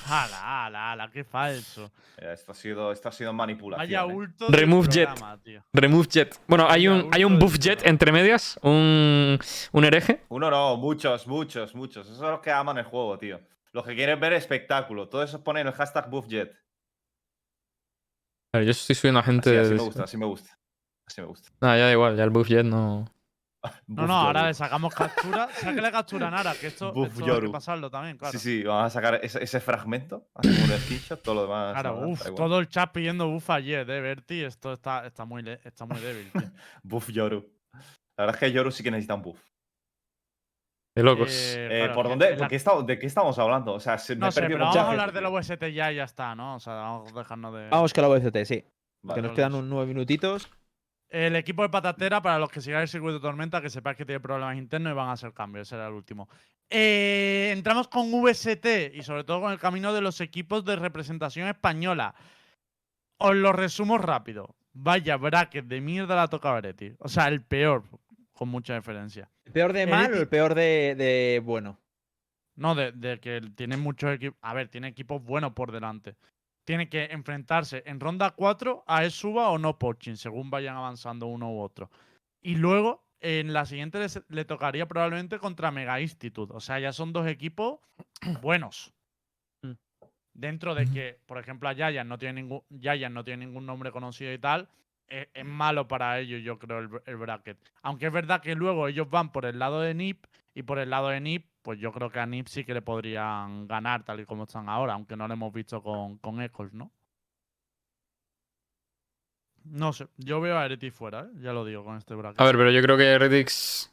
[0.07, 0.50] ¡Hala,
[1.11, 1.91] ¡Qué falso!
[2.17, 3.87] Eh, Esto ha sido, esto ha sido manipulación.
[3.87, 4.15] Vaya ¿eh?
[4.15, 5.09] ulto del Remove Jet.
[5.43, 5.63] tío.
[5.73, 6.39] Remove jet.
[6.47, 8.59] Bueno, hay Vaya un, hay un buff jet entre medias.
[8.63, 9.39] Un,
[9.71, 10.23] un hereje.
[10.29, 12.05] Uno no, muchos, muchos, muchos.
[12.05, 13.39] Esos son los que aman el juego, tío.
[13.73, 15.07] Los que quieren ver espectáculo.
[15.07, 16.51] Todos esos ponen el hashtag BuffJet.
[18.53, 19.49] A ver, yo estoy subiendo a gente.
[19.49, 20.57] Así, así de- me gusta, así me gusta.
[21.07, 21.49] Así me gusta.
[21.61, 23.05] Nah, ya da igual, ya el buff jet no.
[23.87, 25.47] No, no, ahora le sacamos captura.
[25.53, 28.31] Sáquele captura a Nara, que esto, esto hay que pasarlo también, claro.
[28.31, 31.73] Sí, sí, vamos a sacar ese, ese fragmento, hacemos un screenshot, todo lo demás.
[31.73, 32.35] Claro, igual.
[32.35, 34.43] todo el chat pidiendo buff ayer, de Berti.
[34.43, 36.41] Esto está, está, muy, está muy débil, tío.
[36.83, 37.45] Buff Yoru.
[38.17, 39.39] La verdad es que Yoru sí que necesita un buff.
[40.97, 41.29] De locos.
[41.31, 43.73] Eh, claro, ¿por que dónde, la- por qué estamos- ¿De qué estamos hablando?
[43.73, 45.29] O sea, se me No he sé, perdido pero mucha vamos a hablar de la.
[45.29, 46.55] VST ya y ya está, ¿no?
[46.55, 47.69] O sea, vamos a dejarnos de.
[47.69, 48.65] Vamos con la VCT, sí.
[49.03, 49.21] Vale.
[49.21, 50.49] que nos quedan unos nueve minutitos.
[51.11, 54.05] El equipo de Patatera, para los que sigáis el circuito de tormenta, que sepáis que
[54.05, 55.67] tiene problemas internos y van a hacer cambios.
[55.67, 56.29] Ese era el último.
[56.69, 61.49] Eh, entramos con VST y sobre todo con el camino de los equipos de representación
[61.49, 62.15] española.
[63.17, 64.55] Os lo resumo rápido.
[64.71, 66.93] Vaya bracket de mierda la toca Beretti.
[66.99, 67.83] O sea, el peor,
[68.31, 69.29] con mucha diferencia.
[69.43, 71.77] ¿El peor de El mal o el peor de, de bueno?
[72.55, 74.39] No, de, de que tiene muchos equipos.
[74.41, 76.15] A ver, tiene equipos buenos por delante.
[76.71, 81.51] Tiene que enfrentarse en ronda 4 a Esuba o no Poaching, según vayan avanzando uno
[81.51, 81.89] u otro.
[82.41, 86.53] Y luego, en la siguiente le, se- le tocaría probablemente contra Mega Institute.
[86.55, 87.81] O sea, ya son dos equipos
[88.41, 88.93] buenos.
[89.63, 89.73] Mm.
[90.33, 93.91] Dentro de que, por ejemplo, a Yayan no tiene ningún, Yayan no tiene ningún nombre
[93.91, 94.69] conocido y tal,
[95.09, 97.57] e- es, malo para ellos, yo creo, el, el bracket.
[97.81, 100.89] Aunque es verdad que luego ellos van por el lado de NIP y por el
[100.89, 104.19] lado de NIP, pues yo creo que a NIP sí que le podrían ganar tal
[104.19, 106.37] y como están ahora, aunque no lo hemos visto con, con
[106.73, 106.91] ¿no?
[109.63, 111.39] No sé, yo veo a Ereti fuera, ¿eh?
[111.41, 112.41] ya lo digo con este bracket.
[112.41, 113.91] A ver, pero yo creo que Redix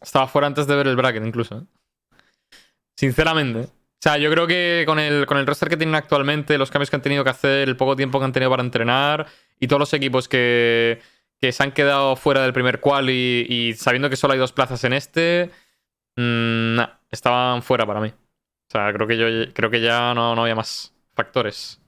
[0.00, 1.58] estaba fuera antes de ver el bracket, incluso.
[1.58, 1.62] ¿eh?
[2.96, 3.60] Sinceramente.
[3.60, 6.88] O sea, yo creo que con el, con el roster que tienen actualmente, los cambios
[6.88, 9.26] que han tenido que hacer, el poco tiempo que han tenido para entrenar
[9.58, 11.00] y todos los equipos que,
[11.40, 14.52] que se han quedado fuera del primer qual y, y sabiendo que solo hay dos
[14.52, 15.50] plazas en este,
[16.18, 18.08] mm, estaban fuera para mí.
[18.08, 21.80] O sea, creo que yo creo que ya no, no había más factores.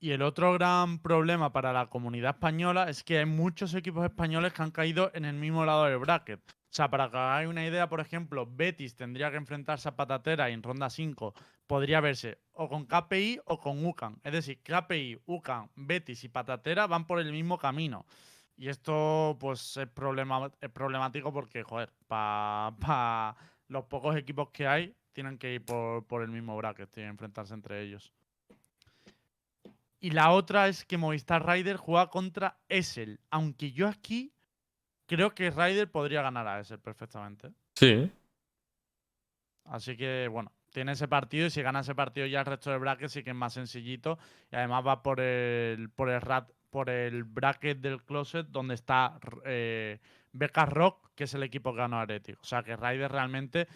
[0.00, 4.52] Y el otro gran problema para la comunidad española es que hay muchos equipos españoles
[4.52, 6.40] que han caído en el mismo lado del bracket.
[6.40, 10.50] O sea, para que hagáis una idea, por ejemplo, Betis tendría que enfrentarse a Patatera
[10.50, 11.32] en ronda 5
[11.66, 14.20] podría verse o con KPI o con UCAN.
[14.24, 18.04] Es decir, KPI, UCAN, Betis y Patatera van por el mismo camino.
[18.56, 23.36] Y esto, pues, es, problema, es problemático porque, joder, para
[23.68, 27.14] los pocos equipos que hay, tienen que ir por, por el mismo bracket, tienen que
[27.14, 28.12] enfrentarse entre ellos.
[30.00, 33.20] Y la otra es que Movistar Rider juega contra Essel.
[33.30, 34.34] Aunque yo aquí
[35.06, 37.50] creo que Rider podría ganar a Essel perfectamente.
[37.74, 38.12] Sí.
[39.64, 42.80] Así que, bueno, tiene ese partido y si gana ese partido ya el resto del
[42.80, 44.18] bracket sí que es más sencillito.
[44.52, 49.16] Y además va por el, por el, rat, por el bracket del closet donde está
[49.44, 50.00] eh,
[50.32, 52.40] Becas Rock, que es el equipo que ganó a Heretic.
[52.42, 53.68] O sea que Ryder realmente,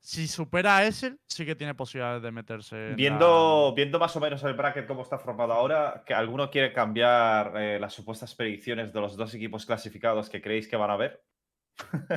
[0.00, 2.88] si supera a Essel, sí que tiene posibilidades de meterse.
[2.92, 6.50] en Viendo, la- viendo más o menos el bracket cómo está formado ahora, que alguno
[6.50, 10.90] quiere cambiar eh, las supuestas predicciones de los dos equipos clasificados que creéis que van
[10.92, 11.22] a ver.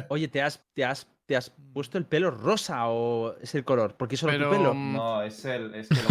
[0.07, 3.95] Oye, ¿te has, te, has, ¿te has puesto el pelo rosa o es el color?
[3.95, 4.73] Porque es solo Pero, tu pelo.
[4.73, 5.75] mm, No, es el.
[5.75, 5.99] Es que lo-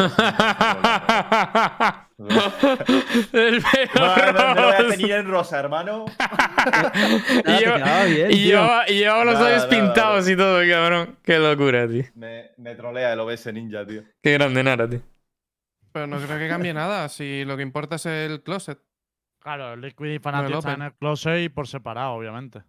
[3.33, 6.05] el pelo no, no me voy a en rosa, hermano.
[6.19, 8.45] Nada, y te lleva- quedaba bien, Y tío.
[8.47, 11.19] llevaba, y llevaba los labios nada, pintados y todo, cabrón.
[11.25, 12.05] Qué locura, tío.
[12.15, 14.05] Me, me trolea el OBS Ninja, tío.
[14.23, 15.01] Qué grande Nara, tío.
[15.91, 18.79] Pero no creo que cambie nada, si lo que importa es el closet.
[19.41, 22.63] Claro, Liquid y Fnatic están en el close y por separado, obviamente.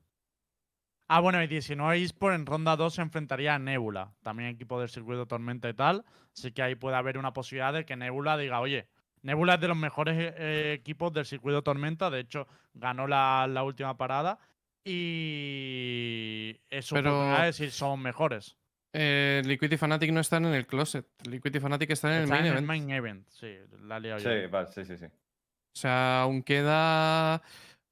[1.11, 4.89] Ah, bueno, y 19 eSport en ronda 2 se enfrentaría a Nebula, también equipo del
[4.89, 6.05] circuito Tormenta y tal.
[6.37, 8.87] Así que ahí puede haber una posibilidad de que Nebula diga, oye,
[9.23, 13.47] Nebula es de los mejores eh, eh, equipos del circuito Tormenta, de hecho, ganó la,
[13.49, 14.37] la última parada.
[14.85, 18.55] Y es su Pero- oportunidad de decir, son mejores.
[18.93, 21.05] Eh, Liquid y Fnatic no están en el closet.
[21.27, 22.59] Liquid y Fnatic están en el main en event.
[22.59, 24.29] el main event, sí, la he liado yo.
[24.31, 25.05] Sí, vale, sí, sí, sí.
[25.05, 27.41] O sea, aún queda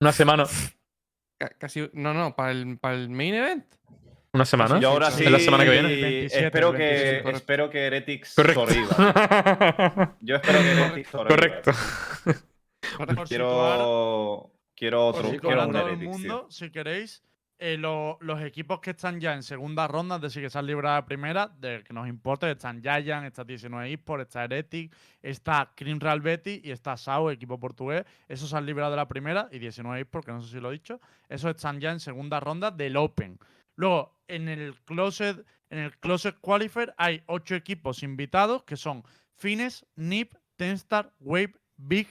[0.01, 0.45] Una semana.
[1.38, 1.89] Ca- casi.
[1.93, 3.65] No, no, para el, para el main event.
[4.33, 4.77] Una semana.
[4.79, 5.23] Y ahora sí.
[5.25, 5.93] Es la semana que viene.
[5.93, 7.38] El 27, espero, que, 27, correcto.
[7.38, 10.15] espero que Heretics Correcto.
[10.21, 11.61] Yo espero que Heretics sobreviva.
[11.61, 11.71] Correcto.
[13.27, 15.29] Quiero, quiero otro.
[15.39, 17.23] Quiero un Heretics, mundo, si queréis,
[17.60, 20.68] eh, lo- los equipos que están ya en segunda ronda, es decir, que se han
[20.68, 25.72] librado de primera, de que nos importa, están Giant, está 19 eSports, está Heretic, está
[25.76, 28.05] Cream Real Betty y está SAO, equipo portugués.
[28.28, 30.70] Esos se han librado de la primera y 19 eSports, que no sé si lo
[30.70, 31.01] he dicho.
[31.30, 33.39] Esos están ya en segunda ronda del Open.
[33.76, 39.03] Luego, en el Closet, en el Closet Qualifier hay ocho equipos invitados que son
[39.36, 42.08] Fines, NIP, Tenstar, Wave, Big,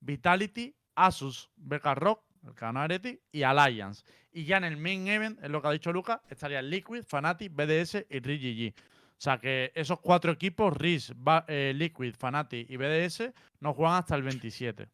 [0.00, 4.04] Vitality, Asus, Beca Rock, el ganó Heretic, y Alliance.
[4.32, 7.52] Y ya en el main event, es lo que ha dicho Lucas, estarían Liquid, Fnatic,
[7.54, 8.74] BDS y RGG.
[8.76, 13.96] O sea que esos cuatro equipos, RIS, Ba- eh, Liquid, Fnatic y BDS, no juegan
[13.96, 14.88] hasta el 27.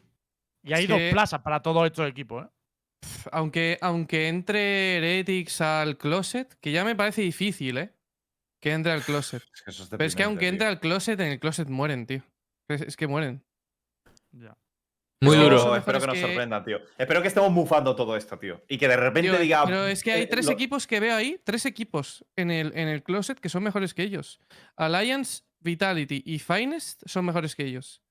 [0.65, 2.49] Y hay dos plazas para todos estos equipos, ¿eh?
[3.31, 7.93] Aunque, aunque entre Heretics al closet, que ya me parece difícil, ¿eh?
[8.61, 9.43] Que entre al closet.
[9.55, 10.49] Es que eso es Pero es que aunque tío.
[10.49, 12.23] entre al closet, en el closet mueren, tío.
[12.69, 13.45] Es, es que mueren.
[14.33, 14.57] Ya.
[15.21, 15.75] Muy duro.
[15.77, 16.79] Espero que nos que- sorprendan, tío.
[16.99, 18.62] Espero que estemos mufando todo esto, tío.
[18.69, 19.64] Y que de repente Tío, diga.
[19.64, 22.77] pero es que hay eh, tres lo- equipos que veo ahí, tres equipos en el,
[22.77, 24.41] en el closet que son mejores que ellos.
[24.77, 28.03] Alliance, Vitality y Finest son mejores que ellos.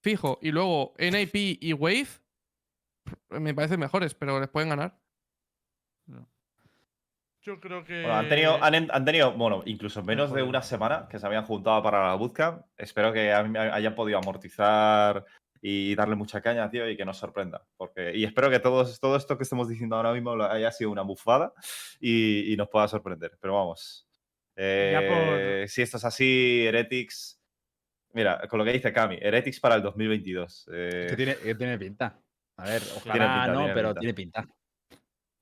[0.00, 0.38] Fijo.
[0.42, 2.06] Y luego NIP y Wave
[3.30, 4.96] me parecen mejores, pero les pueden ganar.
[7.42, 8.00] Yo creo que.
[8.00, 11.26] Bueno, han tenido, han, en- han tenido, bueno, incluso menos de una semana que se
[11.26, 12.62] habían juntado para la bootcamp.
[12.78, 15.24] Espero que hayan podido amortizar
[15.66, 17.66] y darle mucha caña, tío, y que nos sorprenda.
[17.78, 21.00] Porque, y espero que todos, todo esto que estamos diciendo ahora mismo haya sido una
[21.00, 21.54] bufada
[21.98, 23.38] y, y nos pueda sorprender.
[23.40, 24.06] Pero vamos.
[24.54, 27.40] Por- eh, Si esto es así, Heretics.
[28.12, 30.68] Mira, con lo que dice Cami, Heretics para el 2022.
[30.70, 32.20] eh, Que tiene, que tiene pinta.
[32.58, 34.00] A ver, Tiene ojalá pinta, no, tiene pero pinta.
[34.00, 34.48] tiene pinta.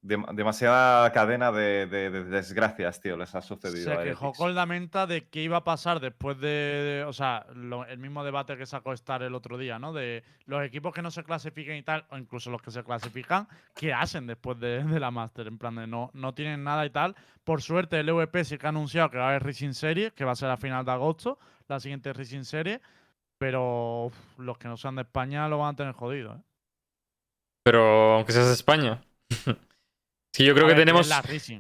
[0.03, 3.84] Dem- demasiada cadena de, de- de desgracias, tío, les ha sucedido.
[3.84, 6.48] Se a quejó con la menta de qué iba a pasar después de.
[6.48, 9.92] de- o sea, lo- el mismo debate que sacó Star el otro día, ¿no?
[9.92, 13.49] De los equipos que no se clasifiquen y tal, o incluso los que se clasifican,
[13.74, 15.46] ¿qué hacen después de, de la Master?
[15.46, 17.14] En plan de no, no tienen nada y tal.
[17.45, 20.24] Por suerte, el EVP sí que ha anunciado que va a haber Racing Series, que
[20.24, 21.38] va a ser a final de agosto,
[21.68, 22.80] la siguiente Racing Series.
[23.38, 26.41] Pero uf, los que no sean de España lo van a tener jodido, ¿eh?
[27.64, 29.03] Pero aunque seas de España.
[30.33, 31.11] sí, yo creo A que ver, tenemos.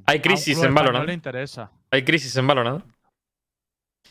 [0.06, 1.06] hay crisis en Valorant.
[1.06, 1.70] le interesa.
[1.90, 2.84] Hay crisis en Valorant.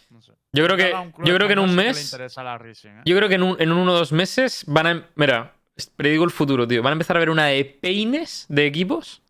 [0.09, 0.33] No sé.
[0.53, 2.03] Yo creo que, club yo creo que en un mes.
[2.11, 3.01] interesa la Racing, ¿eh?
[3.05, 4.91] Yo creo que en, un, en uno o dos meses van a.
[4.91, 5.55] em, Mira,
[5.95, 6.83] predigo el futuro, tío.
[6.83, 9.21] Van a empezar a ver una de peines de equipos.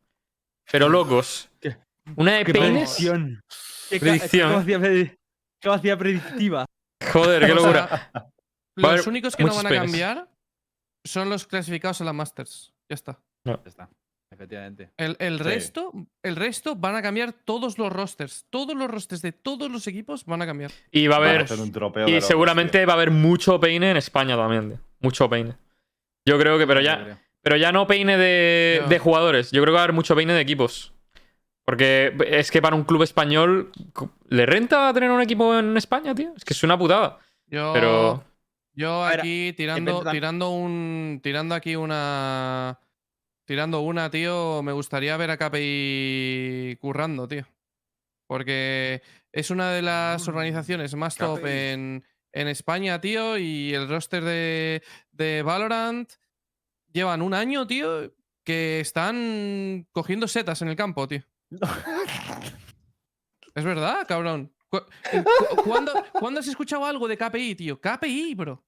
[0.72, 1.50] Pero locos.
[1.60, 1.78] ¿Qué?
[2.16, 2.72] Una de ¡Qué peines.
[2.96, 3.42] predicción!
[3.90, 4.50] ¿Qué Predicción.
[4.50, 5.16] qué capacidad predi-
[5.62, 6.66] capacidad predictiva.
[7.12, 8.10] Joder, qué O locura.
[8.14, 8.32] sea,
[8.96, 10.28] los únicos que no van a cambiar
[11.04, 12.74] son los clasificados a la Masters.
[12.90, 13.20] Ya está.
[13.44, 13.90] Ya está,
[14.32, 14.90] efectivamente.
[14.98, 15.44] El, el Sí.
[15.44, 15.92] resto,
[16.24, 18.46] el resto van a cambiar todos los rosters.
[18.50, 20.72] Todos los rosters de todos los equipos van a cambiar.
[20.92, 21.46] Y va a haber.
[21.60, 22.88] un tropeo Y seguramente tío.
[22.88, 24.70] va a haber mucho peine en España también.
[24.70, 24.80] tío.
[25.00, 25.54] Mucho peine.
[26.26, 27.20] Yo creo que, pero ya.
[27.44, 28.88] Pero ya no peine de, No.
[28.88, 29.52] de jugadores.
[29.52, 30.94] Yo creo que va a haber mucho peine de equipos.
[31.66, 33.72] Porque es que para un club español.
[34.30, 36.34] ¿Le renta tener un equipo en España, tío?
[36.36, 37.20] Es que es una putada.
[37.48, 38.24] Yo, Pero.
[38.74, 41.20] yo aquí tirando, tirando un.
[41.24, 42.80] Tirando aquí una.
[43.52, 44.64] Tirando una, tío.
[44.64, 47.46] Me gustaría ver a KPI currando, tío.
[48.26, 49.02] Porque
[49.34, 53.38] es una de las organizaciones más top en, en España, tío.
[53.38, 56.10] Y el roster de, de Valorant
[56.94, 58.14] llevan un año, tío.
[58.46, 61.24] Que están cogiendo setas en el campo, tío.
[63.54, 64.54] Es verdad, cabrón.
[64.70, 64.80] Cu-
[65.12, 67.82] cu- ¿Cuándo, ¿Cuándo has escuchado algo de KPI, tío?
[67.82, 68.64] KPI, bro.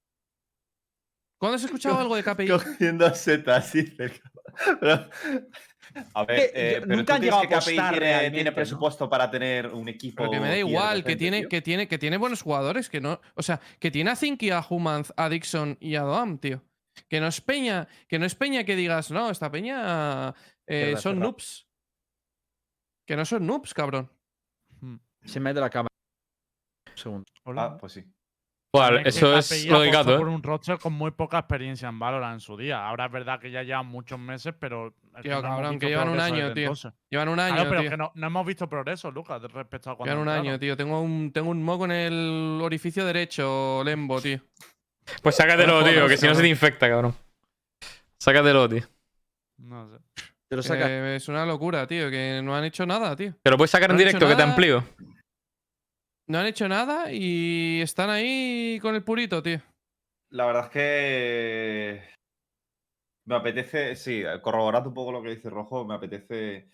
[1.44, 2.48] ¿Cuándo has escuchado algo de KPI?
[2.48, 3.84] Cogiendo setas, sí.
[3.86, 4.32] cerca.
[4.80, 5.10] Pero-
[6.14, 9.30] a ver, eh, yo- pero nunca ¿tú han que a KPI apostar tiene, presupuesto para
[9.30, 10.16] tener un equipo.
[10.24, 11.50] Pero que me da igual, que tiene, tío?
[11.50, 13.20] que, tiene, que tiene buenos jugadores, que no.
[13.36, 16.64] O sea, que tiene a Zinky, a Humanz, a Dixon y a Doam, tío.
[17.10, 20.30] Que no es peña, que no es peña que digas, no, esta peña
[20.66, 21.68] eh, Verdad, son noobs.
[23.06, 24.10] Que no son noobs, cabrón.
[25.26, 25.90] Se mete la cámara.
[26.90, 27.26] Un segundo.
[27.44, 27.64] Hola.
[27.66, 28.06] Ah, pues sí.
[28.76, 30.32] Que eso es lo apostó gato, por ¿eh?
[30.32, 32.84] un roster con muy poca experiencia en Valorant en su día.
[32.88, 34.96] Ahora es verdad que ya llevan muchos meses, pero.
[35.22, 36.64] Tío, cabrón, que llevan un año, tío.
[36.64, 36.92] entonces.
[37.08, 37.90] Llevan un año, Claro, pero tío.
[37.92, 40.12] que no, no hemos visto progreso, Lucas, de respecto a cuando.
[40.12, 40.60] Llevan un año, entraron.
[40.60, 40.76] tío.
[40.78, 44.40] Tengo un, tengo un moco en el orificio derecho, Lembo, tío.
[45.22, 47.14] Pues sácatelo, No tío, que si no se te infecta, cabrón.
[48.18, 48.82] Sácatelo, tío.
[49.58, 49.98] No sé.
[50.50, 50.90] Te lo saca.
[50.90, 53.36] Eh, es una locura, tío, que no han hecho nada, tío.
[53.44, 54.84] Te lo puedes sacar en directo, que te amplío.
[56.28, 59.62] No han hecho nada y están ahí con el purito, tío.
[60.30, 62.02] La verdad es que
[63.26, 66.70] me apetece, sí, corroborando un poco lo que dice Rojo, me apetece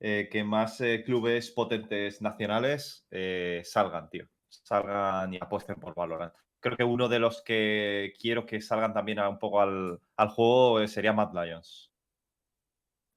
[0.00, 4.26] eh, que más eh, clubes potentes nacionales eh, salgan, tío.
[4.48, 6.34] Salgan y apuesten por Valorant.
[6.60, 10.86] Creo que uno de los que quiero que salgan también un poco al, al juego
[10.88, 11.92] sería Mad Lions.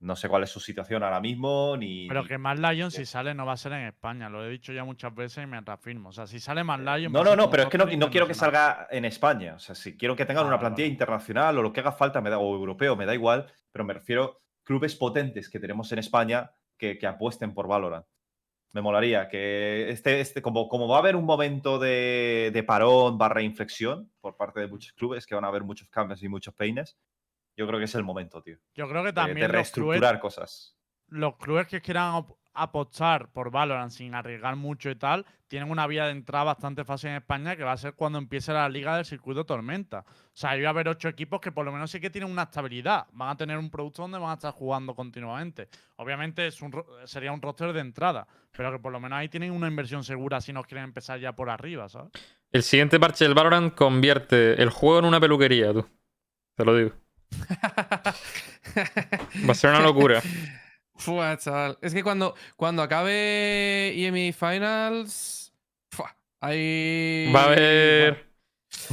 [0.01, 2.07] No sé cuál es su situación ahora mismo, ni.
[2.07, 4.29] Pero que Mad Lion, si sale, no va a ser en España.
[4.29, 6.09] Lo he dicho ya muchas veces y me reafirmo.
[6.09, 7.11] O sea, si sale Mad Lion.
[7.11, 9.55] No, a no, no, pero es que no, no quiero que salga en España.
[9.55, 12.21] O sea, si quiero que tengan Ah, una plantilla internacional o lo que haga falta,
[12.21, 15.99] me da, o europeo, me da igual, pero me refiero clubes potentes que tenemos en
[15.99, 18.05] España que, que apuesten por Valorant.
[18.71, 23.17] Me molaría que este, este como, como va a haber un momento de, de parón
[23.17, 26.53] barra inflexión por parte de muchos clubes, que van a haber muchos cambios y muchos
[26.53, 26.97] peines,
[27.59, 28.57] yo creo que es el momento, tío.
[28.73, 30.77] Yo creo que De, también de los clubes, reestructurar cosas.
[31.09, 36.05] los clubes que quieran apostar por Valorant sin arriesgar mucho y tal, tienen una vía
[36.05, 39.05] de entrada bastante fácil en España que va a ser cuando empiece la liga del
[39.05, 40.05] circuito Tormenta.
[40.09, 42.29] O sea, ahí va a haber ocho equipos que por lo menos sí que tienen
[42.31, 43.07] una estabilidad.
[43.13, 45.69] Van a tener un producto donde van a estar jugando continuamente.
[45.97, 46.71] Obviamente es un
[47.05, 50.41] sería un roster de entrada, pero que por lo menos ahí tienen una inversión segura
[50.41, 52.11] si no quieren empezar ya por arriba, ¿sabes?
[52.51, 55.85] El siguiente parche del Valorant convierte el juego en una peluquería, tú.
[56.55, 56.91] Te lo digo.
[59.47, 60.21] Va a ser una locura.
[60.95, 61.77] Fua, chaval.
[61.81, 65.53] Es que cuando, cuando acabe EME Finals.
[65.91, 67.31] fua, ahí.
[67.33, 68.29] Va a haber.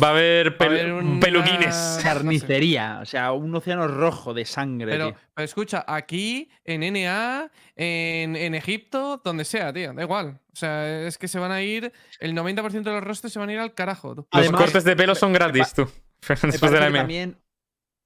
[0.02, 1.98] Va a haber, Va a pel- haber una- peluquines.
[2.02, 3.00] Carnicería.
[3.02, 4.90] O sea, un océano rojo de sangre.
[4.92, 5.16] Pero, tío.
[5.34, 10.40] pero escucha, aquí, en NA, en, en Egipto, donde sea, tío, da igual.
[10.52, 13.48] O sea, es que se van a ir, el 90% de los rostros se van
[13.50, 14.14] a ir al carajo.
[14.14, 14.26] tú.
[14.32, 15.90] Los Además, cortes de pelo son gratis, tú.
[16.26, 17.36] Después de la también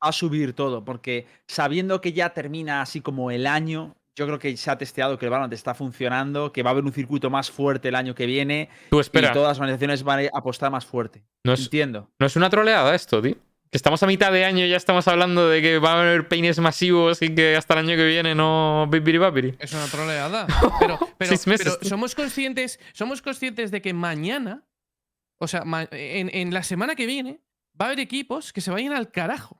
[0.00, 4.56] a subir todo, porque sabiendo que ya termina así como el año, yo creo que
[4.56, 7.50] se ha testeado que el Valorant está funcionando, que va a haber un circuito más
[7.50, 9.30] fuerte el año que viene Tú espera.
[9.30, 11.22] y todas las organizaciones van a apostar más fuerte.
[11.44, 12.10] No es, Entiendo.
[12.18, 13.34] no es una troleada esto, tío.
[13.70, 16.26] Que estamos a mitad de año y ya estamos hablando de que va a haber
[16.26, 18.90] peines masivos y que hasta el año que viene no.
[18.90, 20.46] Es una troleada.
[20.80, 21.88] Pero, pero, Seis meses, pero tío.
[21.88, 24.64] somos conscientes, somos conscientes de que mañana,
[25.38, 27.40] o sea, ma- en, en la semana que viene,
[27.80, 29.59] va a haber equipos que se vayan al carajo.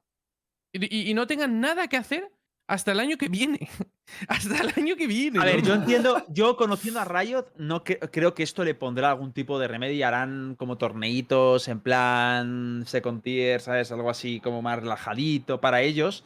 [0.73, 2.31] Y, no tengan nada que hacer
[2.69, 3.69] hasta el año que viene.
[4.29, 5.41] hasta el año que viene.
[5.41, 5.69] A ver, ¿no?
[5.69, 9.59] yo entiendo, yo conociendo a Riot, no cre- creo que esto le pondrá algún tipo
[9.59, 13.91] de remedio y harán como torneitos en plan second tier, ¿sabes?
[13.91, 16.25] Algo así como más relajadito para ellos.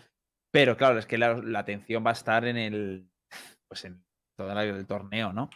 [0.51, 3.09] Pero claro, es que la, la atención va a estar en el.
[3.67, 4.05] Pues en
[4.37, 5.49] todo el, el torneo, ¿no?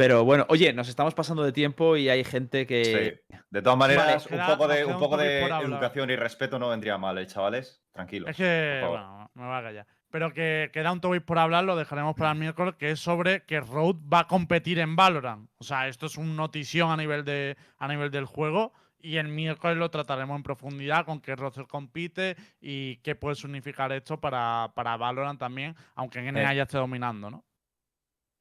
[0.00, 3.18] Pero bueno, oye, nos estamos pasando de tiempo y hay gente que.
[3.28, 3.36] Sí.
[3.50, 6.96] De todas maneras, queda- un poco de, un poco de educación y respeto no vendría
[6.96, 7.82] mal, ¿eh, chavales?
[7.92, 8.30] Tranquilos.
[8.30, 9.86] Es que, bueno, me voy a callar.
[10.10, 13.44] Pero que queda un topic por hablar, lo dejaremos para el miércoles, que es sobre
[13.44, 15.50] que Road va a competir en Valorant.
[15.58, 18.72] O sea, esto es un notición a nivel, de, a nivel del juego.
[19.02, 23.92] Y el miércoles lo trataremos en profundidad con qué roster compite y qué puede significar
[23.92, 26.56] esto para, para Valorant también, aunque en NA Eh.
[26.56, 27.44] ya esté dominando, ¿no?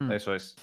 [0.10, 0.56] Eso es.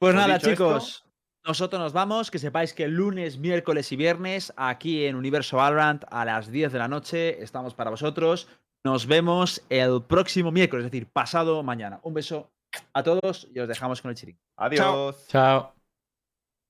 [0.00, 1.04] Pues nada, esto- chicos.
[1.46, 2.30] Nosotros nos vamos.
[2.30, 6.78] Que sepáis que lunes, miércoles y viernes, aquí en Universo Valorant, a las 10 de
[6.78, 8.48] la noche, estamos para vosotros.
[8.84, 12.00] Nos vemos el próximo miércoles, es decir, pasado mañana.
[12.02, 12.50] Un beso
[12.94, 14.40] a todos y os dejamos con el chiringo.
[14.56, 15.26] Adiós.
[15.28, 15.79] Chao.